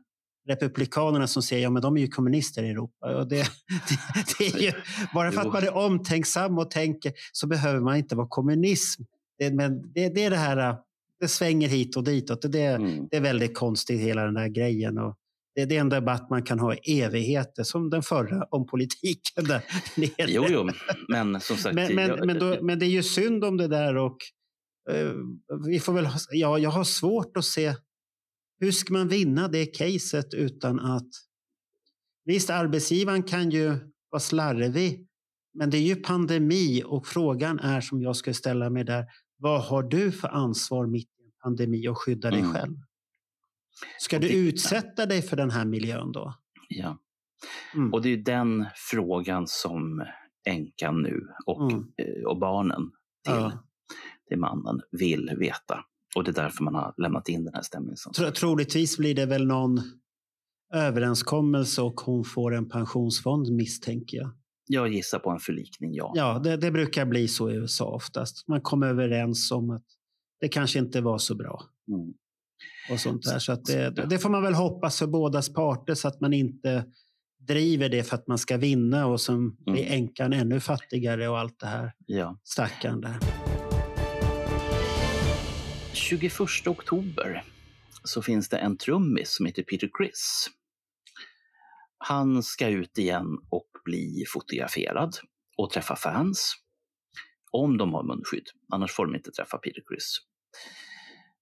republikanerna 0.49 1.27
som 1.27 1.43
säger 1.43 1.63
ja 1.63 1.71
men 1.71 1.83
de 1.83 1.97
är 1.97 2.01
ju 2.01 2.09
kommunister 2.09 2.63
i 2.63 2.69
Europa. 2.71 3.17
Och 3.17 3.29
det, 3.29 3.37
det, 3.89 4.39
det 4.39 4.47
är 4.47 4.59
ju, 4.63 4.73
bara 5.15 5.33
för 5.33 5.41
att 5.41 5.53
man 5.53 5.63
är 5.65 5.77
omtänksam 5.77 6.59
och 6.59 6.71
tänker 6.71 7.13
så 7.33 7.47
behöver 7.47 7.81
man 7.81 7.97
inte 7.97 8.17
vara 8.17 8.27
kommunism. 8.31 9.03
Det, 9.39 9.51
men 9.55 9.93
det, 9.93 10.09
det 10.09 10.25
är 10.25 10.31
det 10.31 10.37
här, 10.37 10.77
det 11.21 11.29
svänger 11.29 11.69
hit 11.69 11.97
och 11.97 12.05
ditåt. 12.05 12.43
Det, 12.43 12.49
det, 12.49 12.65
mm, 12.65 13.09
det 13.11 13.17
är 13.17 13.21
väldigt 13.21 13.55
konstigt 13.59 14.01
hela 14.01 14.25
den 14.25 14.35
där 14.35 14.49
grejen. 14.49 14.99
Och 14.99 15.17
det, 15.55 15.63
är 15.77 15.81
en 15.81 15.89
debatt 15.89 16.31
man 16.31 16.43
kan 16.43 16.59
ha 16.59 16.75
i 16.75 17.01
evigheter, 17.01 17.63
som 17.63 17.91
den 17.91 18.03
förra 18.03 18.45
om 18.51 18.67
politiken. 18.67 19.45
Där 19.45 19.63
nere. 19.97 20.13
jo, 20.29 20.45
jo, 20.49 20.69
men 21.09 21.41
som 21.41 21.57
sagt. 21.57 21.75
Men, 21.75 21.95
men, 21.95 22.09
jag- 22.09 22.27
men, 22.27 22.39
då, 22.39 22.57
men 22.63 22.79
det 22.79 22.87
är 22.87 22.91
ju 22.91 23.03
synd 23.03 23.45
om 23.45 23.57
det 23.57 23.69
där 23.69 23.97
och 23.97 24.17
vi 25.69 25.81
får 25.81 25.93
väl, 25.93 26.09
ja, 26.31 26.59
jag 26.59 26.71
har 26.71 26.85
svårt 26.85 27.37
att 27.37 27.45
se 27.45 27.75
hur 28.61 28.73
ska 28.73 28.93
man 28.93 29.09
vinna 29.09 29.49
det 29.49 29.67
caset 29.67 30.35
utan 30.35 30.81
att... 30.81 31.09
Visst, 32.25 32.51
arbetsgivaren 32.51 33.23
kan 33.23 33.51
ju 33.51 33.79
vara 34.11 34.21
slarvig, 34.21 35.07
men 35.55 35.71
det 35.71 35.77
är 35.79 35.83
ju 35.83 35.97
pandemi 35.97 36.83
och 36.87 37.07
frågan 37.07 37.59
är 37.59 37.81
som 37.81 38.03
jag 38.03 38.17
ska 38.17 38.35
ställa 38.35 38.71
mig 38.71 38.85
där. 38.85 39.05
Vad 39.37 39.63
har 39.63 39.83
du 39.83 40.13
för 40.13 40.29
ansvar 40.29 40.87
mitt 40.87 41.09
i 41.21 41.25
en 41.25 41.33
pandemi 41.43 41.89
och 41.89 41.99
skydda 41.99 42.31
dig 42.31 42.41
Mm. 42.41 42.53
själv? 42.53 42.75
Ska 43.99 44.17
Och 44.17 44.23
du 44.23 44.29
det- 44.29 44.35
utsätta 44.35 45.07
dig 45.07 45.23
för 45.23 45.37
den 45.37 45.51
här 45.51 45.65
miljön 45.65 46.13
då? 46.13 46.35
Ja. 46.69 46.99
Mm. 47.75 47.93
Och 47.93 48.03
det 48.03 48.09
är 48.09 48.17
den 48.17 48.67
frågan 48.91 49.47
som 49.47 50.05
änkan 50.47 51.03
nu 51.03 51.27
och, 51.47 51.73
Mm. 51.73 51.85
eh, 51.97 52.25
och 52.31 52.39
barnen 52.39 52.83
till, 53.25 53.35
Ja. 53.35 53.65
Till 54.29 54.39
mannen 54.39 54.81
vill 54.91 55.31
veta. 55.39 55.85
Och 56.17 56.25
det 56.25 56.31
är 56.31 56.35
därför 56.43 56.65
man 56.65 56.75
har 56.75 56.95
lämnat 56.97 57.29
in 57.29 57.45
den 57.45 57.55
här 57.55 57.63
stämningsansökan. 57.63 58.33
Tro- 58.33 58.41
Troligtvis 58.41 58.97
blir 58.99 59.15
det 59.15 59.27
väl 59.27 59.47
någon 59.47 59.81
överenskommelse 60.75 61.83
och 61.83 62.01
hon 62.01 62.25
får 62.25 62.55
en 62.55 62.69
pensionsfond 62.69 63.51
misstänker 63.53 64.17
jag. 64.17 64.31
Jag 64.67 64.89
gissar 64.95 65.19
på 65.19 65.31
en 65.31 65.39
förlikning, 65.39 65.95
ja. 65.95 66.13
Ja, 66.15 66.39
det, 66.39 66.57
det 66.57 66.71
brukar 66.71 67.07
bli 67.07 67.29
så 67.29 67.51
i 67.51 67.55
USA 67.55 67.85
oftast. 67.85 68.49
Man 68.49 68.61
kommer 68.61 68.87
överens 68.87 69.51
om 69.53 69.71
att 69.71 69.85
det 70.41 70.49
kanske 70.49 70.79
inte 70.79 71.01
var 71.01 71.19
så 71.19 71.35
bra. 71.35 71.63
Mm. 71.89 72.15
och 72.93 73.01
sånt 73.01 73.23
där. 73.23 73.39
Så 73.39 73.55
det, 73.55 73.91
det 74.11 74.19
får 74.19 74.31
man 74.31 74.43
väl 74.43 74.55
hoppas 74.55 74.99
för 74.99 75.07
bådas 75.07 75.53
parter 75.53 75.95
så 75.95 76.09
att 76.09 76.21
man 76.21 76.33
inte 76.33 76.85
driver 77.49 77.89
det 77.89 78.03
för 78.03 78.17
att 78.17 78.27
man 78.27 78.39
ska 78.39 78.57
vinna 78.57 79.07
och 79.07 79.21
sen 79.21 79.57
blir 79.57 79.83
Mm. 79.87 79.93
änkan 80.03 80.33
ännu 80.33 80.61
fattigare 80.61 81.29
och 81.29 81.39
allt 81.39 81.61
det 81.61 81.67
här. 81.67 81.93
ja. 82.07 82.39
Stackarn 82.45 83.01
där. 83.01 83.17
21 85.93 86.67
oktober 86.67 87.45
så 88.05 88.23
finns 88.23 88.49
det 88.49 88.57
en 88.57 88.77
trummis 88.77 89.35
som 89.35 89.47
heter 89.47 89.63
Peter 89.63 89.91
Criss. 89.99 90.51
Han 91.99 92.43
ska 92.43 92.69
ut 92.69 92.99
igen 92.99 93.39
och 93.51 93.69
bli 93.85 94.25
fotograferad 94.29 95.17
och 95.57 95.71
träffa 95.71 95.97
fans. 95.97 96.55
Om 97.51 97.77
de 97.77 97.95
har 97.95 98.03
munskydd, 98.03 98.47
annars 98.73 98.93
får 98.93 99.07
de 99.07 99.15
inte 99.15 99.31
träffa 99.31 99.59
Peter 99.59 99.83
Criss. 99.89 100.19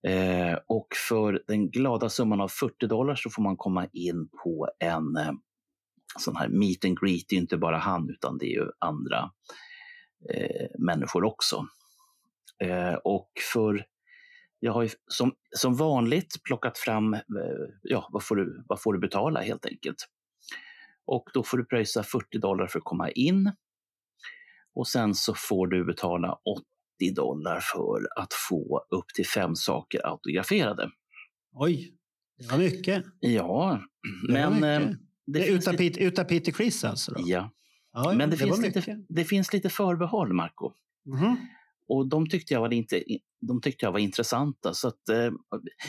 Eh, 0.08 0.58
och 0.66 0.88
för 1.08 1.42
den 1.46 1.70
glada 1.70 2.08
summan 2.08 2.40
av 2.40 2.48
40 2.48 2.86
dollar 2.86 3.14
så 3.14 3.30
får 3.30 3.42
man 3.42 3.56
komma 3.56 3.86
in 3.92 4.28
på 4.44 4.68
en 4.78 5.16
eh, 5.16 5.32
sån 6.18 6.36
här 6.36 6.48
meet 6.48 6.84
and 6.84 7.00
greet. 7.00 7.24
Det 7.28 7.36
är 7.36 7.40
inte 7.40 7.56
bara 7.56 7.78
han 7.78 8.10
utan 8.10 8.38
det 8.38 8.46
är 8.46 8.54
ju 8.60 8.70
andra 8.78 9.30
eh, 10.30 10.66
människor 10.78 11.24
också. 11.24 11.66
Eh, 12.64 12.94
och 12.94 13.30
för 13.52 13.86
jag 14.66 14.72
har 14.72 14.88
som, 15.06 15.32
som 15.56 15.74
vanligt 15.76 16.42
plockat 16.44 16.78
fram, 16.78 17.14
eh, 17.14 17.20
ja, 17.82 18.08
vad 18.12 18.24
får, 18.24 18.36
du, 18.36 18.64
vad 18.68 18.82
får 18.82 18.92
du 18.92 18.98
betala 18.98 19.40
helt 19.40 19.66
enkelt. 19.66 19.96
Och 21.06 21.24
då 21.34 21.42
får 21.42 21.58
du 21.58 21.64
pröjsa 21.64 22.02
40 22.02 22.38
dollar 22.38 22.66
för 22.66 22.78
att 22.78 22.84
komma 22.84 23.10
in. 23.10 23.52
Och 24.74 24.88
sen 24.88 25.14
så 25.14 25.34
får 25.34 25.66
du 25.66 25.84
betala 25.84 26.38
80 27.00 27.14
dollar 27.14 27.60
för 27.60 28.20
att 28.22 28.32
få 28.48 28.86
upp 28.90 29.08
till 29.14 29.26
fem 29.26 29.54
saker 29.56 30.06
autograferade. 30.06 30.90
Oj, 31.52 31.92
det 32.38 32.50
var 32.50 32.58
mycket. 32.58 33.04
Ja, 33.20 33.80
Det 34.28 34.32
men... 34.32 34.52
mycket. 34.54 34.82
eh, 34.82 34.96
Det 35.26 35.38
Det 35.38 35.44
finns 35.44 35.62
utan, 35.62 35.72
lite, 35.76 35.84
Peter, 35.84 36.00
utan 36.06 36.26
Peter 36.26 36.52
Criss 36.52 36.84
alltså? 36.84 37.12
Då? 37.14 37.20
ja, 37.24 37.50
Ja, 37.92 38.12
men 38.16 38.30
det, 38.30 38.36
var 38.36 38.46
finns 38.46 38.58
mycket. 38.58 38.86
lite, 38.86 39.04
det 39.08 39.24
finns 39.24 39.52
lite 39.52 39.68
förbehåll, 39.70 40.32
Marco. 40.32 40.72
Mhm. 41.04 41.36
Och 41.88 42.08
de 42.08 42.28
tyckte 42.28 42.54
jag 42.54 42.60
var, 42.60 42.72
inte, 42.72 43.02
de 43.48 43.60
tyckte 43.60 43.84
jag 43.86 43.92
var 43.92 43.98
intressanta. 43.98 44.74
Så 44.74 44.88
att, 44.88 45.08
eh, 45.08 45.30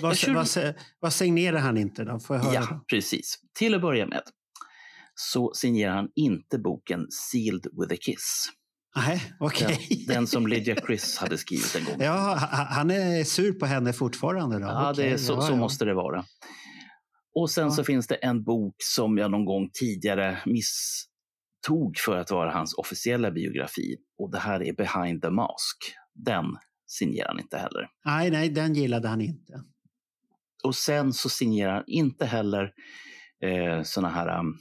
Vad, 0.01 0.11
jag 0.11 0.17
kör- 0.17 0.33
vad, 0.33 0.75
vad 0.99 1.13
signerar 1.13 1.57
han 1.59 1.77
inte 1.77 2.03
då? 2.03 2.19
Får 2.19 2.35
jag 2.35 2.43
höra? 2.43 2.53
Ja, 2.53 2.85
precis. 2.89 3.39
Till 3.59 3.75
att 3.75 3.81
börja 3.81 4.05
med 4.07 4.21
så 5.15 5.53
signerar 5.53 5.95
han 5.95 6.09
inte 6.15 6.59
boken 6.59 7.07
Sealed 7.11 7.67
with 7.79 7.93
a 7.93 7.97
Kiss. 8.01 8.49
Nej, 8.95 9.21
okej. 9.39 9.87
Den, 10.07 10.15
den 10.15 10.27
som 10.27 10.47
Lydia 10.47 10.75
Chris 10.75 11.17
hade 11.17 11.37
skrivit 11.37 11.75
en 11.75 11.85
gång. 11.85 11.95
Ja, 11.99 12.13
ha- 12.13 12.67
han 12.69 12.91
är 12.91 13.23
sur 13.23 13.53
på 13.53 13.65
henne 13.65 13.93
fortfarande 13.93 14.59
då? 14.59 14.65
Ja, 14.65 14.93
det 14.95 15.03
är 15.09 15.17
så, 15.17 15.33
ja, 15.33 15.41
så 15.41 15.51
ja. 15.51 15.55
måste 15.57 15.85
det 15.85 15.93
vara. 15.93 16.25
Och 17.35 17.49
sen 17.51 17.63
Ja. 17.63 17.71
så 17.71 17.83
finns 17.83 18.07
det 18.07 18.15
en 18.15 18.43
bok 18.43 18.75
som 18.83 19.17
jag 19.17 19.31
någon 19.31 19.45
gång 19.45 19.69
tidigare 19.73 20.37
misstog 21.57 21.97
för 21.97 22.17
att 22.17 22.31
vara 22.31 22.51
hans 22.51 22.73
officiella 22.73 23.31
biografi. 23.31 23.97
Och 24.17 24.31
det 24.31 24.39
här 24.39 24.63
är 24.63 24.73
Behind 24.73 25.21
the 25.21 25.29
Mask. 25.29 25.77
Den 26.13 26.45
signerar 26.87 27.27
han 27.27 27.39
inte 27.39 27.57
heller. 27.57 27.89
Nej, 28.05 28.31
nej, 28.31 28.49
den 28.49 28.73
gillade 28.73 29.07
han 29.07 29.21
inte. 29.21 29.63
Och 30.63 30.75
sen 30.75 31.13
så 31.13 31.29
signerar 31.29 31.73
han 31.73 31.83
inte 31.87 32.25
heller 32.25 32.73
eh, 33.43 33.83
såna 33.83 34.09
här, 34.09 34.39
um, 34.39 34.57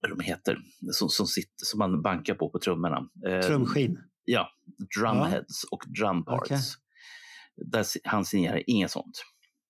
vad 0.00 0.18
de 0.18 0.24
heter, 0.24 0.58
som, 0.92 1.08
som, 1.08 1.26
sitter, 1.26 1.64
som 1.64 1.78
man 1.78 2.02
bankar 2.02 2.34
på 2.34 2.50
på 2.50 2.58
trummorna. 2.58 3.08
Eh, 3.26 3.40
Trumskinn? 3.40 3.98
Ja, 4.24 4.48
drumheads 4.98 5.64
ja. 5.64 5.68
och 5.70 5.84
drumparts. 5.98 6.50
Okay. 6.50 6.60
Där 7.56 7.84
han 8.04 8.24
signerar 8.24 8.62
inget 8.66 8.90
sånt. 8.90 9.24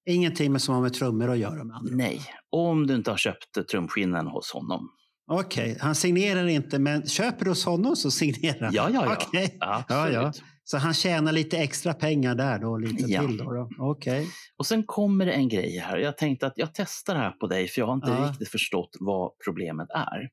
Ingenting 0.06 0.52
med 0.52 0.62
som 0.62 0.74
har 0.74 0.82
med 0.82 0.92
trummor 0.92 1.30
att 1.30 1.38
göra? 1.38 1.64
Med 1.64 1.76
andra. 1.76 1.96
Nej, 1.96 2.20
om 2.50 2.86
du 2.86 2.94
inte 2.94 3.10
har 3.10 3.18
köpt 3.18 3.68
trumskinnen 3.70 4.26
hos 4.26 4.52
honom. 4.52 4.90
Okej, 5.26 5.64
okay. 5.64 5.78
han 5.80 5.94
signerar 5.94 6.46
inte, 6.46 6.78
men 6.78 7.06
köper 7.06 7.44
du 7.44 7.50
hos 7.50 7.64
honom 7.64 7.96
så 7.96 8.10
signerar 8.10 8.60
han? 8.60 8.74
Ja, 8.74 8.90
ja, 8.90 9.04
ja. 9.06 9.26
Okay. 9.28 9.48
ja, 9.88 10.10
ja. 10.10 10.32
Så 10.64 10.78
han 10.78 10.94
tjänar 10.94 11.32
lite 11.32 11.58
extra 11.58 11.94
pengar 11.94 12.34
där 12.34 12.58
då, 12.58 12.78
lite 12.78 13.02
ja. 13.02 13.20
till 13.20 13.36
då? 13.36 13.52
då. 13.52 13.84
Okay. 13.90 14.26
Och 14.56 14.66
sen 14.66 14.84
kommer 14.86 15.26
det 15.26 15.32
en 15.32 15.48
grej 15.48 15.78
här. 15.78 15.98
Jag 15.98 16.16
tänkte 16.16 16.46
att 16.46 16.52
jag 16.56 16.74
testar 16.74 17.14
det 17.14 17.20
här 17.20 17.30
på 17.30 17.46
dig, 17.46 17.68
för 17.68 17.80
jag 17.80 17.86
har 17.86 17.94
inte 17.94 18.10
ja. 18.10 18.28
riktigt 18.30 18.48
förstått 18.48 18.96
vad 19.00 19.32
problemet 19.44 19.88
är. 19.90 20.28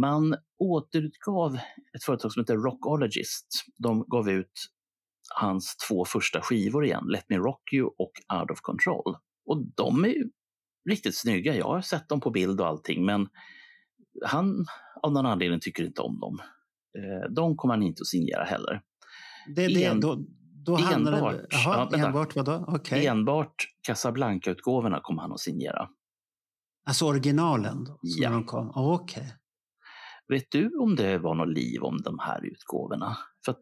Man 0.00 0.36
återutgav 0.58 1.54
ett 1.96 2.04
företag 2.06 2.32
som 2.32 2.40
heter 2.42 2.56
Rockologist. 2.56 3.46
De 3.78 4.04
gav 4.08 4.30
ut 4.30 4.52
hans 5.34 5.76
två 5.88 6.04
första 6.04 6.40
skivor 6.40 6.84
igen, 6.84 7.04
Let 7.08 7.24
Me 7.28 7.36
Rock 7.36 7.72
You 7.72 7.86
och 7.86 8.12
Out 8.40 8.50
of 8.50 8.60
Control. 8.60 9.16
Och 9.46 9.66
de 9.76 10.04
är 10.04 10.08
ju 10.08 10.24
riktigt 10.90 11.16
snygga. 11.16 11.56
Jag 11.56 11.64
har 11.64 11.80
sett 11.80 12.08
dem 12.08 12.20
på 12.20 12.30
bild 12.30 12.60
och 12.60 12.66
allting, 12.66 13.04
men 13.04 13.28
han 14.24 14.66
av 15.02 15.12
någon 15.12 15.26
anledning 15.26 15.60
tycker 15.60 15.84
inte 15.84 16.02
om 16.02 16.20
dem. 16.20 16.38
Eh, 16.98 17.32
de 17.34 17.56
kommer 17.56 17.74
han 17.74 17.82
inte 17.82 18.00
att 18.00 18.06
signera 18.06 18.44
heller. 18.44 18.82
Det, 19.56 19.66
det, 19.66 19.84
en, 19.84 20.00
då, 20.00 20.18
då 20.66 20.76
enbart, 20.76 21.34
det, 21.50 21.56
aha, 21.56 21.88
ja, 21.92 22.06
enbart 22.06 22.36
vadå? 22.36 22.64
Okay. 22.68 23.06
Enbart 23.06 23.54
Casablanca-utgåvorna 23.86 25.00
kommer 25.00 25.22
han 25.22 25.32
att 25.32 25.40
signera. 25.40 25.88
Alltså 26.86 27.06
originalen? 27.06 27.84
Då, 27.84 27.98
ja. 28.02 28.44
Okej. 28.74 29.22
Okay. 29.22 29.32
Vet 30.28 30.50
du 30.50 30.78
om 30.78 30.96
det 30.96 31.18
var 31.18 31.34
något 31.34 31.48
liv 31.48 31.82
om 31.82 32.02
de 32.02 32.18
här 32.18 32.44
utgåvorna? 32.44 33.16
För 33.44 33.52
att, 33.52 33.60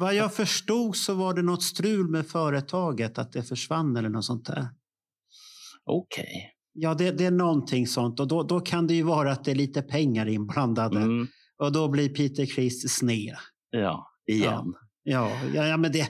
Vad 0.00 0.14
jag 0.14 0.34
förstod 0.34 0.96
så 0.96 1.14
var 1.14 1.34
det 1.34 1.42
något 1.42 1.62
strul 1.62 2.08
med 2.08 2.26
företaget, 2.26 3.18
att 3.18 3.32
det 3.32 3.42
försvann 3.42 3.96
eller 3.96 4.08
något 4.08 4.24
sånt 4.24 4.46
där. 4.46 4.68
Okej. 5.84 6.22
Okay. 6.22 6.53
Ja, 6.76 6.94
det, 6.94 7.10
det, 7.10 7.24
är 7.24 7.30
någonting 7.30 7.86
sånt 7.86 8.20
och 8.20 8.28
då, 8.28 8.42
då 8.42 8.60
kan 8.60 8.86
det 8.86 8.94
ju 8.94 9.02
vara 9.02 9.32
att 9.32 9.44
det 9.44 9.50
är 9.50 9.54
lite 9.54 9.82
pengar 9.82 10.28
inblandade. 10.28 11.00
Mm. 11.00 11.26
Och 11.58 11.72
då 11.72 11.88
blir 11.88 12.08
Peter 12.08 12.46
Chris 12.46 12.96
sned. 12.98 13.36
Ja, 13.70 14.06
igen. 14.26 14.74
Ja, 15.02 15.30
ja, 15.54 15.66
ja 15.66 15.76
men 15.76 15.92
det, 15.92 16.08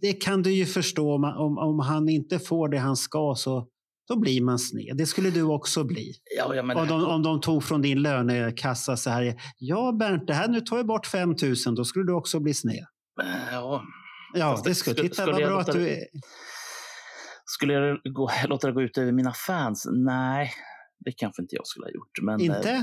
det 0.00 0.12
kan 0.12 0.42
du 0.42 0.52
ju 0.52 0.66
förstå. 0.66 1.14
Om, 1.14 1.58
om, 1.58 1.78
han 1.78 2.08
inte 2.08 2.38
får 2.38 2.68
det 2.68 2.78
han 2.78 2.96
ska 2.96 3.34
så 3.36 3.68
då 4.08 4.20
blir 4.20 4.42
man 4.42 4.58
sned. 4.58 4.96
Det 4.96 5.06
skulle 5.06 5.30
du 5.30 5.42
också 5.42 5.84
bli. 5.84 6.12
Ja, 6.38 6.54
ja, 6.54 6.62
men... 6.62 6.76
om, 6.76 6.88
de, 6.88 7.04
om 7.04 7.22
de 7.22 7.40
tog 7.40 7.64
från 7.64 7.82
din 7.82 8.02
lönekassa 8.02 8.96
så 8.96 9.10
här. 9.10 9.34
Ja 9.58 9.92
Bernt, 9.92 10.26
det 10.26 10.34
här, 10.34 10.48
nu 10.48 10.60
tar 10.60 10.76
vi 10.76 10.84
bort 10.84 11.06
5 11.06 11.28
000. 11.28 11.54
Då 11.76 11.84
skulle 11.84 12.04
du 12.04 12.12
också 12.12 12.40
bli 12.40 12.54
sned. 12.54 12.84
Ja, 13.52 13.82
ja 14.34 14.62
det 14.64 14.74
skulle, 14.74 14.96
titta 14.96 15.14
skulle 15.14 15.32
vad 15.32 15.42
bra 15.42 15.60
att 15.60 15.72
du 15.72 15.88
är. 15.88 15.98
Skulle 17.52 17.72
jag 17.72 17.98
gå, 18.04 18.30
låta 18.48 18.66
det 18.66 18.72
gå 18.72 18.82
ut 18.82 18.98
över 18.98 19.12
mina 19.12 19.32
fans? 19.32 19.88
Nej, 19.92 20.52
det 20.98 21.12
kanske 21.12 21.42
inte 21.42 21.56
jag 21.56 21.66
skulle 21.66 21.86
ha 21.86 21.90
gjort. 21.90 22.22
Men, 22.22 22.40
inte? 22.40 22.70
Eh, 22.70 22.82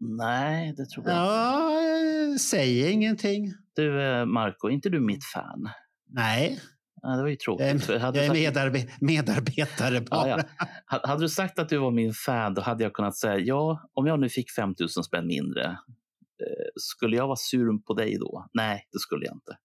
nej, 0.00 0.74
det 0.76 0.86
tror 0.86 1.08
jag 1.08 1.16
ja, 1.16 1.80
inte. 2.22 2.38
Säg 2.38 2.90
ingenting. 2.90 3.52
Du, 3.74 4.02
eh, 4.02 4.26
Marco, 4.26 4.68
är 4.68 4.72
inte 4.72 4.88
du 4.88 5.00
mitt 5.00 5.24
fan? 5.24 5.68
Nej. 6.08 6.60
Ja, 7.02 7.08
det 7.08 7.22
var 7.22 7.28
ju 7.28 7.36
tråkigt. 7.36 7.88
Jag 7.88 7.96
är, 7.96 8.16
jag 8.16 8.16
är 8.16 8.32
medarbe 8.32 8.86
medarbetare 9.00 10.00
bara. 10.00 10.28
Ja, 10.28 10.40
ja. 10.58 11.00
Hade 11.02 11.22
du 11.22 11.28
sagt 11.28 11.58
att 11.58 11.68
du 11.68 11.78
var 11.78 11.90
min 11.90 12.12
fan, 12.12 12.54
då 12.54 12.62
hade 12.62 12.82
jag 12.82 12.92
kunnat 12.92 13.16
säga 13.16 13.38
ja, 13.38 13.90
om 13.94 14.06
jag 14.06 14.20
nu 14.20 14.28
fick 14.28 14.50
5 14.50 14.74
000 14.78 14.88
spänn 14.88 15.26
mindre, 15.26 15.64
eh, 15.64 16.70
skulle 16.76 17.16
jag 17.16 17.26
vara 17.26 17.36
sur 17.36 17.78
på 17.86 17.94
dig 17.94 18.18
då? 18.18 18.48
Nej, 18.52 18.88
det 18.92 18.98
skulle 18.98 19.26
jag 19.26 19.34
inte. 19.34 19.56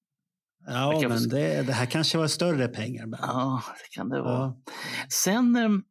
Ja, 0.67 1.07
men 1.09 1.19
få... 1.19 1.25
det, 1.25 1.63
det, 1.63 1.73
här 1.73 1.85
kanske 1.85 2.17
var 2.17 2.27
större 2.27 2.67
pengar. 2.67 3.05
Men... 3.05 3.19
Ja, 3.21 3.63
det 3.83 3.95
kan 3.95 4.09
det 4.09 4.21
vara. 4.21 4.33
Ja. 4.33 4.61
Sen, 5.09 5.55
ehm, 5.55 5.83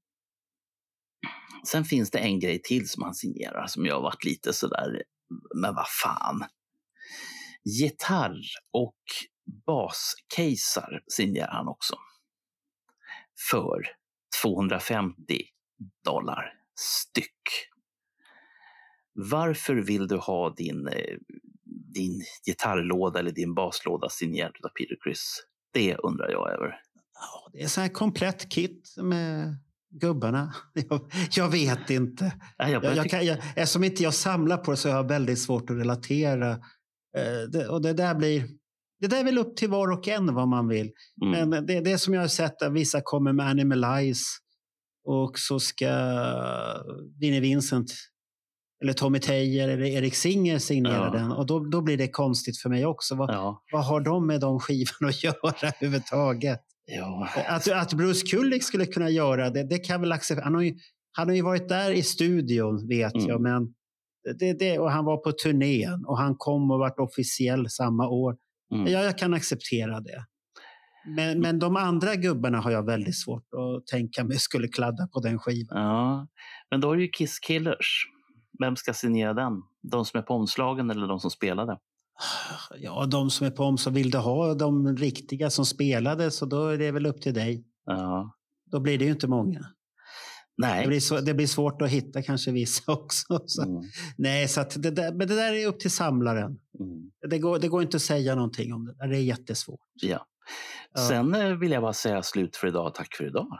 sen 1.66 1.84
finns 1.84 2.10
det 2.10 2.18
en 2.18 2.40
grej 2.40 2.62
till 2.62 2.88
som 2.88 3.02
han 3.02 3.14
signerar 3.14 3.66
som 3.66 3.86
jag 3.86 3.94
har 3.94 4.02
varit 4.02 4.24
lite 4.24 4.52
sådär, 4.52 5.02
men 5.54 5.74
vad 5.74 5.88
fan. 5.88 6.44
Gitarr 7.64 8.40
och 8.72 8.96
bascaser 9.66 11.02
signerar 11.06 11.52
han 11.52 11.68
också. 11.68 11.94
För 13.50 13.82
250 14.42 15.42
dollar 16.04 16.52
styck. 16.74 17.70
Varför 19.12 19.74
vill 19.74 20.08
du 20.08 20.16
ha 20.16 20.50
din 20.50 20.88
eh, 20.88 21.16
din 21.94 22.24
gitarrlåda 22.46 23.18
eller 23.18 23.30
din 23.30 23.54
baslåda 23.54 24.08
signerad 24.08 24.52
av 24.64 24.68
Peter 24.68 24.96
Criss? 25.04 25.42
Det 25.72 25.96
undrar 25.96 26.30
jag 26.30 26.52
över. 26.52 26.80
Ja, 27.14 27.50
det 27.52 27.62
är 27.62 27.68
så 27.68 27.80
här 27.80 27.88
komplett 27.88 28.48
kit 28.48 28.94
med 28.96 29.56
gubbarna. 30.00 30.54
Jag, 30.88 31.00
jag 31.36 31.48
vet 31.48 31.90
inte. 31.90 32.32
Ja, 32.56 32.68
jag 32.68 32.84
jag, 32.84 32.96
jag 32.96 33.10
kan, 33.10 33.26
jag, 33.26 33.38
eftersom 33.56 33.84
inte 33.84 34.02
jag 34.02 34.14
samlar 34.14 34.56
på 34.56 34.70
det 34.70 34.76
så 34.76 34.88
har 34.88 34.96
jag 34.96 35.08
väldigt 35.08 35.38
svårt 35.38 35.70
att 35.70 35.76
relatera. 35.76 36.50
Eh, 37.16 37.48
det, 37.52 37.68
och 37.68 37.82
det 37.82 37.92
där 37.92 38.14
blir... 38.14 38.48
Det 39.00 39.06
där 39.06 39.20
är 39.20 39.24
väl 39.24 39.38
upp 39.38 39.56
till 39.56 39.70
var 39.70 39.92
och 39.92 40.08
en 40.08 40.34
vad 40.34 40.48
man 40.48 40.68
vill. 40.68 40.90
Mm. 41.22 41.50
Men 41.50 41.66
det, 41.66 41.80
det 41.80 41.98
som 41.98 42.14
jag 42.14 42.20
har 42.20 42.28
sett 42.28 42.62
att 42.62 42.72
vissa 42.72 43.00
kommer 43.04 43.32
med 43.32 43.46
Animalize 43.46 44.24
och 45.04 45.38
så 45.38 45.60
ska 45.60 45.90
Vinnie 47.20 47.40
Vincent 47.40 47.92
eller 48.84 48.92
Tommy 48.92 49.18
Tejer 49.18 49.68
eller 49.68 49.86
Erik 49.86 50.14
Singer 50.14 50.58
signerar 50.58 51.06
ja. 51.06 51.20
den. 51.20 51.32
Och 51.32 51.46
då, 51.46 51.58
då 51.58 51.80
blir 51.80 51.96
det 51.96 52.08
konstigt 52.08 52.58
för 52.58 52.68
mig 52.70 52.86
också. 52.86 53.14
Vad, 53.14 53.30
ja. 53.30 53.62
vad 53.72 53.84
har 53.84 54.00
de 54.00 54.26
med 54.26 54.40
de 54.40 54.60
skivorna 54.60 55.08
att 55.08 55.24
göra 55.24 55.34
överhuvudtaget? 55.62 56.60
Ja. 56.86 57.28
Att, 57.48 57.72
att 57.72 57.92
Bruce 57.92 58.26
Kulick 58.26 58.62
skulle 58.62 58.86
kunna 58.86 59.10
göra 59.10 59.50
det, 59.50 59.64
det 59.68 59.78
kan 59.78 60.00
väl 60.00 60.12
acceptera. 60.12 60.44
Han 60.44 60.54
har 60.54 60.62
ju, 60.62 60.74
han 61.12 61.28
har 61.28 61.34
ju 61.34 61.42
varit 61.42 61.68
där 61.68 61.90
i 61.90 62.02
studion, 62.02 62.88
vet 62.88 63.14
mm. 63.14 63.28
jag, 63.28 63.40
men 63.40 63.74
det, 64.38 64.58
det, 64.58 64.78
och 64.78 64.90
han 64.90 65.04
var 65.04 65.16
på 65.16 65.32
turnén 65.32 66.04
och 66.06 66.18
han 66.18 66.34
kom 66.38 66.70
och 66.70 66.78
vart 66.78 66.98
officiell 66.98 67.70
samma 67.70 68.08
år. 68.08 68.36
Mm. 68.74 68.92
Ja, 68.92 69.04
jag 69.04 69.18
kan 69.18 69.34
acceptera 69.34 70.00
det. 70.00 70.24
Men, 71.16 71.40
men 71.40 71.58
de 71.58 71.76
andra 71.76 72.14
gubbarna 72.16 72.60
har 72.60 72.70
jag 72.70 72.86
väldigt 72.86 73.18
svårt 73.18 73.44
att 73.52 73.86
tänka 73.86 74.24
mig 74.24 74.38
skulle 74.38 74.68
kladda 74.68 75.06
på 75.06 75.20
den 75.20 75.38
skivan. 75.38 75.82
Ja, 75.82 76.28
men 76.70 76.80
då 76.80 76.92
är 76.92 76.96
det 76.96 77.02
ju 77.02 77.08
Kiss 77.08 77.38
Killers. 77.38 78.13
Vem 78.58 78.76
ska 78.76 78.94
signera 78.94 79.34
den? 79.34 79.62
De 79.82 80.04
som 80.04 80.18
är 80.18 80.22
på 80.22 80.34
omslagen 80.34 80.90
eller 80.90 81.06
de 81.06 81.20
som 81.20 81.30
spelade? 81.30 81.78
Ja, 82.78 83.06
de 83.06 83.30
som 83.30 83.46
är 83.46 83.50
på 83.50 83.64
omslag. 83.64 83.92
Vill 83.92 84.10
du 84.10 84.18
ha 84.18 84.54
de 84.54 84.96
riktiga 84.96 85.50
som 85.50 85.66
spelade 85.66 86.30
så 86.30 86.46
då 86.46 86.66
är 86.66 86.78
det 86.78 86.90
väl 86.90 87.06
upp 87.06 87.20
till 87.20 87.34
dig. 87.34 87.64
Ja. 87.86 88.34
Då 88.70 88.80
blir 88.80 88.98
det 88.98 89.04
ju 89.04 89.10
inte 89.10 89.28
många. 89.28 89.66
Nej. 90.56 90.82
Det 90.82 90.88
blir, 90.88 91.00
så, 91.00 91.20
det 91.20 91.34
blir 91.34 91.46
svårt 91.46 91.82
att 91.82 91.90
hitta 91.90 92.22
kanske 92.22 92.50
vissa 92.50 92.92
också. 92.92 93.40
Så. 93.46 93.62
Mm. 93.62 93.82
Nej, 94.16 94.48
så 94.48 94.64
det 94.76 94.90
där, 94.90 95.12
men 95.12 95.28
det 95.28 95.34
där 95.34 95.52
är 95.52 95.66
upp 95.66 95.80
till 95.80 95.90
samlaren. 95.90 96.58
Mm. 96.80 97.10
Det, 97.30 97.38
går, 97.38 97.58
det 97.58 97.68
går 97.68 97.82
inte 97.82 97.96
att 97.96 98.02
säga 98.02 98.34
någonting 98.34 98.72
om 98.72 98.84
det. 98.84 99.08
Det 99.08 99.16
är 99.16 99.22
jättesvårt. 99.22 99.80
Ja. 99.94 100.26
Sen 101.08 101.34
ja. 101.34 101.54
vill 101.54 101.72
jag 101.72 101.82
bara 101.82 101.92
säga 101.92 102.22
slut 102.22 102.56
för 102.56 102.68
idag. 102.68 102.94
Tack 102.94 103.14
för 103.16 103.26
idag. 103.26 103.58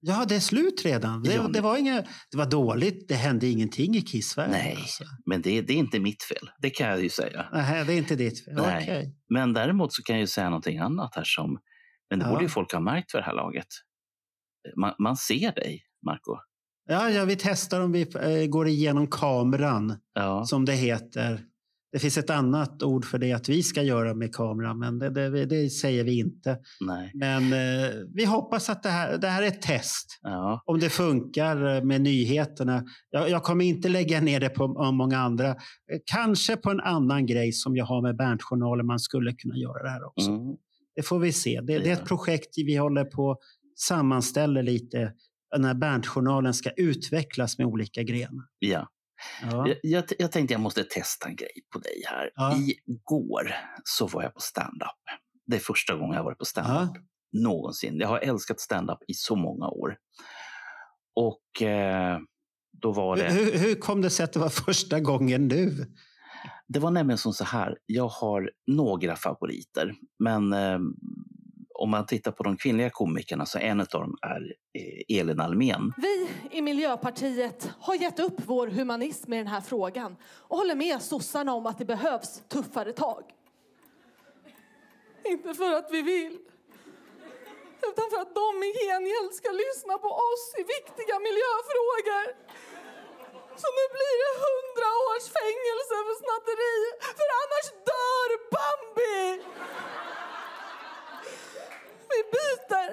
Ja, 0.00 0.24
det 0.28 0.36
är 0.36 0.40
slut 0.40 0.82
redan. 0.84 1.22
Det, 1.22 1.52
det, 1.52 1.60
var, 1.60 1.76
inga, 1.76 2.02
det 2.30 2.38
var 2.38 2.50
dåligt. 2.50 3.08
Det 3.08 3.14
hände 3.14 3.46
ingenting 3.46 3.96
i 3.96 4.02
Kissvärlden. 4.02 4.52
Nej, 4.52 4.76
alltså. 4.76 5.04
men 5.26 5.42
det, 5.42 5.60
det, 5.60 5.72
är 5.72 5.76
inte 5.76 6.00
mitt 6.00 6.22
fel. 6.22 6.50
Det 6.58 6.70
kan 6.70 6.88
jag 6.88 7.02
ju 7.02 7.08
säga. 7.08 7.46
Nej, 7.52 7.84
det 7.84 7.92
är 7.92 7.98
inte 7.98 8.16
ditt 8.16 8.44
fel. 8.44 8.54
Nej. 8.54 8.82
Okay. 8.82 9.12
Men 9.28 9.52
däremot 9.52 9.94
så 9.94 10.02
kan 10.02 10.16
jag 10.16 10.20
ju 10.20 10.26
säga 10.26 10.50
någonting 10.50 10.78
annat 10.78 11.14
här 11.14 11.24
som, 11.24 11.58
men 12.10 12.18
det 12.18 12.24
ja. 12.24 12.30
borde 12.30 12.42
ju 12.42 12.48
folk 12.48 12.72
ha 12.72 12.80
märkt 12.80 13.10
för 13.10 13.18
det 13.18 13.24
här 13.24 13.34
laget. 13.34 13.66
Man, 14.76 14.94
man 14.98 15.16
ser 15.16 15.52
dig, 15.52 15.82
Marco. 16.06 16.36
Ja, 16.90 17.10
ja, 17.10 17.24
vi 17.24 17.36
testar 17.36 17.80
om 17.80 17.92
vi 17.92 18.00
äh, 18.00 18.48
går 18.48 18.68
igenom 18.68 19.06
kameran, 19.06 19.98
ja. 20.14 20.44
som 20.44 20.64
det 20.64 20.72
heter. 20.72 21.44
Det 21.92 21.98
finns 21.98 22.18
ett 22.18 22.30
annat 22.30 22.82
ord 22.82 23.04
för 23.04 23.18
det 23.18 23.32
att 23.32 23.48
vi 23.48 23.62
ska 23.62 23.82
göra 23.82 24.14
med 24.14 24.34
kameran, 24.34 24.78
men 24.78 24.98
det, 24.98 25.10
det, 25.10 25.46
det 25.46 25.70
säger 25.70 26.04
vi 26.04 26.18
inte. 26.18 26.58
Nej. 26.80 27.10
Men 27.14 27.52
eh, 27.52 27.90
vi 28.14 28.24
hoppas 28.24 28.68
att 28.68 28.82
det 28.82 28.88
här, 28.88 29.18
det 29.18 29.28
här 29.28 29.42
är 29.42 29.46
ett 29.46 29.62
test. 29.62 30.18
Ja. 30.22 30.62
Om 30.66 30.78
det 30.78 30.90
funkar 30.90 31.76
eh, 31.76 31.84
med 31.84 32.00
nyheterna. 32.00 32.84
Jag, 33.10 33.30
jag, 33.30 33.42
kommer 33.42 33.64
inte 33.64 33.88
lägga 33.88 34.20
ner 34.20 34.40
det 34.40 34.48
på 34.48 34.92
många 34.92 35.18
andra. 35.18 35.56
Kanske 36.04 36.56
på 36.56 36.70
en 36.70 36.80
annan 36.80 37.26
grej 37.26 37.52
som 37.52 37.76
jag 37.76 37.84
har 37.84 38.02
med 38.02 38.16
Berntjournalen. 38.16 38.86
Man 38.86 39.00
skulle 39.00 39.32
kunna 39.32 39.56
göra 39.56 39.82
det 39.82 39.90
här 39.90 40.06
också. 40.06 40.30
Mm. 40.30 40.56
Det 40.96 41.02
får 41.02 41.18
vi 41.18 41.32
se. 41.32 41.60
Det, 41.60 41.78
det, 41.78 41.88
är 41.88 41.92
ett 41.92 42.08
projekt 42.08 42.48
vi 42.56 42.76
håller 42.76 43.04
på 43.04 43.36
sammanställer 43.76 44.62
lite 44.62 45.12
när 45.58 45.74
Berntjournalen 45.74 46.54
ska 46.54 46.70
utvecklas 46.70 47.58
med 47.58 47.66
olika 47.66 48.02
grenar. 48.02 48.44
Ja. 48.58 48.88
Ja. 49.42 49.68
Jag, 49.82 50.04
jag, 50.18 50.32
tänkte 50.32 50.54
jag 50.54 50.60
måste 50.60 50.84
testa 50.84 51.28
en 51.28 51.36
grej 51.36 51.60
på 51.72 51.78
dig 51.78 52.02
här. 52.06 52.30
Ja. 52.34 52.56
Igår 52.86 53.54
så 53.84 54.06
var 54.06 54.22
jag 54.22 54.34
på 54.34 54.40
stand-up 54.40 54.98
det 55.48 55.56
är 55.56 55.60
första 55.60 55.94
gången 55.94 56.16
jag 56.16 56.24
varit 56.24 56.38
på 56.38 56.44
standup 56.44 56.96
Ja. 57.30 57.40
någonsin. 57.42 57.96
Jag 57.98 58.08
har 58.08 58.18
älskat 58.18 58.60
standup 58.60 58.98
i 59.08 59.14
så 59.14 59.36
många 59.36 59.68
år. 59.68 59.96
Och 61.14 61.62
eh, 61.62 62.18
då 62.82 62.92
var 62.92 63.16
det... 63.16 63.30
Hur, 63.32 63.58
hur 63.58 63.74
kom 63.74 64.00
det 64.00 64.10
sig 64.10 64.24
att 64.24 64.32
det 64.32 64.38
var 64.38 64.48
första 64.48 65.00
gången 65.00 65.48
nu? 65.48 65.86
Det 66.68 66.78
var 66.78 66.90
nämligen 66.90 67.18
som 67.18 67.32
så 67.32 67.44
här, 67.44 67.78
jag 67.86 68.08
har 68.08 68.50
några 68.66 69.16
favoriter, 69.16 69.94
men 70.18 70.52
eh, 70.52 70.78
om 71.78 71.90
man 71.90 72.06
tittar 72.06 72.32
på 72.32 72.42
de 72.42 72.56
kvinnliga 72.56 72.90
komikerna 72.90 73.46
så 73.46 73.58
en 73.58 73.80
av 73.80 73.86
dem 73.86 74.16
är 74.22 74.54
eh, 74.78 75.18
Elin 75.18 75.40
Almen. 75.40 75.92
Vi 75.96 76.28
i 76.50 76.62
Miljöpartiet 76.62 77.70
har 77.80 77.94
gett 77.94 78.18
upp 78.18 78.40
vår 78.46 78.66
humanism 78.66 79.32
i 79.32 79.36
den 79.36 79.46
här 79.46 79.60
frågan 79.60 80.16
och 80.48 80.56
håller 80.58 80.74
med 80.74 81.02
sossarna 81.02 81.54
om 81.54 81.66
att 81.66 81.78
det 81.78 81.84
behövs 81.84 82.42
tuffare 82.48 82.92
tag. 82.92 83.24
Inte 85.24 85.54
för 85.54 85.72
att 85.72 85.88
vi 85.92 86.02
vill, 86.02 86.38
utan 87.88 88.04
för 88.12 88.20
att 88.24 88.34
de 88.42 88.50
i 88.68 88.70
gengäld 88.86 89.32
ska 89.40 89.48
lyssna 89.64 89.94
på 90.04 90.10
oss 90.28 90.44
i 90.60 90.62
viktiga 90.76 91.16
miljöfrågor. 91.26 92.26
Så 93.62 93.68
nu 93.78 93.84
blir 93.96 94.16
det 94.24 94.32
hundra 94.46 94.88
års 95.06 95.26
fängelse 95.38 95.94
för 96.06 96.16
snatteri, 96.24 96.76
för 97.18 97.28
annars 97.40 97.66
dör 97.90 98.30
Bambi! 98.52 99.44
Vi 102.14 102.20
byter 102.36 102.86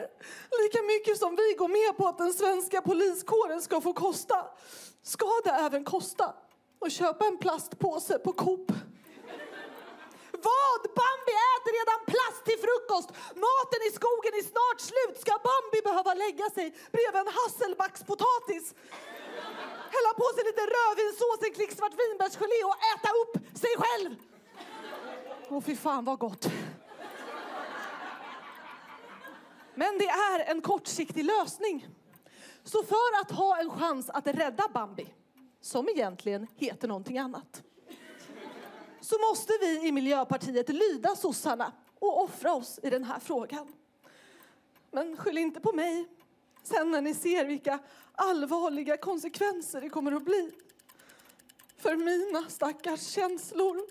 lika 0.64 0.82
mycket 0.84 1.18
som 1.18 1.36
vi 1.36 1.56
går 1.58 1.68
med 1.68 1.98
på 1.98 2.08
att 2.08 2.18
den 2.18 2.34
svenska 2.34 2.82
poliskåren 2.82 3.62
ska 3.62 3.82
få 3.82 3.94
kosta. 3.94 4.46
Ska 5.04 5.30
det 5.44 5.50
även 5.50 5.84
kosta 5.84 6.34
att 6.86 6.92
köpa 6.92 7.26
en 7.26 7.38
plastpåse 7.38 8.20
på 8.20 8.32
Coop? 8.34 8.72
Vad? 10.50 10.82
Bambi 11.00 11.34
äter 11.54 11.72
redan 11.80 12.00
plast 12.14 12.42
till 12.48 12.60
frukost! 12.66 13.10
Maten 13.46 13.82
i 13.90 13.92
skogen 14.00 14.34
är 14.40 14.46
snart 14.54 14.80
slut! 14.90 15.16
Ska 15.24 15.34
Bambi 15.48 15.80
behöva 15.90 16.14
lägga 16.26 16.48
sig 16.58 16.68
bredvid 16.94 17.22
en 17.24 17.32
hasselbackspotatis? 17.40 18.66
Hälla 19.96 20.12
på 20.22 20.28
sig 20.36 20.44
lite 20.50 20.64
rödvinssås, 20.76 21.40
en 21.48 21.54
klick 21.58 21.72
svart 21.80 21.96
vinbärsgelé 22.02 22.60
och 22.70 22.78
äta 22.94 23.10
upp 23.22 23.34
sig 23.62 23.74
själv! 23.84 24.12
Åh 25.50 25.62
fy 25.68 25.76
fan 25.76 26.06
vad 26.06 26.20
gott! 26.20 26.46
Men 29.76 29.98
det 29.98 30.08
är 30.08 30.52
en 30.52 30.62
kortsiktig 30.62 31.26
lösning. 31.26 31.88
Så 32.64 32.84
för 32.84 33.22
att 33.22 33.32
ha 33.32 33.60
en 33.60 33.70
chans 33.70 34.10
att 34.10 34.28
rädda 34.28 34.64
Bambi, 34.74 35.14
som 35.62 35.90
egentligen 35.90 36.48
heter 36.56 36.88
någonting 36.88 37.18
annat, 37.18 37.64
så 39.02 39.16
måste 39.30 39.54
vi 39.62 39.88
i 39.88 39.92
Miljöpartiet 39.92 40.70
lyda 40.70 41.16
sossarna 41.16 41.72
och 42.00 42.24
offra 42.24 42.54
oss 42.54 42.80
i 42.84 42.90
den 42.90 43.04
här 43.04 43.20
frågan. 43.20 43.74
Men 44.92 45.18
skyll 45.18 45.38
inte 45.38 45.60
på 45.60 45.74
mig 45.74 46.08
sen 46.64 46.92
när 46.92 47.02
ni 47.02 47.14
ser 47.14 47.46
vilka 47.46 47.80
allvarliga 48.16 48.98
konsekvenser 48.98 49.82
det 49.82 49.90
kommer 49.90 50.12
att 50.12 50.26
bli. 50.26 50.52
För 51.78 51.96
mina 51.96 52.50
stackars 52.50 53.08
känslor. 53.08 53.82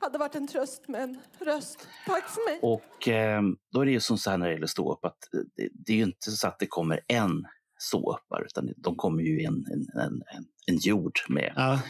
Hade 0.00 0.18
varit 0.18 0.34
en 0.34 0.46
tröst 0.48 0.88
med 0.88 1.02
en 1.02 1.18
röst. 1.40 1.88
Tack 2.06 2.28
för 2.28 2.50
mig. 2.50 2.58
Och 2.62 3.08
eh, 3.08 3.42
då 3.72 3.80
är 3.80 3.86
det 3.86 3.92
ju 3.92 4.00
som 4.00 4.18
så 4.18 4.30
här 4.30 4.38
när 4.38 4.46
det 4.46 4.52
gäller 4.52 4.66
ståupp 4.66 5.04
att 5.04 5.34
eh, 5.34 5.40
det, 5.56 5.68
det 5.86 5.92
är 5.92 5.96
ju 5.96 6.02
inte 6.02 6.30
så 6.30 6.48
att 6.48 6.58
det 6.58 6.66
kommer 6.66 7.00
en 7.08 7.44
ståuppare 7.78 8.44
utan 8.44 8.68
de 8.76 8.96
kommer 8.96 9.22
ju 9.22 9.40
i 9.42 9.44
en, 9.44 9.54
en, 9.54 10.00
en, 10.02 10.12
en, 10.12 10.44
en 10.66 10.76
jord 10.76 11.18
med. 11.28 11.52
Ja. 11.56 11.80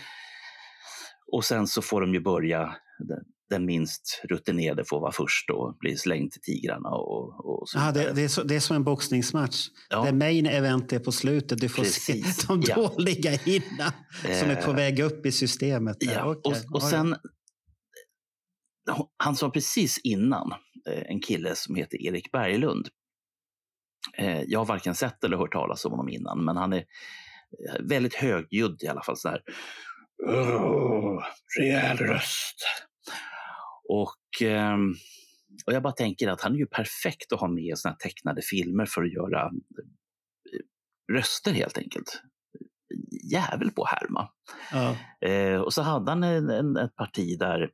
Och 1.32 1.44
sen 1.44 1.66
så 1.66 1.82
får 1.82 2.00
de 2.00 2.14
ju 2.14 2.20
börja, 2.20 2.74
den, 3.08 3.18
den 3.50 3.64
minst 3.64 4.20
rutinerade 4.28 4.84
får 4.84 5.00
vara 5.00 5.12
först 5.12 5.50
och 5.50 5.76
bli 5.78 5.96
slängd 5.96 6.32
till 6.32 6.40
tigrarna 6.40 6.88
och, 6.88 7.46
och 7.60 7.68
så 7.68 7.78
Ja, 7.78 7.90
vidare. 7.94 8.08
det, 8.08 8.14
det, 8.14 8.22
är 8.24 8.28
så, 8.28 8.42
det 8.42 8.56
är 8.56 8.60
som 8.60 8.76
en 8.76 8.84
boxningsmatch. 8.84 9.66
Ja. 9.90 10.04
Det 10.04 10.12
main 10.12 10.46
event 10.46 10.92
är 10.92 10.98
på 10.98 11.12
slutet. 11.12 11.60
Du 11.60 11.68
får 11.68 11.82
Precis. 11.82 12.36
se 12.36 12.46
de 12.48 12.62
Ja. 12.66 12.74
dåliga 12.74 13.32
innan 13.46 13.92
som 14.40 14.50
är 14.50 14.62
på 14.64 14.70
Eh, 14.70 14.76
väg 14.76 15.00
upp 15.00 15.26
i 15.26 15.32
systemet. 15.32 15.96
där. 16.00 16.12
Ja, 16.14 16.24
Okej. 16.30 16.52
och, 16.68 16.74
och 16.76 16.82
Ja, 16.82 16.90
sen, 16.90 17.16
han 19.16 19.36
sa 19.36 19.50
precis 19.50 19.98
innan, 19.98 20.52
eh, 20.88 21.02
en 21.06 21.20
kille 21.20 21.54
som 21.54 21.74
heter 21.74 22.02
Erik 22.06 22.32
Berglund. 22.32 22.88
Eh, 24.18 24.42
Jag 24.42 24.58
har 24.60 24.66
varken 24.66 24.94
sett 24.94 25.24
eller 25.24 25.36
hört 25.36 25.52
talas 25.52 25.84
om 25.84 25.90
honom 25.90 26.08
innan, 26.08 26.44
men 26.44 26.56
han 26.56 26.72
är 26.72 26.78
eh, 26.78 27.80
väldigt 27.88 28.14
högljudd 28.14 28.82
i 28.82 28.88
alla 28.88 29.02
fall. 29.02 29.16
Så 29.16 29.28
här. 29.28 29.42
"Åh, 30.28 31.22
Rejäl 31.58 31.96
röst. 31.96 32.56
Och, 33.88 34.42
ehm, 34.48 34.94
och 35.66 35.72
jag 35.72 35.82
bara 35.82 35.92
tänker 35.92 36.28
att 36.28 36.40
han 36.40 36.54
är 36.54 36.58
ju 36.58 36.66
perfekt 36.66 37.32
att 37.32 37.40
ha 37.40 37.48
med 37.48 37.64
i 37.64 37.72
såna 37.76 37.92
här 37.92 37.98
tecknade 37.98 38.42
filmer 38.42 38.86
för 38.86 39.02
att 39.02 39.12
göra 39.12 39.50
röster 41.12 41.52
helt 41.52 41.78
enkelt. 41.78 42.22
Jävel 43.32 43.70
på 43.70 43.82
att 43.82 43.90
härma. 44.00 44.28
ja. 44.72 44.96
Eh, 45.28 45.60
och 45.60 45.72
så 45.74 45.82
hade 45.82 46.10
han 46.10 46.22
en, 46.22 46.50
en, 46.50 46.76
ett 46.76 46.96
parti 46.96 47.38
där 47.38 47.70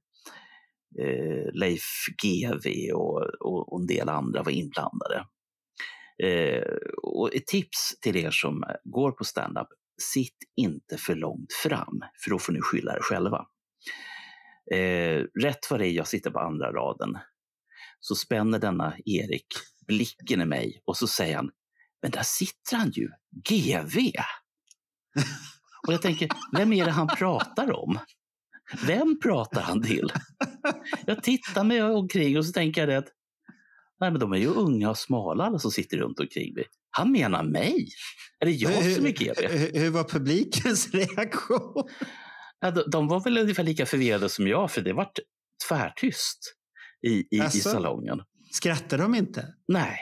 eh, 1.01 1.53
Leif 1.53 2.07
GW 2.23 2.93
och, 2.93 3.23
och, 3.41 3.73
och 3.73 3.81
en 3.81 3.87
del 3.87 4.09
andra 4.09 4.43
var 4.43 4.53
inblandade. 4.53 5.27
Eh, 6.23 6.63
och 7.03 7.35
ett 7.35 7.47
tips 7.47 8.01
till 8.01 8.17
er 8.17 8.31
som 8.31 8.65
går 8.85 9.13
på 9.13 9.25
stand-up, 9.25 9.69
sitt 10.03 10.39
inte 10.57 10.97
för 10.99 11.15
långt 11.15 11.53
fram, 11.53 12.01
för 12.25 12.31
då 12.31 12.39
får 12.39 12.53
ni 12.53 12.61
skylla 12.61 12.97
er 12.97 13.01
själva. 13.01 13.47
Eh, 14.73 15.25
rätt 15.43 15.71
vad 15.71 15.81
det 15.81 15.87
är, 15.87 15.91
jag 15.91 16.09
sitter 16.09 16.31
på 16.31 16.39
andra 16.39 16.73
raden, 16.73 17.19
så 18.01 18.15
spänner 18.15 18.59
denna 18.59 18.97
Erik 19.05 19.47
blicken 19.87 20.41
i 20.41 20.47
mig 20.47 20.83
och 20.85 20.97
så 20.97 21.07
säger 21.07 21.37
han, 21.37 21.51
men 22.03 22.11
där 22.11 22.23
sitter 22.23 22.77
han 22.77 22.91
ju, 22.91 23.09
GV. 23.49 23.99
Och 25.87 25.93
jag 25.93 26.03
tänker, 26.03 26.29
vem 26.57 26.73
är 26.73 26.85
det 26.85 26.91
han 26.91 27.09
pratar 27.09 27.73
om? 27.73 27.99
Vem 28.87 29.21
pratar 29.21 29.61
han 29.61 29.83
till? 29.83 30.13
Jag 31.07 31.23
tittar 31.23 31.65
mig 31.65 31.83
omkring 31.83 32.39
och 32.39 32.47
så 32.47 32.53
tänker 32.53 32.81
jag 32.81 32.89
det 32.89 32.99
att 32.99 33.09
nej, 34.01 34.11
men 34.11 34.21
de 34.21 34.33
är 34.33 34.37
ju 34.37 34.47
unga 34.47 34.91
och 34.91 34.99
smala 34.99 35.45
alla 35.45 35.59
som 35.59 35.71
sitter 35.71 35.97
runt 35.99 36.21
omkring 36.21 36.55
mig. 36.55 36.65
Han 36.91 37.13
menar 37.13 37.43
mig? 37.45 37.89
Är 38.41 38.47
det 38.47 38.53
jag 38.53 38.93
som 38.95 39.07
är 39.07 39.11
GV? 39.11 39.35
hur, 39.59 39.81
hur 39.81 39.91
var 39.91 40.05
publikens 40.05 40.91
reaktion? 40.95 41.89
Ja, 42.61 42.71
de, 42.71 42.83
de 42.91 43.09
var 43.09 43.21
väl 43.21 43.39
ungefär 43.39 43.63
lika 43.65 43.87
förvirrade 43.87 44.29
som 44.29 44.47
jag, 44.49 44.71
för 44.71 44.81
det 44.83 44.93
var 44.93 45.09
tvärtyst 45.69 46.39
i, 47.07 47.11
i, 47.11 47.27
i 47.31 47.41
Asså? 47.41 47.59
salongen. 47.71 48.21
Skrattar 48.53 48.99
de 48.99 49.15
inte? 49.15 49.55
Nej, 49.69 49.99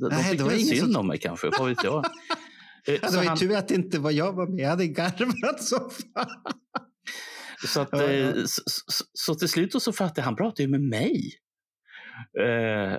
de, 0.00 0.08
de 0.08 0.14
Nej, 0.14 0.24
det 0.24 0.30
tyckte 0.30 0.44
väl 0.44 0.60
synd 0.64 0.92
som- 0.92 1.00
om 1.00 1.06
mig 1.06 1.18
kanske, 1.18 1.50
vad 1.58 1.68
vet 1.68 1.84
jag. 1.84 2.04
Eh, 2.88 2.94
Ja, 3.02 3.10
det 3.10 3.16
var 3.16 3.22
ju 3.22 3.28
han- 3.28 3.38
tur 3.38 3.56
att 3.56 3.68
det 3.68 3.74
inte 3.74 3.98
var 3.98 4.10
jag 4.10 4.32
var 4.32 4.46
med. 4.46 4.60
Jag 4.64 4.68
hade 4.70 4.86
garvat 4.86 5.62
så 5.62 5.76
fan. 5.78 6.26
Så, 7.66 7.80
att, 7.80 7.88
Ja, 7.92 8.02
ja. 8.02 8.28
eh, 8.28 8.44
Så, 8.44 8.62
så, 8.66 9.04
så 9.12 9.34
till 9.34 9.48
slut 9.48 9.82
så 9.82 9.92
fattade 9.92 10.20
jag, 10.20 10.24
han 10.24 10.36
pratar 10.36 10.64
ju 10.64 10.68
med 10.68 10.80
mig. 10.80 11.32
Eh, 12.40 12.94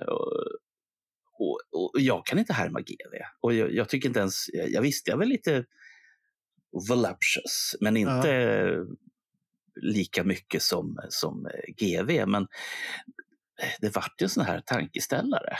och, 1.39 1.59
och, 1.71 1.91
jag 2.01 2.25
kan 2.25 2.39
inte 2.39 2.53
härma 2.53 2.81
GV. 2.81 3.13
Och 3.41 3.53
jag, 3.53 3.73
jag 3.73 3.89
tycker 3.89 4.07
inte 4.09 4.19
ens, 4.19 4.45
jag, 4.53 4.81
visste 4.81 5.11
jag 5.11 5.17
väl 5.17 5.29
lite 5.29 5.65
voluptuous, 6.89 7.75
men 7.79 7.97
inte 7.97 8.75
lika 9.81 10.23
mycket 10.23 10.61
som, 10.61 10.99
som 11.09 11.47
GV. 11.77 12.27
Men 12.27 12.47
det 13.81 13.95
vart 13.95 14.21
ju 14.21 14.23
en 14.23 14.29
sån 14.29 14.45
här 14.45 14.61
tankeställare. 14.65 15.57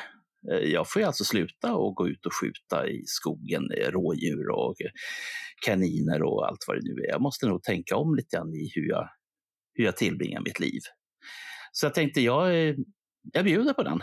Eh, 0.52 0.58
Jag 0.58 0.90
får 0.92 1.02
ju 1.02 1.06
alltså 1.06 1.24
sluta 1.24 1.74
och 1.76 1.96
gå 1.96 2.08
ut 2.10 2.26
och 2.26 2.32
skjuta 2.42 2.88
i 2.88 3.04
skogen, 3.06 3.64
eh, 3.78 3.92
rådjur 3.92 4.50
och 4.50 4.76
kaniner 5.66 6.24
och 6.24 6.48
allt 6.48 6.64
vad 6.68 6.78
det 6.78 6.82
nu 6.84 7.02
är. 7.04 7.10
Jag 7.10 7.22
måste 7.22 7.48
nog 7.48 7.64
tänka 7.64 7.96
om 7.96 8.16
lite 8.16 8.36
grann 8.38 8.54
i 8.54 8.72
hur 8.76 8.90
jag, 8.90 9.10
hur 9.74 9.84
jag 9.86 9.98
tillbringar 9.98 10.42
mitt 10.42 10.60
liv. 10.60 10.80
Så 11.72 11.86
jag 11.86 11.94
tänkte, 11.94 12.22
jag, 12.22 12.48
eh, 12.70 12.76
jag 13.34 13.46
bjuder 13.46 13.74
på 13.74 13.84
den. 13.84 14.00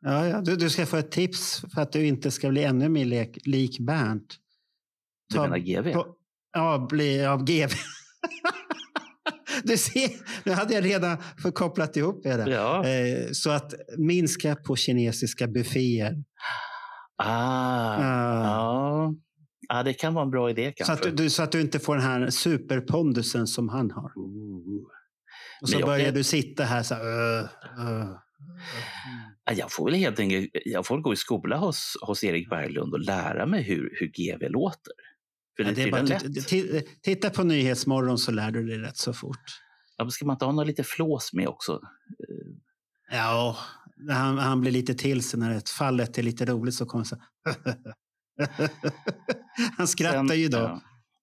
Ja, 0.00 0.26
ja. 0.28 0.40
Du, 0.40 0.56
du 0.56 0.70
ska 0.70 0.86
få 0.86 0.96
ett 0.96 1.10
tips 1.10 1.64
för 1.74 1.80
att 1.82 1.92
du 1.92 2.06
inte 2.06 2.30
ska 2.30 2.48
bli 2.48 2.64
ännu 2.64 2.88
mer 2.88 3.04
lik, 3.04 3.38
lik 3.46 3.78
Bernt. 3.80 4.36
Du 5.34 5.40
menar 5.40 5.58
GV? 5.58 5.92
på- 5.92 6.16
Ja, 6.52 6.86
bli 6.90 7.24
av 7.26 7.44
GV. 7.44 7.70
Du 9.64 9.76
ser, 9.76 10.10
nu 10.44 10.52
hade 10.52 10.74
jag 10.74 10.84
redan 10.84 11.16
förkopplat 11.42 11.96
ihop 11.96 12.22
det. 12.22 12.44
Ja. 12.50 12.86
Eh, 12.88 13.26
Så 13.32 13.50
att 13.50 13.74
minska 13.98 14.56
på 14.56 14.76
kinesiska 14.76 15.46
bufféer. 15.46 16.14
Ah, 17.18 17.96
Ah. 17.96 18.44
ja. 18.44 19.14
ja, 19.68 19.82
det 19.82 19.94
kan 19.94 20.14
vara 20.14 20.24
en 20.24 20.30
bra 20.30 20.50
idé 20.50 20.72
Så 20.76 20.84
kanske. 20.84 21.08
att, 21.08 21.16
du, 21.16 21.30
så 21.30 21.42
att 21.42 21.52
du 21.52 21.60
inte 21.60 21.78
får 21.78 21.94
den 21.96 22.04
här 22.04 22.30
superpondusen 22.30 23.46
som 23.46 23.68
han 23.68 23.90
har. 23.90 24.12
Ooh. 24.16 24.82
Och 25.62 25.68
så 25.68 25.78
börjar 25.86 26.04
jag- 26.04 26.14
du 26.14 26.24
sitta 26.24 26.64
här 26.64 26.82
så 26.82 26.94
här. 26.94 27.02
Uh, 27.04 27.44
uh. 27.80 28.06
Ja, 29.44 29.52
Jag 29.52 29.72
får 29.72 29.84
väl 29.84 29.94
helt 29.94 30.20
enkelt 30.20 30.50
jag 30.64 30.86
får 30.86 30.98
gå 31.00 31.12
i 31.12 31.16
skola 31.16 31.56
hos, 31.56 31.96
hos 32.06 32.24
Erik 32.24 32.50
Berglund 32.50 32.92
och 32.92 33.00
lära 33.00 33.46
mig 33.46 33.62
hur, 33.62 33.90
hur 34.00 34.06
GV 34.06 34.48
låter. 34.50 34.92
För 35.56 35.64
det, 35.64 35.70
Ja, 35.70 35.74
det 35.74 35.82
är 35.82 35.90
bara, 35.90 36.02
lätt. 36.02 37.02
titta 37.02 37.30
på 37.30 37.44
Nyhetsmorgon 37.44 38.18
så 38.18 38.30
lär 38.32 38.50
du 38.50 38.66
dig 38.66 38.78
rätt 38.78 38.96
så 38.96 39.12
fort. 39.12 39.60
Ja, 39.96 40.10
ska 40.10 40.26
man 40.26 40.34
inte 40.34 40.44
ha 40.44 40.52
något 40.52 40.66
lite 40.66 40.84
flås 40.84 41.32
med 41.32 41.48
också? 41.48 41.80
Ja, 43.10 43.56
han, 44.10 44.38
han 44.38 44.60
blir 44.60 44.72
lite 44.72 44.94
till 44.94 45.22
sig 45.28 45.40
när 45.40 45.50
ett 45.56 45.68
fallet 45.68 46.18
är 46.18 46.22
lite 46.22 46.44
roligt 46.44 46.74
så 46.74 46.86
kommer 46.86 47.04
så 47.04 47.16
Han 49.76 49.88
skrattar 49.88 50.26
Sen- 50.28 50.38
ju 50.40 50.48
då. 50.48 50.58
ja. 50.58 50.80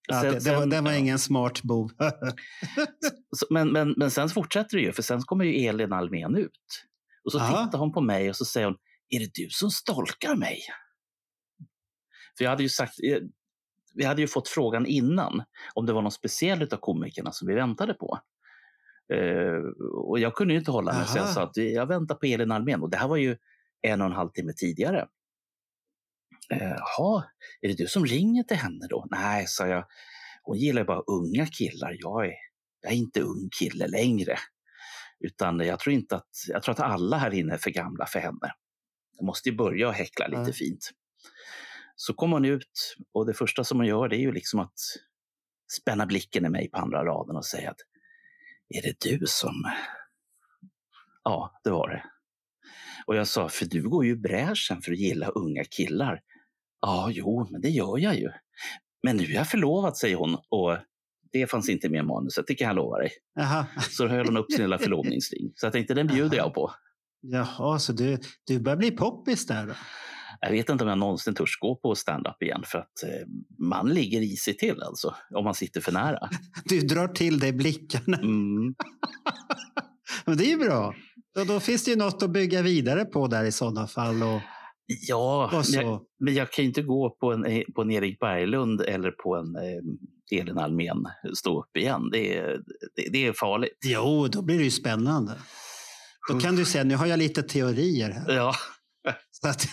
Ja, 0.08 0.22
Sen- 0.22 0.34
det, 0.34 0.40
det, 0.40 0.56
var, 0.56 0.66
det 0.66 0.82
var 0.82 0.92
ja. 0.92 0.98
ingen 0.98 1.20
smart 1.20 1.62
bov. 1.64 1.92
Men, 3.50 3.72
men, 3.72 3.94
men 3.98 4.12
sen 4.12 4.30
fortsätter 4.30 4.78
det 4.78 4.84
ju, 4.84 4.92
för 4.92 5.02
sen 5.02 5.22
kommer 5.22 5.46
ju 5.46 5.68
Elin 5.68 5.94
Almen 5.94 6.36
ut. 6.36 6.52
Och 7.24 7.32
så 7.32 7.40
Aha. 7.40 7.66
tittar 7.66 7.78
hon 7.80 7.92
på 7.94 8.02
mig 8.02 8.30
och 8.30 8.36
så 8.36 8.46
säger 8.46 8.68
hon, 8.68 8.76
är 9.10 9.20
det 9.20 9.30
du 9.34 9.48
som 9.50 9.72
stalkar 9.72 10.36
mig? 10.36 10.60
För 12.38 12.44
jag 12.46 12.50
hade 12.52 12.64
ju 12.64 12.70
sagt, 12.70 12.94
eh, 13.04 13.18
vi 13.94 14.04
hade 14.06 14.22
ju 14.22 14.28
fått 14.28 14.48
frågan 14.48 14.86
innan 14.86 15.44
om 15.74 15.86
det 15.86 15.94
var 15.94 16.02
någon 16.02 16.12
speciell 16.12 16.62
av 16.74 16.78
komikerna 16.78 17.32
som 17.32 17.48
vi 17.48 17.54
väntade 17.54 17.94
på. 17.94 18.20
Eh, 19.14 19.86
och 20.08 20.20
jag 20.20 20.36
kunde 20.36 20.54
ju 20.54 20.60
inte 20.60 20.72
hålla 20.72 20.94
mig 20.94 21.08
så 21.08 21.18
jag 21.18 21.30
sa 21.30 21.44
att 21.44 21.58
jag 21.58 21.86
väntar 21.86 22.16
på 22.16 22.26
Elin 22.26 22.52
Almen 22.52 22.82
och 22.82 22.90
det 22.90 22.98
här 22.98 23.08
var 23.08 23.18
ju 23.18 23.38
en 23.82 24.02
och 24.02 24.08
en 24.08 24.14
halv 24.14 24.30
timme 24.30 24.54
tidigare. 24.54 25.08
Jaha, 26.50 27.24
är 27.62 27.68
det 27.68 27.74
du 27.78 27.88
som 27.88 28.06
ringer 28.06 28.44
till 28.44 28.58
henne 28.58 28.88
då? 28.90 29.06
Nej, 29.12 29.46
sa 29.48 29.68
jag. 29.68 29.86
Hon 30.44 30.58
gillar 30.58 30.82
ju 30.82 30.86
bara 30.86 31.02
unga 31.08 31.46
killar. 31.46 31.96
Jag 32.00 32.26
är, 32.26 32.34
jag 32.82 32.92
är 32.92 32.96
inte 32.96 33.22
ung 33.22 33.50
kille 33.60 33.88
längre. 33.88 34.38
Utan 35.20 35.60
jag 35.60 35.80
tror 35.80 35.94
inte 35.94 36.16
att, 36.16 36.30
jag 36.48 36.64
tror 36.64 36.74
att 36.74 36.80
alla 36.80 37.18
här 37.18 37.34
inne 37.34 37.54
är 37.54 37.58
för 37.58 37.70
gamla 37.72 38.06
för 38.06 38.20
henne. 38.20 38.54
Jag 39.18 39.26
måste 39.26 39.50
ju 39.50 39.56
börja 39.56 39.92
häckla 39.92 40.28
lite 40.28 40.42
Ja. 40.48 40.54
fint. 40.54 40.90
Så 41.96 42.14
kommer 42.14 42.36
hon 42.36 42.46
ut 42.46 42.96
och 43.14 43.26
det 43.26 43.34
första 43.34 43.64
som 43.64 43.78
hon 43.78 43.88
gör 43.88 44.08
det 44.08 44.16
är 44.16 44.22
ju 44.22 44.32
liksom 44.32 44.60
att 44.60 44.80
spänna 45.82 46.06
blicken 46.06 46.46
i 46.46 46.50
mig 46.50 46.70
på 46.70 46.78
andra 46.78 47.06
raden 47.06 47.36
och 47.36 47.46
säga 47.46 47.72
att 47.72 47.80
är 48.70 48.82
det 48.82 49.10
du 49.10 49.26
som... 49.26 49.72
Ja, 51.24 51.60
det 51.64 51.70
var 51.70 51.90
det. 51.90 52.04
Och 53.06 53.16
jag 53.16 53.28
sa, 53.28 53.50
för 53.50 53.66
du 53.66 53.90
går 53.90 54.06
ju 54.06 54.16
bräschen 54.16 54.82
för 54.82 54.92
att 54.92 54.98
gilla 54.98 55.28
unga 55.28 55.64
killar. 55.64 56.22
Ja, 56.82 57.10
jo, 57.12 57.48
men 57.52 57.62
det 57.62 57.70
gör 57.70 57.98
jag 57.98 58.16
ju. 58.16 58.32
Men 59.04 59.18
nu 59.18 59.24
är 59.24 59.34
jag 59.34 59.50
förlovad, 59.50 59.98
säger 59.98 60.16
hon. 60.16 60.38
Och 60.50 60.78
det 61.32 61.48
fanns 61.48 61.70
inte 61.70 61.90
med 61.90 62.00
i 62.00 62.04
manuset, 62.04 62.48
det 62.48 62.56
kan 62.56 62.68
jag 62.68 62.76
lova 62.76 62.98
dig. 62.98 63.12
Jaha. 63.36 63.66
Så 63.90 64.08
höll 64.08 64.26
hon 64.26 64.38
upp 64.38 64.52
sin 64.52 64.62
lilla 64.62 64.78
förlovningsring. 64.80 65.52
Så 65.56 65.66
jag 65.66 65.74
tänkte, 65.74 65.94
den 65.94 66.08
bjuder 66.08 66.38
jag 66.38 66.54
på. 66.54 66.72
Jaha, 67.22 67.80
så 67.80 67.94
du, 67.94 68.18
du 68.48 68.60
börjar 68.60 68.78
bli 68.78 68.92
poppis 68.92 69.48
där 69.48 69.68
då? 69.68 69.74
Jag 70.46 70.52
vet 70.52 70.70
inte 70.70 70.84
om 70.84 70.90
jag 70.90 70.98
någonsin 70.98 71.36
törs 71.36 71.60
gå 71.60 71.76
på 71.76 71.96
stand-up 71.96 72.44
igen 72.44 72.64
för 72.66 72.80
att 72.80 73.04
eh, 73.04 73.28
man 73.60 73.90
ligger 73.90 74.22
i 74.22 74.36
sig 74.36 74.58
till 74.58 74.82
alltså, 74.82 75.16
om 75.36 75.44
man 75.44 75.54
sitter 75.54 75.82
för 75.82 75.92
nära. 75.92 76.30
Du 76.66 76.80
drar 76.80 77.08
till 77.08 77.40
dig 77.40 77.54
blickarna. 77.54 78.18
Mm. 78.18 78.76
Men 80.26 80.38
det 80.38 80.46
är 80.46 80.50
ju 80.50 80.58
bra. 80.58 80.96
Och 81.40 81.48
då 81.48 81.60
finns 81.60 81.86
det 81.86 81.92
ju 81.92 81.98
något 81.98 82.24
att 82.24 82.30
bygga 82.30 82.62
vidare 82.62 83.06
på 83.06 83.28
där 83.28 83.44
i 83.44 83.52
sådana 83.52 83.88
fall. 83.88 84.24
Och, 84.24 84.42
Ja, 84.86 85.46
och 85.46 85.66
men 85.72 85.82
jag, 85.82 86.02
men 86.20 86.34
jag 86.34 86.52
kan 86.52 86.64
ju 86.64 86.68
inte 86.68 86.82
gå 86.82 87.10
på 87.10 87.34
en, 87.34 87.46
eh, 87.46 87.62
på 87.76 87.82
en 87.82 87.92
Erik 87.92 88.20
Berglund 88.20 88.82
eller 88.82 89.12
på 89.12 89.36
en 89.36 89.56
eh, 89.56 90.40
Elin 90.40 90.58
Almen 90.58 91.06
stå 91.34 91.62
upp 91.62 91.78
igen. 91.78 92.10
Det 92.12 92.38
är, 92.38 92.60
det, 92.96 93.10
det 93.12 93.26
är 93.26 93.34
farligt. 93.34 93.78
Jo, 93.86 94.28
då 94.28 94.42
blir 94.42 94.58
det 94.58 94.64
ju 94.64 94.72
spännande. 94.72 95.32
Då 96.32 96.40
kan 96.40 96.56
du 96.56 96.66
säga, 96.66 96.84
nu 96.84 96.96
har 96.96 97.06
jag 97.06 97.20
lite 97.20 97.44
teorier 97.44 98.10
här. 98.10 98.36
Ja, 98.36 98.54
Så 99.44 99.50
att, 99.50 99.68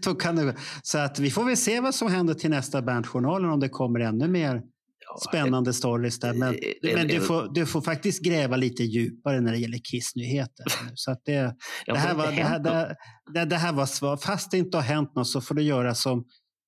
då 0.02 0.14
kan 0.14 0.36
du, 0.36 0.54
så 0.82 0.98
att 0.98 1.18
vi 1.18 1.30
får 1.30 1.44
väl 1.44 1.56
se 1.56 1.80
vad 1.80 1.94
som 1.94 2.12
händer 2.12 2.34
till 2.34 2.50
nästa 2.50 2.82
Berntjournalen 2.82 3.50
om 3.50 3.60
det 3.60 3.68
kommer 3.68 4.00
ännu 4.00 4.28
mer 4.28 4.62
ja, 5.08 5.18
spännande 5.28 5.72
stories 5.72 6.20
där. 6.20 6.34
Men, 6.34 6.54
Eh, 6.54 6.94
men 6.94 7.08
du, 7.08 7.20
får, 7.20 7.54
du 7.54 7.66
får 7.66 7.80
faktiskt 7.80 8.22
gräva 8.22 8.56
lite 8.56 8.82
djupare 8.82 9.40
när 9.40 9.52
det 9.52 9.58
gäller 9.58 9.78
Kiss-nyheter. 9.78 10.64
Så 10.94 11.10
att 11.10 11.20
det, 11.24 11.54
det, 11.86 11.98
här 11.98 12.14
var, 12.14 12.26
det, 12.26 12.32
här, 12.32 12.42
hänt 12.42 12.64
något. 12.64 12.72
det, 12.72 13.40
det, 13.40 13.44
det 13.44 13.56
här 13.56 13.72
var 13.72 13.86
svar. 13.86 14.16
Fast 14.16 14.50
det 14.50 14.58
inte 14.58 14.76
har 14.76 14.84
hänt 14.84 15.14
något 15.14 15.28
så 15.28 15.40
får 15.40 15.54
du 15.54 15.62
göra 15.62 15.94
som 15.94 16.24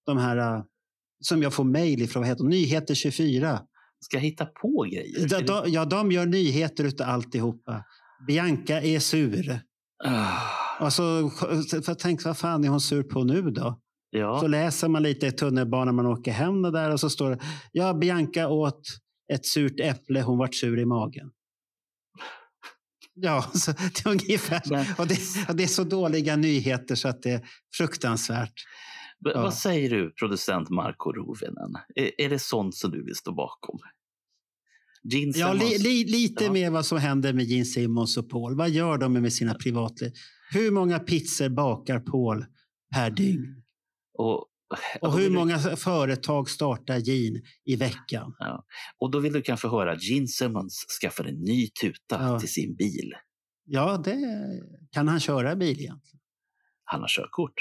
de 0.06 0.18
här 0.18 0.36
äh, 0.36 0.62
som 1.20 1.42
jag 1.42 1.54
får 1.54 1.64
mejl 1.64 2.02
ifrån, 2.02 2.20
vad 2.20 2.28
heter? 2.28 2.44
Nyheter 2.44 2.94
24. 2.94 3.60
Ska 4.00 4.16
jag 4.16 4.22
hitta 4.22 4.46
på 4.46 4.86
grejer? 4.92 5.26
Ja, 5.30 5.40
de, 5.40 5.72
ja, 5.72 5.84
de 5.84 6.12
gör 6.12 6.26
nyheter 6.26 6.84
utav 6.84 7.08
alltihopa. 7.08 7.84
Bianca 8.26 8.80
är 8.80 8.98
sur. 8.98 9.60
Ah, 10.04 10.57
Och 10.80 10.92
så, 10.92 11.30
för 11.84 11.94
tänkte, 11.94 12.28
vad 12.28 12.38
fan 12.38 12.64
är 12.64 12.68
hon 12.68 12.80
sur 12.80 13.02
på 13.02 13.24
nu 13.24 13.42
då? 13.42 13.80
ja, 14.10 14.40
Så 14.40 14.46
läser 14.46 14.88
man 14.88 15.02
lite 15.02 15.26
i 15.26 15.32
tunnelbanan 15.32 15.94
man 15.94 16.06
åker 16.06 16.32
hem 16.32 16.62
där 16.62 16.92
och 16.92 17.00
så 17.00 17.10
står 17.10 17.30
det, 17.30 17.38
ja, 17.72 17.94
Bianca 17.94 18.48
åt 18.48 18.80
ett 19.32 19.46
surt 19.46 19.80
äpple, 19.80 20.22
hon 20.22 20.38
vart 20.38 20.54
sur 20.54 20.78
i 20.78 20.84
magen. 20.84 21.30
Ja, 23.20 23.42
så 23.54 23.72
det 23.72 24.06
är 24.06 24.08
ungefär. 24.10 24.62
Men- 24.70 24.86
Och 24.98 25.06
det, 25.06 25.18
och 25.48 25.56
det 25.56 25.62
är 25.62 25.66
så 25.68 25.84
dåliga 25.84 26.36
nyheter 26.36 26.94
så 26.94 27.08
att 27.08 27.22
det 27.22 27.30
är 27.30 27.40
fruktansvärt. 27.76 28.52
Ja. 29.20 29.42
Vad 29.42 29.54
säger 29.54 29.90
du, 29.90 30.12
producent 30.20 30.70
Marco 30.70 31.12
Rovinen? 31.12 31.74
Är, 31.94 32.20
är 32.20 32.28
det 32.28 32.38
sånt 32.38 32.74
som 32.74 32.90
du 32.90 33.04
vill 33.04 33.14
stå 33.14 33.32
bakom? 33.32 33.78
Gene 35.12 35.32
Ja, 35.36 35.52
li, 35.52 35.78
li, 35.78 36.04
lite 36.04 36.44
Ja. 36.44 36.52
mer 36.52 36.70
vad 36.70 36.86
som 36.86 36.98
händer 36.98 37.32
med 37.32 37.44
Gene 37.44 37.64
Simmons 37.64 38.16
och 38.16 38.30
Paul. 38.30 38.56
Vad 38.56 38.70
gör 38.70 38.98
de 38.98 39.12
med 39.12 39.32
sina 39.32 39.54
privatliv? 39.54 40.12
Hur 40.50 40.70
många 40.70 40.98
pizzor 40.98 41.48
bakar 41.48 42.00
Paul 42.00 42.44
per 42.94 43.10
dygn? 43.10 43.62
och, 44.18 44.44
Och 45.00 45.12
hur 45.12 45.18
vill 45.22 45.32
du- 45.32 45.38
många 45.38 45.58
företag 45.58 46.50
startar 46.50 46.96
Gene 46.96 47.40
i 47.64 47.76
veckan? 47.76 48.32
Och 48.98 49.10
då 49.10 49.18
vill 49.20 49.32
du 49.32 49.42
kanske 49.42 49.68
höra 49.68 49.92
att 49.92 50.02
Gene 50.02 50.26
Simmons 50.26 50.86
skaffar 51.02 51.24
en 51.24 51.34
ny 51.40 51.68
tuta 51.68 52.16
Ja. 52.22 52.40
till 52.40 52.48
sin 52.52 52.76
bil. 52.76 53.12
Ja, 53.64 53.96
det 54.04 54.16
kan 54.90 55.08
han 55.08 55.20
köra 55.20 55.56
bil 55.56 55.80
egentligen. 55.80 56.20
Han 56.84 57.00
har 57.00 57.08
körkort. 57.08 57.54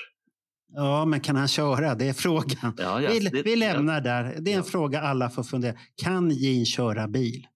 Ja, 0.74 1.06
men 1.06 1.20
kan 1.20 1.36
han 1.36 1.48
köra? 1.48 1.96
Det 1.96 2.10
är 2.10 2.14
frågan. 2.14 2.74
Ja, 2.78 3.02
ja, 3.02 3.10
vi, 3.12 3.20
det- 3.20 3.44
vi 3.44 3.56
lämnar 3.56 4.02
där. 4.02 4.24
Det 4.24 4.52
är 4.52 4.56
en 4.58 4.64
Ja. 4.64 4.64
fråga 4.64 5.02
alla 5.02 5.30
får 5.30 5.44
fundera. 5.44 5.76
Kan 6.04 6.30
Gene 6.32 6.66
köra 6.66 7.08
bil? 7.08 7.48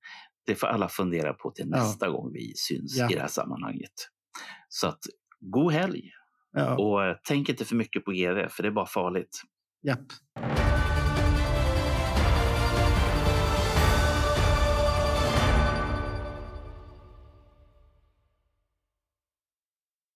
Det 0.46 0.56
får 0.56 0.68
alla 0.68 0.90
fundera 0.90 1.34
på 1.34 1.52
till 1.52 1.66
Ja. 1.72 1.78
nästa 1.78 2.10
gång 2.10 2.32
vi 2.34 2.54
syns 2.56 2.98
Ja. 2.98 3.12
i 3.12 3.14
det 3.14 3.20
här 3.22 3.28
sammanhanget. 3.28 3.92
Så 4.70 4.88
att, 4.88 5.00
god 5.42 5.74
helg! 5.74 6.02
Ja, 6.54 6.78
Och 6.78 7.06
eh, 7.06 7.16
tänk 7.28 7.50
inte 7.50 7.66
för 7.66 7.76
mycket 7.76 8.06
på 8.06 8.12
GV, 8.12 8.48
för 8.50 8.64
det 8.64 8.70
är 8.70 8.72
bara 8.72 8.86
farligt. 8.86 9.42
japp. 9.84 10.06